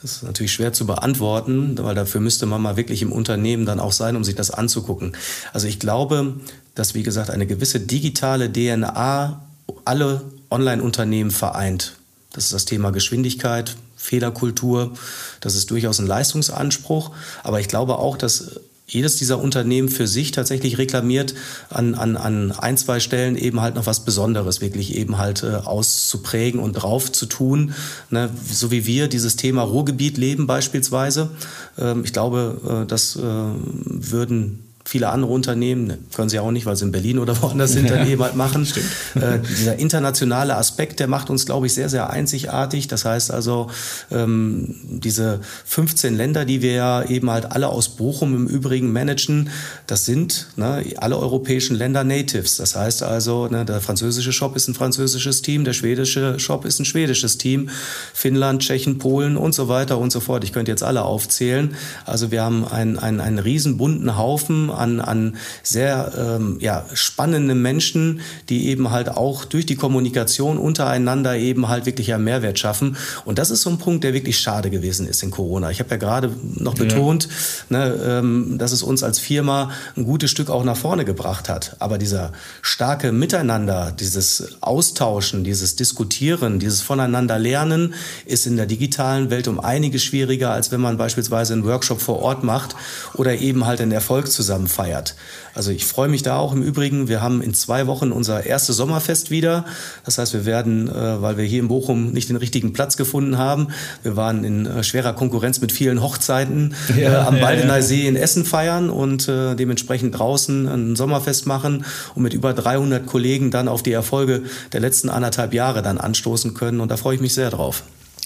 Das 0.00 0.16
ist 0.16 0.22
natürlich 0.22 0.52
schwer 0.52 0.72
zu 0.72 0.86
beantworten, 0.86 1.76
weil 1.78 1.94
dafür 1.94 2.20
müsste 2.20 2.46
man 2.46 2.62
mal 2.62 2.76
wirklich 2.76 3.02
im 3.02 3.12
Unternehmen 3.12 3.66
dann 3.66 3.80
auch 3.80 3.92
sein, 3.92 4.16
um 4.16 4.24
sich 4.24 4.34
das 4.34 4.50
anzugucken. 4.50 5.16
Also 5.52 5.66
ich 5.66 5.78
glaube, 5.80 6.40
dass, 6.74 6.94
wie 6.94 7.02
gesagt, 7.02 7.30
eine 7.30 7.46
gewisse 7.46 7.80
digitale 7.80 8.52
DNA 8.52 9.42
alle 9.84 10.22
Online-Unternehmen 10.52 11.30
vereint. 11.30 11.94
Das 12.32 12.44
ist 12.44 12.52
das 12.52 12.64
Thema 12.64 12.92
Geschwindigkeit, 12.92 13.76
Fehlerkultur. 13.96 14.92
Das 15.40 15.54
ist 15.54 15.70
durchaus 15.70 15.98
ein 15.98 16.06
Leistungsanspruch. 16.06 17.10
Aber 17.42 17.60
ich 17.60 17.68
glaube 17.68 17.98
auch, 17.98 18.16
dass 18.16 18.60
jedes 18.86 19.16
dieser 19.16 19.38
Unternehmen 19.38 19.88
für 19.88 20.06
sich 20.06 20.32
tatsächlich 20.32 20.76
reklamiert, 20.76 21.34
an, 21.70 21.94
an, 21.94 22.16
an 22.16 22.52
ein, 22.52 22.76
zwei 22.76 23.00
Stellen 23.00 23.36
eben 23.36 23.60
halt 23.60 23.74
noch 23.74 23.86
was 23.86 24.04
Besonderes 24.04 24.60
wirklich 24.60 24.94
eben 24.96 25.18
halt 25.18 25.42
äh, 25.42 25.54
auszuprägen 25.54 26.60
und 26.60 26.74
drauf 26.74 27.10
zu 27.10 27.26
tun. 27.26 27.74
Ne? 28.10 28.28
So 28.50 28.70
wie 28.70 28.84
wir 28.86 29.08
dieses 29.08 29.36
Thema 29.36 29.62
Ruhrgebiet 29.62 30.18
leben 30.18 30.46
beispielsweise. 30.46 31.30
Ähm, 31.78 32.04
ich 32.04 32.12
glaube, 32.12 32.82
äh, 32.82 32.86
das 32.86 33.16
äh, 33.16 33.20
würden 33.22 34.64
viele 34.84 35.08
andere 35.10 35.32
Unternehmen, 35.32 35.86
ne, 35.86 35.98
können 36.14 36.28
sie 36.28 36.38
auch 36.38 36.50
nicht, 36.50 36.66
weil 36.66 36.76
sie 36.76 36.84
in 36.84 36.92
Berlin 36.92 37.18
oder 37.18 37.40
woanders 37.42 37.72
sind, 37.72 37.90
dann 37.90 38.06
eben 38.08 38.22
halt 38.22 38.36
machen. 38.36 38.66
Äh, 39.14 39.38
dieser 39.58 39.78
internationale 39.78 40.56
Aspekt, 40.56 41.00
der 41.00 41.08
macht 41.08 41.30
uns, 41.30 41.46
glaube 41.46 41.66
ich, 41.66 41.74
sehr, 41.74 41.88
sehr 41.88 42.10
einzigartig. 42.10 42.88
Das 42.88 43.04
heißt 43.04 43.30
also, 43.30 43.70
ähm, 44.10 44.74
diese 44.84 45.40
15 45.64 46.16
Länder, 46.16 46.44
die 46.44 46.62
wir 46.62 46.72
ja 46.72 47.02
eben 47.04 47.30
halt 47.30 47.52
alle 47.52 47.68
aus 47.68 47.90
Bochum 47.90 48.34
im 48.34 48.46
Übrigen 48.46 48.92
managen, 48.92 49.50
das 49.86 50.04
sind 50.04 50.48
ne, 50.56 50.84
alle 50.96 51.16
europäischen 51.18 51.76
Länder 51.76 52.04
Natives. 52.04 52.56
Das 52.56 52.76
heißt 52.76 53.02
also, 53.02 53.48
ne, 53.48 53.64
der 53.64 53.80
französische 53.80 54.32
Shop 54.32 54.56
ist 54.56 54.68
ein 54.68 54.74
französisches 54.74 55.42
Team, 55.42 55.64
der 55.64 55.72
schwedische 55.72 56.38
Shop 56.38 56.64
ist 56.64 56.80
ein 56.80 56.84
schwedisches 56.84 57.38
Team, 57.38 57.68
Finnland, 58.12 58.62
Tschechien, 58.62 58.98
Polen 58.98 59.36
und 59.36 59.54
so 59.54 59.68
weiter 59.68 59.98
und 59.98 60.10
so 60.10 60.20
fort. 60.20 60.44
Ich 60.44 60.52
könnte 60.52 60.70
jetzt 60.70 60.82
alle 60.82 61.02
aufzählen. 61.02 61.74
Also 62.04 62.30
wir 62.30 62.42
haben 62.42 62.66
einen, 62.66 62.98
einen, 62.98 63.20
einen 63.20 63.38
riesen 63.38 63.76
bunten 63.76 64.16
Haufen 64.16 64.70
an, 64.82 65.00
an 65.00 65.36
sehr 65.62 66.12
ähm, 66.18 66.58
ja, 66.60 66.84
spannende 66.94 67.54
Menschen, 67.54 68.20
die 68.48 68.68
eben 68.68 68.90
halt 68.90 69.08
auch 69.08 69.44
durch 69.44 69.66
die 69.66 69.76
Kommunikation 69.76 70.58
untereinander 70.58 71.36
eben 71.36 71.68
halt 71.68 71.86
wirklich 71.86 72.12
einen 72.12 72.24
Mehrwert 72.24 72.58
schaffen. 72.58 72.96
Und 73.24 73.38
das 73.38 73.50
ist 73.50 73.62
so 73.62 73.70
ein 73.70 73.78
Punkt, 73.78 74.04
der 74.04 74.12
wirklich 74.12 74.38
schade 74.38 74.70
gewesen 74.70 75.06
ist 75.06 75.22
in 75.22 75.30
Corona. 75.30 75.70
Ich 75.70 75.78
habe 75.78 75.90
ja 75.90 75.96
gerade 75.96 76.30
noch 76.56 76.74
betont, 76.74 77.28
ja. 77.70 77.78
ne, 77.78 77.94
ähm, 78.04 78.58
dass 78.58 78.72
es 78.72 78.82
uns 78.82 79.02
als 79.02 79.18
Firma 79.18 79.70
ein 79.96 80.04
gutes 80.04 80.30
Stück 80.30 80.50
auch 80.50 80.64
nach 80.64 80.76
vorne 80.76 81.04
gebracht 81.04 81.48
hat. 81.48 81.76
Aber 81.78 81.98
dieser 81.98 82.32
starke 82.60 83.12
Miteinander, 83.12 83.92
dieses 83.92 84.56
Austauschen, 84.60 85.44
dieses 85.44 85.76
Diskutieren, 85.76 86.58
dieses 86.58 86.80
Voneinander 86.80 87.38
lernen, 87.38 87.94
ist 88.26 88.46
in 88.46 88.56
der 88.56 88.66
digitalen 88.66 89.30
Welt 89.30 89.48
um 89.48 89.60
einiges 89.60 90.02
schwieriger, 90.02 90.50
als 90.50 90.72
wenn 90.72 90.80
man 90.80 90.96
beispielsweise 90.96 91.52
einen 91.52 91.64
Workshop 91.64 92.00
vor 92.00 92.20
Ort 92.20 92.44
macht 92.44 92.74
oder 93.14 93.38
eben 93.38 93.66
halt 93.66 93.80
einen 93.80 93.92
Erfolg 93.92 94.30
zusammen 94.30 94.61
feiert. 94.66 95.16
Also 95.54 95.70
ich 95.70 95.84
freue 95.84 96.08
mich 96.08 96.22
da 96.22 96.38
auch 96.38 96.52
im 96.52 96.62
Übrigen. 96.62 97.08
Wir 97.08 97.20
haben 97.20 97.42
in 97.42 97.54
zwei 97.54 97.86
Wochen 97.86 98.12
unser 98.12 98.46
erstes 98.46 98.76
Sommerfest 98.76 99.30
wieder. 99.30 99.64
Das 100.04 100.18
heißt, 100.18 100.32
wir 100.32 100.46
werden, 100.46 100.88
äh, 100.88 101.22
weil 101.22 101.36
wir 101.36 101.44
hier 101.44 101.60
in 101.60 101.68
Bochum 101.68 102.12
nicht 102.12 102.28
den 102.28 102.36
richtigen 102.36 102.72
Platz 102.72 102.96
gefunden 102.96 103.38
haben, 103.38 103.68
wir 104.02 104.16
waren 104.16 104.44
in 104.44 104.66
äh, 104.66 104.82
schwerer 104.82 105.12
Konkurrenz 105.12 105.60
mit 105.60 105.72
vielen 105.72 106.02
Hochzeiten 106.02 106.74
äh, 106.96 107.02
ja, 107.02 107.26
am 107.26 107.40
Baldener 107.40 107.82
See 107.82 108.06
in 108.06 108.16
Essen 108.16 108.44
feiern 108.44 108.90
und 108.90 109.28
dementsprechend 109.28 110.18
draußen 110.18 110.68
ein 110.68 110.96
Sommerfest 110.96 111.46
machen 111.46 111.84
und 112.14 112.22
mit 112.22 112.32
über 112.32 112.52
300 112.52 113.06
Kollegen 113.06 113.50
dann 113.50 113.68
auf 113.68 113.82
die 113.82 113.92
Erfolge 113.92 114.42
der 114.72 114.80
letzten 114.80 115.08
anderthalb 115.08 115.54
Jahre 115.54 115.82
dann 115.82 115.98
anstoßen 115.98 116.54
können. 116.54 116.80
Und 116.80 116.90
da 116.90 116.96
freue 116.96 117.14
ich 117.14 117.20
mich 117.20 117.34
sehr 117.34 117.50
drauf. 117.50 117.84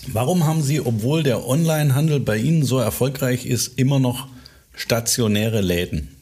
Warum 0.08 0.46
haben 0.46 0.62
Sie, 0.62 0.80
obwohl 0.80 1.22
der 1.22 1.46
Onlinehandel 1.46 2.20
bei 2.20 2.36
Ihnen 2.36 2.64
so 2.64 2.78
erfolgreich 2.78 3.46
ist, 3.46 3.78
immer 3.78 3.98
noch 3.98 4.28
stationäre 4.74 5.60
Läden? 5.60 6.15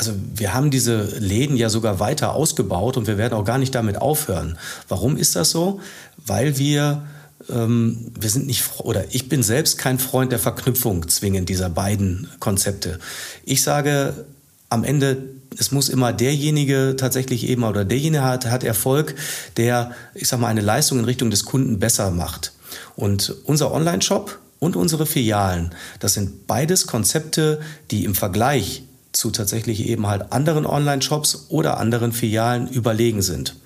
Also 0.00 0.14
wir 0.34 0.54
haben 0.54 0.70
diese 0.70 1.02
Läden 1.18 1.58
ja 1.58 1.68
sogar 1.68 2.00
weiter 2.00 2.32
ausgebaut 2.32 2.96
und 2.96 3.06
wir 3.06 3.18
werden 3.18 3.34
auch 3.34 3.44
gar 3.44 3.58
nicht 3.58 3.74
damit 3.74 4.00
aufhören. 4.00 4.56
Warum 4.88 5.18
ist 5.18 5.36
das 5.36 5.50
so? 5.50 5.80
Weil 6.16 6.56
wir 6.56 7.02
ähm, 7.50 8.10
wir 8.18 8.30
sind 8.30 8.46
nicht 8.46 8.64
oder 8.78 9.04
ich 9.10 9.28
bin 9.28 9.42
selbst 9.42 9.76
kein 9.76 9.98
Freund 9.98 10.32
der 10.32 10.38
Verknüpfung 10.38 11.06
zwingend 11.10 11.50
dieser 11.50 11.68
beiden 11.68 12.30
Konzepte. 12.38 12.98
Ich 13.44 13.62
sage 13.62 14.24
am 14.70 14.84
Ende 14.84 15.18
es 15.58 15.70
muss 15.70 15.90
immer 15.90 16.14
derjenige 16.14 16.96
tatsächlich 16.96 17.46
eben 17.46 17.64
oder 17.64 17.84
derjenige 17.84 18.24
hat, 18.24 18.46
hat 18.46 18.64
Erfolg, 18.64 19.14
der, 19.58 19.90
ich 20.14 20.28
sag 20.28 20.40
mal, 20.40 20.48
eine 20.48 20.62
Leistung 20.62 20.98
in 20.98 21.04
Richtung 21.04 21.30
des 21.30 21.44
Kunden 21.44 21.78
besser 21.78 22.10
macht. 22.10 22.52
Und 22.96 23.34
unser 23.44 23.70
Online-Shop 23.70 24.38
und 24.60 24.76
unsere 24.76 25.04
Filialen, 25.04 25.74
das 25.98 26.14
sind 26.14 26.46
beides 26.46 26.86
Konzepte, 26.86 27.60
die 27.90 28.06
im 28.06 28.14
Vergleich 28.14 28.84
zu 29.12 29.30
tatsächlich 29.30 29.88
eben 29.88 30.06
halt 30.06 30.32
anderen 30.32 30.66
Online-Shops 30.66 31.46
oder 31.48 31.78
anderen 31.78 32.12
Filialen 32.12 32.68
überlegen 32.68 33.22
sind. 33.22 33.56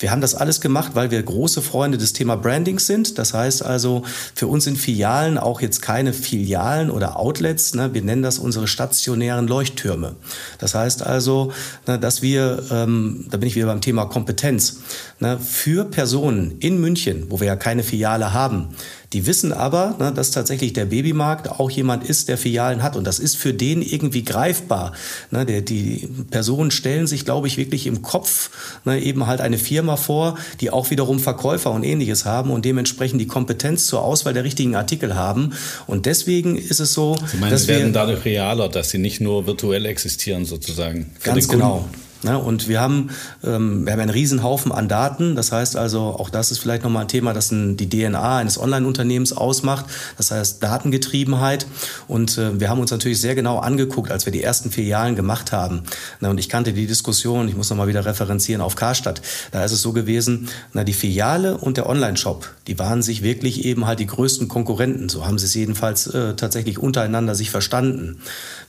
Wir 0.00 0.10
haben 0.10 0.22
das 0.22 0.34
alles 0.34 0.62
gemacht, 0.62 0.92
weil 0.94 1.10
wir 1.10 1.22
große 1.22 1.60
Freunde 1.60 1.98
des 1.98 2.14
Thema 2.14 2.34
Brandings 2.34 2.86
sind. 2.86 3.18
Das 3.18 3.34
heißt 3.34 3.62
also, 3.62 4.02
für 4.34 4.46
uns 4.46 4.64
sind 4.64 4.78
Filialen 4.78 5.36
auch 5.36 5.60
jetzt 5.60 5.82
keine 5.82 6.14
Filialen 6.14 6.90
oder 6.90 7.18
Outlets. 7.18 7.74
Ne? 7.74 7.92
Wir 7.92 8.00
nennen 8.00 8.22
das 8.22 8.38
unsere 8.38 8.66
stationären 8.66 9.46
Leuchttürme. 9.46 10.16
Das 10.56 10.74
heißt 10.74 11.02
also, 11.02 11.52
ne, 11.86 11.98
dass 11.98 12.22
wir, 12.22 12.64
ähm, 12.70 13.26
da 13.30 13.36
bin 13.36 13.46
ich 13.46 13.56
wieder 13.56 13.66
beim 13.66 13.82
Thema 13.82 14.06
Kompetenz, 14.06 14.78
ne, 15.18 15.38
für 15.38 15.84
Personen 15.84 16.56
in 16.60 16.80
München, 16.80 17.26
wo 17.28 17.40
wir 17.40 17.48
ja 17.48 17.56
keine 17.56 17.82
Filiale 17.82 18.32
haben, 18.32 18.68
die 19.12 19.26
wissen 19.26 19.52
aber, 19.52 19.96
ne, 19.98 20.12
dass 20.12 20.30
tatsächlich 20.30 20.72
der 20.72 20.84
Babymarkt 20.84 21.50
auch 21.50 21.70
jemand 21.70 22.04
ist, 22.04 22.28
der 22.28 22.38
Filialen 22.38 22.82
hat. 22.82 22.94
Und 22.94 23.04
das 23.04 23.18
ist 23.18 23.36
für 23.36 23.52
den 23.52 23.82
irgendwie 23.82 24.22
greifbar. 24.22 24.92
Ne, 25.32 25.44
der, 25.44 25.62
die 25.62 26.08
Personen 26.30 26.70
stellen 26.70 27.08
sich, 27.08 27.24
glaube 27.24 27.48
ich, 27.48 27.56
wirklich 27.56 27.86
im 27.88 28.02
Kopf 28.02 28.50
ne, 28.84 29.00
eben 29.00 29.26
halt 29.26 29.40
eine 29.40 29.58
Firma 29.58 29.96
vor, 29.96 30.38
die 30.60 30.70
auch 30.70 30.90
wiederum 30.90 31.18
Verkäufer 31.18 31.72
und 31.72 31.82
ähnliches 31.82 32.24
haben 32.24 32.50
und 32.50 32.64
dementsprechend 32.64 33.20
die 33.20 33.26
Kompetenz 33.26 33.86
zur 33.86 34.02
Auswahl 34.02 34.32
der 34.32 34.44
richtigen 34.44 34.76
Artikel 34.76 35.16
haben. 35.16 35.54
Und 35.88 36.06
deswegen 36.06 36.56
ist 36.56 36.78
es 36.78 36.92
so, 36.92 37.16
Sie 37.26 37.38
meinen, 37.38 37.50
dass 37.50 37.62
sie 37.62 37.68
werden 37.68 37.92
dadurch 37.92 38.24
realer, 38.24 38.68
dass 38.68 38.90
sie 38.90 38.98
nicht 38.98 39.20
nur 39.20 39.46
virtuell 39.46 39.86
existieren 39.86 40.44
sozusagen. 40.44 41.10
Ganz 41.24 41.48
genau. 41.48 41.88
Ne? 42.22 42.38
Und 42.38 42.68
wir 42.68 42.80
haben, 42.80 43.10
ähm, 43.44 43.86
wir 43.86 43.92
haben 43.92 44.00
einen 44.00 44.10
Riesenhaufen 44.10 44.72
an 44.72 44.88
Daten. 44.88 45.36
Das 45.36 45.52
heißt 45.52 45.76
also, 45.76 46.00
auch 46.00 46.30
das 46.30 46.50
ist 46.50 46.58
vielleicht 46.58 46.82
nochmal 46.82 47.02
ein 47.02 47.08
Thema, 47.08 47.32
das 47.32 47.50
ein, 47.50 47.76
die 47.76 47.88
DNA 47.88 48.38
eines 48.38 48.60
Online-Unternehmens 48.60 49.32
ausmacht. 49.32 49.86
Das 50.16 50.30
heißt 50.30 50.62
Datengetriebenheit. 50.62 51.66
Und 52.08 52.36
äh, 52.38 52.60
wir 52.60 52.68
haben 52.68 52.80
uns 52.80 52.90
natürlich 52.90 53.20
sehr 53.20 53.34
genau 53.34 53.58
angeguckt, 53.58 54.10
als 54.10 54.26
wir 54.26 54.32
die 54.32 54.42
ersten 54.42 54.70
Filialen 54.70 55.16
gemacht 55.16 55.52
haben. 55.52 55.82
Na, 56.20 56.30
und 56.30 56.38
ich 56.38 56.48
kannte 56.48 56.72
die 56.72 56.86
Diskussion, 56.86 57.48
ich 57.48 57.56
muss 57.56 57.70
nochmal 57.70 57.88
wieder 57.88 58.04
referenzieren 58.04 58.60
auf 58.60 58.76
Karstadt. 58.76 59.22
Da 59.52 59.64
ist 59.64 59.72
es 59.72 59.82
so 59.82 59.92
gewesen, 59.92 60.48
na, 60.72 60.84
die 60.84 60.92
Filiale 60.92 61.56
und 61.56 61.76
der 61.76 61.88
Online-Shop, 61.88 62.48
die 62.66 62.78
waren 62.78 63.02
sich 63.02 63.22
wirklich 63.22 63.64
eben 63.64 63.86
halt 63.86 64.00
die 64.00 64.06
größten 64.06 64.48
Konkurrenten. 64.48 65.08
So 65.08 65.26
haben 65.26 65.38
sie 65.38 65.46
es 65.46 65.54
jedenfalls 65.54 66.06
äh, 66.08 66.34
tatsächlich 66.34 66.78
untereinander 66.78 67.34
sich 67.34 67.50
verstanden. 67.50 68.20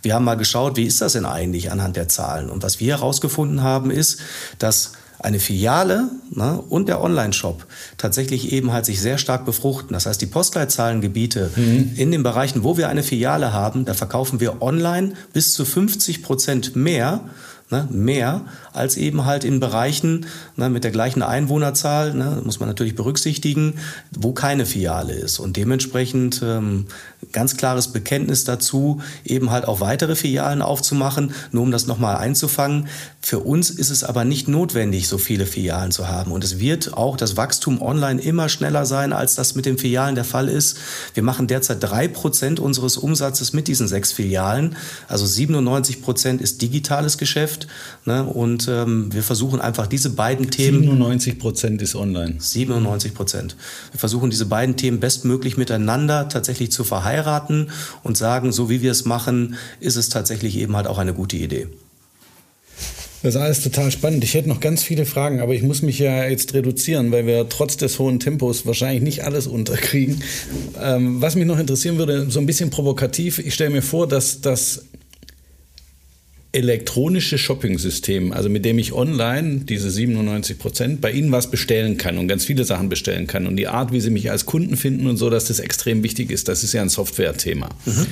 Wir 0.01 0.15
haben 0.15 0.25
mal 0.25 0.35
geschaut, 0.35 0.77
wie 0.77 0.85
ist 0.85 1.01
das 1.01 1.13
denn 1.13 1.25
eigentlich 1.25 1.71
anhand 1.71 1.95
der 1.95 2.07
Zahlen? 2.07 2.49
Und 2.49 2.63
was 2.63 2.79
wir 2.79 2.97
herausgefunden 2.97 3.40
haben, 3.61 3.91
ist, 3.91 4.19
dass 4.59 4.93
eine 5.19 5.39
Filiale 5.39 6.09
ne, 6.31 6.59
und 6.69 6.89
der 6.89 7.01
Online-Shop 7.01 7.65
tatsächlich 7.97 8.51
eben 8.51 8.71
halt 8.71 8.85
sich 8.85 9.01
sehr 9.01 9.17
stark 9.17 9.45
befruchten. 9.45 9.93
Das 9.93 10.05
heißt, 10.05 10.19
die 10.21 10.25
Postleitzahlengebiete 10.25 11.51
mhm. 11.55 11.91
in 11.95 12.11
den 12.11 12.23
Bereichen, 12.23 12.63
wo 12.63 12.77
wir 12.77 12.89
eine 12.89 13.03
Filiale 13.03 13.53
haben, 13.53 13.85
da 13.85 13.93
verkaufen 13.93 14.39
wir 14.39 14.61
online 14.61 15.13
bis 15.33 15.53
zu 15.53 15.63
50 15.63 16.23
Prozent 16.23 16.75
mehr 16.75 17.21
ne, 17.71 17.87
mehr 17.89 18.41
als 18.73 18.97
eben 18.97 19.25
halt 19.25 19.43
in 19.43 19.59
Bereichen 19.59 20.27
ne, 20.55 20.69
mit 20.69 20.83
der 20.83 20.91
gleichen 20.91 21.23
Einwohnerzahl, 21.23 22.13
ne, 22.13 22.41
muss 22.43 22.59
man 22.59 22.69
natürlich 22.69 22.95
berücksichtigen, 22.95 23.75
wo 24.11 24.33
keine 24.33 24.65
Filiale 24.65 25.13
ist. 25.13 25.39
Und 25.39 25.57
dementsprechend 25.57 26.41
ähm, 26.43 26.87
ganz 27.31 27.57
klares 27.57 27.87
Bekenntnis 27.87 28.43
dazu, 28.43 29.01
eben 29.25 29.51
halt 29.51 29.67
auch 29.67 29.79
weitere 29.79 30.15
Filialen 30.15 30.61
aufzumachen, 30.61 31.33
nur 31.51 31.63
um 31.63 31.71
das 31.71 31.87
nochmal 31.87 32.17
einzufangen. 32.17 32.87
Für 33.23 33.39
uns 33.39 33.69
ist 33.69 33.91
es 33.91 34.03
aber 34.03 34.25
nicht 34.25 34.47
notwendig, 34.47 35.07
so 35.07 35.19
viele 35.19 35.45
Filialen 35.45 35.91
zu 35.91 36.07
haben. 36.07 36.31
Und 36.31 36.43
es 36.43 36.59
wird 36.59 36.95
auch 36.95 37.15
das 37.15 37.37
Wachstum 37.37 37.79
online 37.79 38.19
immer 38.19 38.49
schneller 38.49 38.85
sein, 38.85 39.13
als 39.13 39.35
das 39.35 39.53
mit 39.53 39.65
den 39.67 39.77
Filialen 39.77 40.15
der 40.15 40.23
Fall 40.23 40.49
ist. 40.49 40.77
Wir 41.13 41.21
machen 41.21 41.45
derzeit 41.45 41.83
drei 41.83 42.07
Prozent 42.07 42.59
unseres 42.59 42.97
Umsatzes 42.97 43.53
mit 43.53 43.67
diesen 43.67 43.87
sechs 43.87 44.11
Filialen. 44.11 44.75
Also 45.07 45.27
97 45.27 46.01
Prozent 46.01 46.41
ist 46.41 46.63
digitales 46.63 47.19
Geschäft. 47.19 47.67
Ne? 48.05 48.23
Und 48.23 48.67
ähm, 48.67 49.13
wir 49.13 49.23
versuchen 49.23 49.61
einfach 49.61 49.85
diese 49.85 50.09
beiden 50.09 50.49
Themen. 50.49 50.81
97 50.81 51.37
Prozent 51.37 51.81
ist 51.83 51.95
online. 51.95 52.35
97 52.39 53.13
Prozent. 53.13 53.55
Wir 53.91 53.99
versuchen 53.99 54.31
diese 54.31 54.47
beiden 54.47 54.77
Themen 54.77 54.99
bestmöglich 54.99 55.57
miteinander 55.57 56.27
tatsächlich 56.27 56.71
zu 56.71 56.83
verheiraten 56.83 57.69
und 58.01 58.17
sagen, 58.17 58.51
so 58.51 58.69
wie 58.71 58.81
wir 58.81 58.91
es 58.91 59.05
machen, 59.05 59.55
ist 59.79 59.95
es 59.95 60.09
tatsächlich 60.09 60.57
eben 60.57 60.75
halt 60.75 60.87
auch 60.87 60.97
eine 60.97 61.13
gute 61.13 61.37
Idee. 61.37 61.67
Das 63.23 63.35
ist 63.35 63.41
alles 63.41 63.61
total 63.61 63.91
spannend. 63.91 64.23
Ich 64.23 64.33
hätte 64.33 64.49
noch 64.49 64.59
ganz 64.59 64.81
viele 64.83 65.05
Fragen, 65.05 65.41
aber 65.41 65.53
ich 65.53 65.61
muss 65.61 65.83
mich 65.83 65.99
ja 65.99 66.27
jetzt 66.27 66.53
reduzieren, 66.55 67.11
weil 67.11 67.27
wir 67.27 67.47
trotz 67.49 67.77
des 67.77 67.99
hohen 67.99 68.19
Tempos 68.19 68.65
wahrscheinlich 68.65 69.03
nicht 69.03 69.23
alles 69.23 69.45
unterkriegen. 69.45 70.23
Ähm, 70.81 71.21
was 71.21 71.35
mich 71.35 71.45
noch 71.45 71.59
interessieren 71.59 71.97
würde, 71.97 72.29
so 72.29 72.39
ein 72.39 72.47
bisschen 72.47 72.71
provokativ, 72.71 73.37
ich 73.37 73.53
stelle 73.53 73.69
mir 73.69 73.83
vor, 73.83 74.07
dass 74.07 74.41
das 74.41 74.85
elektronische 76.53 77.37
Shopping-System, 77.37 78.33
also 78.33 78.49
mit 78.49 78.65
dem 78.65 78.77
ich 78.77 78.91
online 78.91 79.59
diese 79.59 79.89
97 79.89 80.57
Prozent 80.57 80.99
bei 80.99 81.11
Ihnen 81.11 81.31
was 81.31 81.49
bestellen 81.49 81.97
kann 81.97 82.17
und 82.17 82.27
ganz 82.27 82.43
viele 82.43 82.65
Sachen 82.65 82.89
bestellen 82.89 83.27
kann 83.27 83.47
und 83.47 83.55
die 83.55 83.67
Art, 83.67 83.93
wie 83.93 84.01
Sie 84.01 84.09
mich 84.09 84.31
als 84.31 84.45
Kunden 84.45 84.75
finden 84.75 85.07
und 85.07 85.17
so, 85.17 85.29
dass 85.29 85.45
das 85.45 85.59
extrem 85.59 86.03
wichtig 86.03 86.29
ist, 86.29 86.47
das 86.47 86.63
ist 86.63 86.73
ja 86.73 86.81
ein 86.81 86.89
Software-Thema. 86.89 87.69
Mhm. 87.85 88.05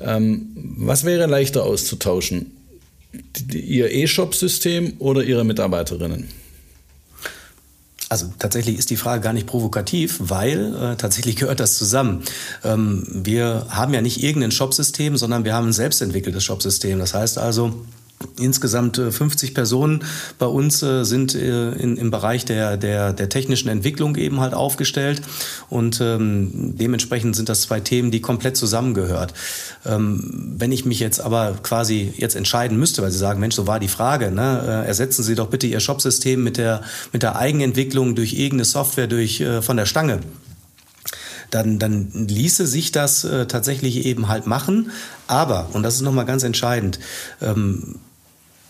Ähm, 0.00 0.46
was 0.54 1.04
wäre 1.04 1.26
leichter 1.26 1.64
auszutauschen? 1.64 2.52
Ihr 3.52 3.90
E-Shop-System 3.92 4.94
oder 4.98 5.22
Ihre 5.22 5.44
Mitarbeiterinnen? 5.44 6.28
Also 8.08 8.32
tatsächlich 8.38 8.78
ist 8.78 8.90
die 8.90 8.96
Frage 8.96 9.20
gar 9.20 9.32
nicht 9.32 9.48
provokativ, 9.48 10.16
weil 10.20 10.74
äh, 10.74 10.96
tatsächlich 10.96 11.36
gehört 11.36 11.60
das 11.60 11.76
zusammen. 11.76 12.22
Ähm, 12.62 13.04
wir 13.08 13.66
haben 13.70 13.92
ja 13.94 14.00
nicht 14.00 14.22
irgendein 14.22 14.52
Shopsystem, 14.52 15.16
sondern 15.16 15.44
wir 15.44 15.54
haben 15.54 15.68
ein 15.68 15.72
selbstentwickeltes 15.72 16.44
Shopsystem. 16.44 16.98
Das 16.98 17.14
heißt 17.14 17.38
also, 17.38 17.86
Insgesamt 18.40 18.96
50 18.96 19.50
äh, 19.50 19.54
Personen 19.54 20.02
bei 20.38 20.46
uns 20.46 20.82
äh, 20.82 21.04
sind 21.04 21.34
äh, 21.34 21.72
im 21.72 22.10
Bereich 22.10 22.46
der, 22.46 22.76
der, 22.76 23.12
der 23.12 23.28
technischen 23.28 23.68
Entwicklung 23.68 24.16
eben 24.16 24.40
halt 24.40 24.54
aufgestellt 24.54 25.20
und 25.68 26.00
ähm, 26.00 26.74
dementsprechend 26.76 27.36
sind 27.36 27.48
das 27.48 27.62
zwei 27.62 27.80
Themen, 27.80 28.10
die 28.10 28.20
komplett 28.20 28.56
zusammengehört. 28.56 29.34
Ähm, 29.84 30.54
wenn 30.56 30.72
ich 30.72 30.86
mich 30.86 30.98
jetzt 30.98 31.20
aber 31.20 31.58
quasi 31.62 32.12
jetzt 32.16 32.36
entscheiden 32.36 32.78
müsste, 32.78 33.02
weil 33.02 33.10
Sie 33.10 33.18
sagen, 33.18 33.38
Mensch, 33.38 33.54
so 33.54 33.66
war 33.66 33.80
die 33.80 33.88
Frage, 33.88 34.30
ne? 34.30 34.84
ersetzen 34.86 35.22
Sie 35.22 35.34
doch 35.34 35.48
bitte 35.48 35.66
Ihr 35.66 35.80
Shopsystem 35.80 36.42
mit 36.42 36.56
der, 36.56 36.82
mit 37.12 37.22
der 37.22 37.36
Eigenentwicklung 37.36 38.14
durch 38.14 38.32
irgendeine 38.32 38.64
Software 38.64 39.06
durch, 39.06 39.44
von 39.60 39.76
der 39.76 39.86
Stange 39.86 40.20
dann, 41.50 41.78
dann 41.78 42.10
ließe 42.12 42.66
sich 42.66 42.92
das 42.92 43.24
äh, 43.24 43.46
tatsächlich 43.46 44.04
eben 44.06 44.28
halt 44.28 44.46
machen. 44.46 44.90
Aber, 45.26 45.68
und 45.72 45.82
das 45.82 45.94
ist 45.94 46.02
nochmal 46.02 46.26
ganz 46.26 46.42
entscheidend, 46.42 46.98
ähm, 47.40 47.96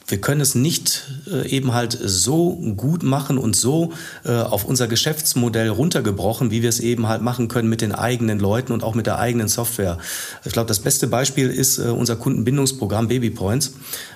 wir 0.09 0.21
können 0.21 0.41
es 0.41 0.55
nicht 0.55 1.05
äh, 1.31 1.49
eben 1.49 1.75
halt 1.75 1.99
so 2.01 2.53
gut 2.77 3.03
machen 3.03 3.39
und 3.39 3.57
so 3.57 3.93
äh, 4.25 4.33
auf 4.33 4.65
unser 4.65 4.87
Geschäftsmodell 4.87 5.69
runtergebrochen, 5.69 6.51
wie 6.51 6.63
wir 6.63 6.69
es 6.69 6.81
eben 6.81 7.09
halt 7.09 7.23
machen 7.23 7.49
können 7.49 7.69
mit 7.69 7.81
den 7.81 7.93
eigenen 7.93 8.39
Leuten 8.39 8.73
und 8.73 8.85
auch 8.85 8.95
mit 8.95 9.07
der 9.07 9.19
eigenen 9.19 9.49
Software. 9.49 9.99
Ich 10.45 10.53
glaube, 10.53 10.69
das 10.69 10.81
beste 10.81 11.09
Beispiel 11.09 11.49
ist 11.49 11.79
äh, 11.79 11.89
unser 11.89 12.17
Kundenbindungsprogramm 12.17 13.09
Babypoints. 13.09 13.75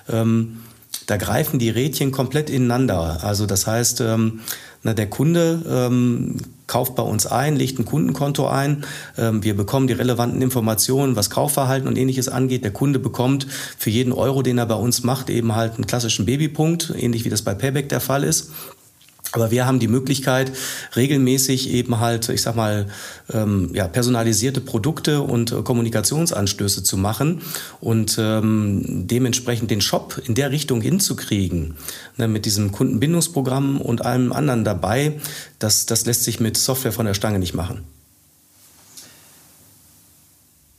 Ähm, 0.09 0.61
da 1.07 1.17
greifen 1.17 1.59
die 1.59 1.71
Rädchen 1.71 2.13
komplett 2.13 2.51
ineinander. 2.51 3.25
Also 3.25 3.47
das 3.47 3.67
heißt, 3.67 4.01
ähm, 4.01 4.41
na, 4.83 4.95
der 4.95 5.09
Kunde 5.09 5.63
ähm, 5.69 6.37
kauft 6.71 6.95
bei 6.95 7.03
uns 7.03 7.27
ein, 7.27 7.57
legt 7.57 7.81
ein 7.81 7.85
Kundenkonto 7.85 8.47
ein. 8.47 8.85
Ähm, 9.19 9.43
wir 9.43 9.57
bekommen 9.57 9.89
die 9.89 9.93
relevanten 9.93 10.41
Informationen, 10.41 11.17
was 11.17 11.29
Kaufverhalten 11.29 11.89
und 11.89 11.99
ähnliches 11.99 12.29
angeht. 12.29 12.63
Der 12.63 12.71
Kunde 12.71 13.01
bekommt 13.01 13.49
für 13.77 13.91
jeden 13.91 14.13
Euro, 14.13 14.43
den 14.43 14.57
er 14.57 14.67
bei 14.67 14.77
uns 14.77 15.03
macht, 15.03 15.31
eben 15.31 15.57
halt 15.57 15.75
einen 15.75 15.89
klassischen 15.89 16.27
Babypunkt, 16.27 16.95
ähnlich 16.97 17.25
wie 17.25 17.29
das 17.29 17.43
bei 17.43 17.55
Payback 17.55 17.89
der 17.89 18.01
Fall 18.01 18.23
ist. 18.23 18.53
Aber 19.33 19.51
wir 19.51 19.67
haben 19.67 19.79
die 19.79 19.89
Möglichkeit, 19.89 20.53
regelmäßig 20.97 21.71
eben 21.71 22.01
halt, 22.01 22.29
ich 22.29 22.43
sag 22.43 22.57
mal, 22.57 22.87
ähm, 23.33 23.71
ja, 23.75 23.87
personalisierte 23.87 24.61
Produkte 24.61 25.21
und 25.21 25.53
äh, 25.53 25.63
Kommunikationsanstöße 25.63 26.83
zu 26.83 26.97
machen 26.97 27.43
und 27.81 28.17
ähm, 28.19 29.07
dementsprechend 29.07 29.71
den 29.71 29.81
Shop 29.81 30.21
in 30.27 30.35
der 30.35 30.51
Richtung 30.51 30.81
hinzukriegen, 30.81 31.77
ne, 32.17 32.27
mit 32.27 32.45
diesem 32.45 32.73
Kundenbindungsprogramm 32.73 33.81
und 33.81 34.05
allem 34.05 34.33
anderen 34.33 34.65
dabei, 34.65 35.21
das, 35.59 35.87
das 35.87 36.07
lässt 36.07 36.25
sich 36.25 36.41
mit 36.41 36.57
Software 36.57 36.93
von 36.93 37.07
der 37.07 37.15
Stange 37.15 37.39
nicht 37.39 37.55
machen. 37.55 37.85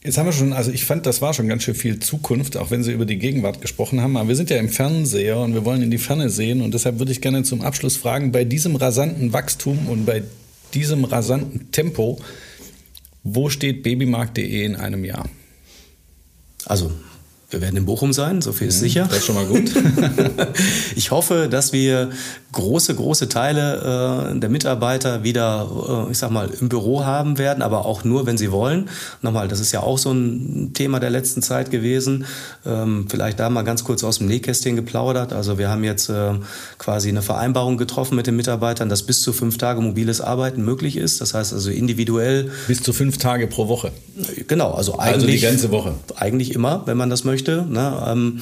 Jetzt 0.04 0.18
haben 0.18 0.26
wir 0.26 0.34
schon, 0.34 0.52
also 0.52 0.72
ich 0.72 0.86
fand, 0.86 1.06
das 1.06 1.22
war 1.22 1.34
schon 1.34 1.48
ganz 1.48 1.62
schön 1.62 1.76
viel 1.76 2.00
Zukunft, 2.00 2.58
auch 2.58 2.72
wenn 2.72 2.84
Sie 2.84 2.92
über 2.92 3.06
die 3.06 3.20
Gegenwart 3.20 3.62
gesprochen 3.62 4.02
haben. 4.02 4.18
Aber 4.18 4.30
wir 4.30 4.36
sind 4.36 4.50
ja 4.50 4.58
im 4.58 4.70
Fernseher 4.70 5.38
und 5.38 5.54
wir 5.54 5.64
wollen 5.64 5.84
in 5.84 5.92
die 5.92 6.00
Ferne 6.00 6.30
sehen. 6.30 6.62
Und 6.62 6.74
deshalb 6.74 6.98
würde 6.98 7.12
ich 7.12 7.22
gerne 7.22 7.44
zum 7.44 7.62
Abschluss 7.62 7.98
fragen, 7.98 8.32
bei 8.32 8.44
diesem 8.44 8.76
rasanten 8.76 9.32
Wachstum 9.32 9.88
und 9.88 10.06
bei 10.06 10.24
diesem 10.74 11.04
rasanten 11.04 11.72
Tempo, 11.72 12.20
wo 13.24 13.50
steht 13.50 13.84
babymarkt.de 13.84 14.66
in 14.66 14.76
einem 14.76 15.06
Jahr? 15.06 15.30
Also 16.66 16.92
wir 17.52 17.62
werden 17.62 17.76
in 17.76 17.86
Bochum 17.86 18.14
sein, 18.14 18.42
so 18.42 18.54
viel 18.54 18.70
ist 18.70 18.78
mhm, 18.78 18.86
sicher. 18.86 19.08
Das 19.08 19.20
ist 19.20 19.26
schon 19.26 19.36
mal 19.36 19.46
gut. 19.46 19.72
ich 20.96 21.12
hoffe, 21.12 21.48
dass 21.52 21.74
wir 21.74 22.10
große, 22.54 22.96
große 22.96 23.28
Teile 23.30 24.32
äh, 24.34 24.40
der 24.40 24.50
Mitarbeiter 24.50 25.24
wieder, 25.24 26.08
äh, 26.08 26.12
ich 26.12 26.18
sag 26.18 26.32
mal, 26.32 26.50
im 26.60 26.70
Büro 26.70 27.04
haben 27.04 27.38
werden, 27.38 27.62
aber 27.62 27.86
auch 27.86 28.04
nur, 28.04 28.26
wenn 28.26 28.38
sie 28.38 28.52
wollen. 28.52 28.90
Nochmal, 29.22 29.48
das 29.48 29.60
ist 29.60 29.72
ja 29.72 29.82
auch 29.82 29.98
so 29.98 30.12
ein 30.12 30.72
Thema 30.74 31.00
der 31.00 31.10
letzten 31.10 31.42
Zeit 31.42 31.72
gewesen. 31.72 32.26
Ähm, 32.66 33.08
vielleicht 33.10 33.40
da 33.40 33.50
mal 33.50 33.64
ganz 33.64 33.84
kurz 33.84 34.04
aus 34.04 34.20
dem 34.20 34.28
Nähkästchen 34.28 34.78
geplaudert. 34.78 35.34
Also 35.34 35.58
wir 35.58 35.70
haben 35.70 35.84
jetzt 35.84 36.10
äh, 36.10 36.34
quasi 36.78 37.10
eine 37.10 37.22
Vereinbarung 37.22 37.78
getroffen 37.78 38.16
mit 38.16 38.28
den 38.28 38.38
Mitarbeitern, 38.38 38.88
dass 38.88 39.04
bis 39.04 39.22
zu 39.22 39.34
fünf 39.34 39.58
Tage 39.58 39.82
mobiles 39.82 40.22
Arbeiten 40.22 40.64
möglich 40.64 40.96
ist. 40.96 41.20
Das 41.20 41.34
heißt 41.34 41.54
also 41.54 41.70
individuell. 41.70 42.52
Bis 42.68 42.82
zu 42.82 42.94
fünf 42.94 43.18
Tage 43.18 43.48
pro 43.48 43.68
Woche. 43.68 43.92
Genau, 44.48 44.72
also 44.72 44.98
eigentlich. 45.00 45.14
Also 45.14 45.28
die 45.28 45.40
ganze 45.40 45.72
Woche. 45.72 45.96
Eigentlich 46.16 46.54
immer, 46.54 46.84
wenn 46.86 46.98
man 46.98 47.10
das 47.10 47.24
möchte. 47.24 47.41
Ne? 47.48 48.04
Ähm, 48.08 48.12
ähm, 48.12 48.42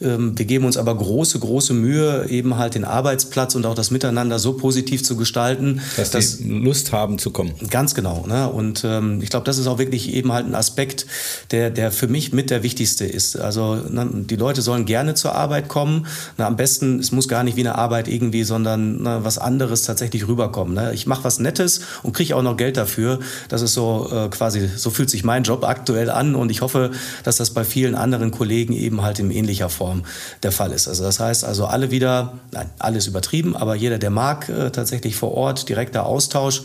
wir 0.00 0.44
geben 0.44 0.64
uns 0.64 0.76
aber 0.76 0.96
große, 0.96 1.40
große 1.40 1.74
Mühe, 1.74 2.26
eben 2.28 2.56
halt 2.56 2.76
den 2.76 2.84
Arbeitsplatz 2.84 3.56
und 3.56 3.66
auch 3.66 3.74
das 3.74 3.90
Miteinander 3.90 4.38
so 4.38 4.52
positiv 4.52 5.02
zu 5.02 5.16
gestalten, 5.16 5.80
dass, 5.96 6.10
dass 6.10 6.38
die 6.38 6.44
Lust 6.44 6.92
haben 6.92 7.18
zu 7.18 7.32
kommen. 7.32 7.52
Ganz 7.68 7.96
genau. 7.96 8.24
Ne? 8.28 8.48
Und 8.48 8.84
ähm, 8.84 9.20
ich 9.22 9.30
glaube, 9.30 9.44
das 9.44 9.58
ist 9.58 9.66
auch 9.66 9.78
wirklich 9.78 10.14
eben 10.14 10.32
halt 10.32 10.46
ein 10.46 10.54
Aspekt, 10.54 11.06
der, 11.50 11.70
der 11.70 11.90
für 11.90 12.06
mich 12.06 12.32
mit 12.32 12.50
der 12.50 12.62
wichtigste 12.62 13.06
ist. 13.06 13.40
Also 13.40 13.74
ne, 13.74 14.08
die 14.12 14.36
Leute 14.36 14.62
sollen 14.62 14.84
gerne 14.84 15.14
zur 15.14 15.34
Arbeit 15.34 15.66
kommen. 15.68 16.06
Na, 16.36 16.46
am 16.46 16.56
besten, 16.56 17.00
es 17.00 17.10
muss 17.10 17.26
gar 17.26 17.42
nicht 17.42 17.56
wie 17.56 17.62
eine 17.62 17.74
Arbeit 17.74 18.06
irgendwie, 18.06 18.44
sondern 18.44 19.02
ne, 19.02 19.18
was 19.22 19.38
anderes 19.38 19.82
tatsächlich 19.82 20.28
rüberkommen. 20.28 20.74
Ne? 20.74 20.92
Ich 20.94 21.08
mache 21.08 21.24
was 21.24 21.40
Nettes 21.40 21.80
und 22.04 22.12
kriege 22.12 22.36
auch 22.36 22.42
noch 22.42 22.56
Geld 22.56 22.76
dafür. 22.76 23.18
Das 23.48 23.62
ist 23.62 23.74
so 23.74 24.08
äh, 24.12 24.28
quasi, 24.28 24.68
so 24.76 24.90
fühlt 24.90 25.10
sich 25.10 25.24
mein 25.24 25.42
Job 25.42 25.64
aktuell 25.64 26.08
an 26.08 26.36
und 26.36 26.50
ich 26.50 26.60
hoffe, 26.60 26.92
dass 27.24 27.36
das 27.36 27.50
bei 27.50 27.64
vielen 27.64 27.96
anderen 27.96 28.30
Kollegen 28.30 28.74
eben 28.74 29.02
halt 29.02 29.18
in 29.18 29.32
ähnlicher 29.32 29.68
Form 29.68 29.87
Form 29.88 30.02
der 30.42 30.52
Fall 30.52 30.72
ist. 30.72 30.88
Also 30.88 31.04
das 31.04 31.18
heißt 31.20 31.44
also 31.44 31.66
alle 31.66 31.90
wieder, 31.90 32.34
nein, 32.52 32.70
alles 32.78 33.06
übertrieben, 33.06 33.56
aber 33.56 33.74
jeder, 33.74 33.98
der 33.98 34.10
mag, 34.10 34.48
äh, 34.48 34.70
tatsächlich 34.70 35.16
vor 35.16 35.32
Ort 35.32 35.68
direkter 35.68 36.06
Austausch 36.06 36.62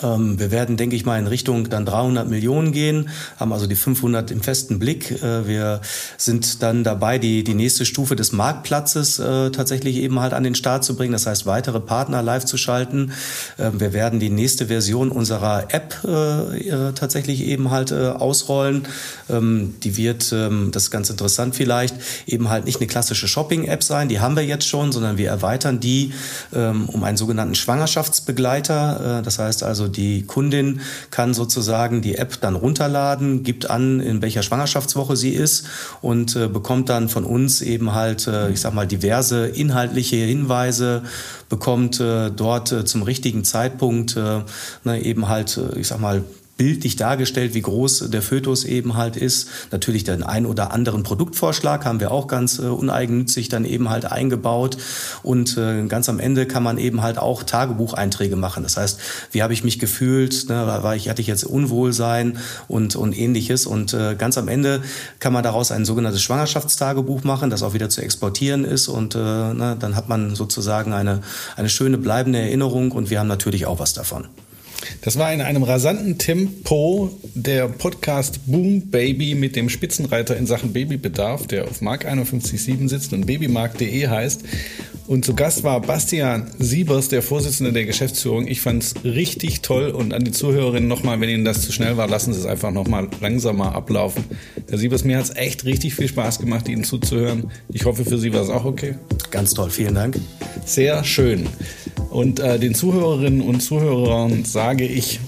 wir 0.00 0.50
werden, 0.50 0.76
denke 0.76 0.96
ich 0.96 1.04
mal, 1.04 1.18
in 1.18 1.26
Richtung 1.26 1.68
dann 1.70 1.86
300 1.86 2.28
Millionen 2.28 2.72
gehen, 2.72 3.08
haben 3.38 3.52
also 3.52 3.66
die 3.66 3.76
500 3.76 4.30
im 4.30 4.42
festen 4.42 4.78
Blick. 4.78 5.10
Äh, 5.22 5.46
wir 5.46 5.80
sind 6.16 6.62
dann 6.62 6.84
dabei, 6.84 7.18
die, 7.18 7.44
die 7.44 7.54
nächste 7.54 7.84
Stufe 7.84 8.16
des 8.16 8.32
Marktplatzes 8.32 9.18
äh, 9.18 9.50
tatsächlich 9.50 9.96
eben 9.96 10.20
halt 10.20 10.32
an 10.32 10.42
den 10.42 10.54
Start 10.54 10.84
zu 10.84 10.96
bringen. 10.96 11.12
Das 11.12 11.26
heißt, 11.26 11.46
weitere 11.46 11.80
Partner 11.80 12.22
live 12.22 12.44
zu 12.44 12.56
schalten. 12.56 13.12
Ähm, 13.58 13.80
wir 13.80 13.92
werden 13.92 14.20
die 14.20 14.30
nächste 14.30 14.66
Version 14.66 15.10
unserer 15.10 15.66
App 15.72 15.98
äh, 16.04 16.92
tatsächlich 16.94 17.42
eben 17.42 17.70
halt 17.70 17.92
ausrollen. 17.92 18.86
Ähm, 19.30 19.74
die 19.82 19.96
wird, 19.96 20.32
das 20.32 20.84
ist 20.84 20.90
ganz 20.90 21.10
interessant 21.10 21.54
vielleicht, 21.54 21.94
eben 22.26 22.48
halt 22.48 22.64
nicht 22.64 22.78
eine 22.78 22.86
klassische 22.86 23.28
Shopping-App 23.28 23.82
sein, 23.82 24.08
die 24.08 24.20
haben 24.20 24.36
wir 24.36 24.44
jetzt 24.44 24.66
schon, 24.66 24.92
sondern 24.92 25.18
wir 25.18 25.28
erweitern 25.28 25.80
die 25.80 26.12
um 26.52 27.04
einen 27.04 27.16
sogenannten 27.16 27.54
Schwangerschaftsbegleiter. 27.54 29.22
Das 29.24 29.38
heißt 29.38 29.62
also, 29.62 29.83
also 29.84 29.92
die 29.92 30.22
Kundin 30.22 30.80
kann 31.10 31.34
sozusagen 31.34 32.00
die 32.00 32.14
App 32.14 32.40
dann 32.40 32.56
runterladen, 32.56 33.42
gibt 33.42 33.68
an, 33.68 34.00
in 34.00 34.22
welcher 34.22 34.42
Schwangerschaftswoche 34.42 35.14
sie 35.14 35.30
ist 35.30 35.66
und 36.00 36.36
äh, 36.36 36.48
bekommt 36.48 36.88
dann 36.88 37.10
von 37.10 37.24
uns 37.24 37.60
eben 37.60 37.92
halt, 37.92 38.26
äh, 38.26 38.50
ich 38.50 38.60
sag 38.60 38.72
mal, 38.72 38.86
diverse 38.86 39.46
inhaltliche 39.46 40.16
Hinweise, 40.16 41.02
bekommt 41.50 42.00
äh, 42.00 42.30
dort 42.30 42.72
äh, 42.72 42.84
zum 42.86 43.02
richtigen 43.02 43.44
Zeitpunkt 43.44 44.16
äh, 44.16 44.40
ne, 44.84 45.02
eben 45.02 45.28
halt, 45.28 45.58
äh, 45.58 45.78
ich 45.78 45.88
sag 45.88 46.00
mal, 46.00 46.24
bildlich 46.56 46.96
dargestellt, 46.96 47.54
wie 47.54 47.62
groß 47.62 48.10
der 48.10 48.22
Fötus 48.22 48.64
eben 48.64 48.96
halt 48.96 49.16
ist. 49.16 49.48
Natürlich 49.72 50.04
den 50.04 50.22
ein 50.22 50.46
oder 50.46 50.72
anderen 50.72 51.02
Produktvorschlag 51.02 51.84
haben 51.84 52.00
wir 52.00 52.12
auch 52.12 52.28
ganz 52.28 52.58
äh, 52.58 52.62
uneigennützig 52.62 53.48
dann 53.48 53.64
eben 53.64 53.90
halt 53.90 54.04
eingebaut. 54.04 54.76
Und 55.22 55.56
äh, 55.56 55.84
ganz 55.86 56.08
am 56.08 56.20
Ende 56.20 56.46
kann 56.46 56.62
man 56.62 56.78
eben 56.78 57.02
halt 57.02 57.18
auch 57.18 57.42
Tagebucheinträge 57.42 58.36
machen. 58.36 58.62
Das 58.62 58.76
heißt, 58.76 59.00
wie 59.32 59.42
habe 59.42 59.52
ich 59.52 59.64
mich 59.64 59.78
gefühlt? 59.78 60.48
Ne, 60.48 60.66
war 60.66 60.94
ich, 60.94 61.08
hatte 61.08 61.20
ich 61.20 61.26
jetzt 61.26 61.44
Unwohlsein 61.44 62.38
und, 62.68 62.94
und 62.94 63.18
ähnliches. 63.18 63.66
Und 63.66 63.92
äh, 63.92 64.14
ganz 64.14 64.38
am 64.38 64.46
Ende 64.46 64.82
kann 65.18 65.32
man 65.32 65.42
daraus 65.42 65.72
ein 65.72 65.84
sogenanntes 65.84 66.22
Schwangerschaftstagebuch 66.22 67.24
machen, 67.24 67.50
das 67.50 67.62
auch 67.62 67.74
wieder 67.74 67.88
zu 67.88 68.00
exportieren 68.00 68.64
ist. 68.64 68.86
Und 68.86 69.16
äh, 69.16 69.18
ne, 69.18 69.76
dann 69.78 69.96
hat 69.96 70.08
man 70.08 70.36
sozusagen 70.36 70.92
eine, 70.92 71.22
eine 71.56 71.68
schöne 71.68 71.98
bleibende 71.98 72.38
Erinnerung 72.38 72.92
und 72.92 73.10
wir 73.10 73.18
haben 73.18 73.28
natürlich 73.28 73.66
auch 73.66 73.80
was 73.80 73.92
davon. 73.92 74.28
Das 75.02 75.18
war 75.18 75.32
in 75.32 75.40
einem 75.40 75.62
rasanten 75.62 76.18
Tempo 76.18 77.10
der 77.34 77.68
Podcast 77.68 78.40
Boom 78.46 78.90
Baby 78.90 79.34
mit 79.34 79.56
dem 79.56 79.68
Spitzenreiter 79.68 80.36
in 80.36 80.46
Sachen 80.46 80.72
Babybedarf, 80.72 81.46
der 81.46 81.64
auf 81.64 81.80
Mark 81.80 82.06
51.7 82.06 82.88
sitzt 82.88 83.12
und 83.12 83.26
babymark.de 83.26 84.08
heißt. 84.08 84.44
Und 85.06 85.24
zu 85.26 85.34
Gast 85.34 85.64
war 85.64 85.80
Bastian 85.82 86.50
Siebers, 86.58 87.08
der 87.08 87.20
Vorsitzende 87.20 87.72
der 87.72 87.84
Geschäftsführung. 87.84 88.46
Ich 88.46 88.62
fand 88.62 88.82
es 88.82 88.94
richtig 89.04 89.60
toll 89.60 89.90
und 89.90 90.14
an 90.14 90.24
die 90.24 90.30
Zuhörerinnen 90.30 90.88
nochmal, 90.88 91.20
wenn 91.20 91.28
Ihnen 91.28 91.44
das 91.44 91.60
zu 91.60 91.72
schnell 91.72 91.98
war, 91.98 92.08
lassen 92.08 92.32
Sie 92.32 92.40
es 92.40 92.46
einfach 92.46 92.70
nochmal 92.70 93.08
langsamer 93.20 93.74
ablaufen. 93.74 94.24
Herr 94.68 94.78
Siebers, 94.78 95.04
mir 95.04 95.18
hat 95.18 95.24
es 95.24 95.36
echt 95.36 95.66
richtig 95.66 95.94
viel 95.94 96.08
Spaß 96.08 96.38
gemacht, 96.38 96.68
Ihnen 96.68 96.84
zuzuhören. 96.84 97.50
Ich 97.68 97.84
hoffe, 97.84 98.04
für 98.04 98.16
Sie 98.16 98.32
war 98.32 98.42
es 98.42 98.48
auch 98.48 98.64
okay. 98.64 98.94
Ganz 99.30 99.52
toll, 99.52 99.68
vielen 99.68 99.94
Dank. 99.94 100.18
Sehr 100.64 101.04
schön. 101.04 101.48
Und 102.14 102.38
äh, 102.38 102.60
den 102.60 102.76
Zuhörerinnen 102.76 103.40
und 103.40 103.60
Zuhörern 103.60 104.44
sage 104.44 104.86
ich, 104.86 105.18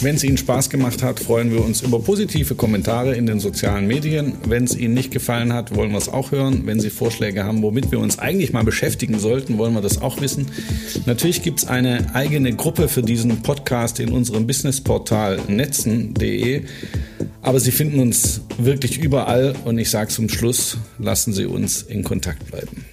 Wenn 0.00 0.14
es 0.14 0.22
Ihnen 0.22 0.36
Spaß 0.36 0.68
gemacht 0.70 1.02
hat, 1.02 1.18
freuen 1.18 1.50
wir 1.50 1.64
uns 1.64 1.80
über 1.80 1.98
positive 2.00 2.54
Kommentare 2.54 3.16
in 3.16 3.26
den 3.26 3.40
sozialen 3.40 3.88
Medien. 3.88 4.34
Wenn 4.46 4.62
es 4.62 4.76
Ihnen 4.76 4.94
nicht 4.94 5.10
gefallen 5.10 5.54
hat, 5.54 5.74
wollen 5.74 5.90
wir 5.90 5.98
es 5.98 6.08
auch 6.08 6.30
hören. 6.30 6.66
Wenn 6.66 6.78
Sie 6.78 6.90
Vorschläge 6.90 7.44
haben, 7.44 7.62
womit 7.62 7.90
wir 7.90 7.98
uns 7.98 8.18
eigentlich 8.18 8.52
mal 8.52 8.62
beschäftigen 8.62 9.18
sollten, 9.18 9.58
wollen 9.58 9.72
wir 9.72 9.80
das 9.80 10.02
auch 10.02 10.20
wissen. 10.20 10.46
Natürlich 11.06 11.42
gibt 11.42 11.60
es 11.60 11.66
eine 11.66 12.14
eigene 12.14 12.54
Gruppe 12.54 12.88
für 12.88 13.02
diesen 13.02 13.42
Podcast 13.42 13.98
in 13.98 14.12
unserem 14.12 14.46
Businessportal 14.46 15.40
netzen.de. 15.48 16.62
Aber 17.42 17.58
Sie 17.58 17.72
finden 17.72 17.98
uns 17.98 18.42
wirklich 18.58 18.98
überall 18.98 19.56
und 19.64 19.78
ich 19.78 19.90
sage 19.90 20.10
zum 20.10 20.28
Schluss, 20.28 20.76
lassen 20.98 21.32
Sie 21.32 21.46
uns 21.46 21.82
in 21.82 22.04
Kontakt 22.04 22.46
bleiben. 22.50 22.84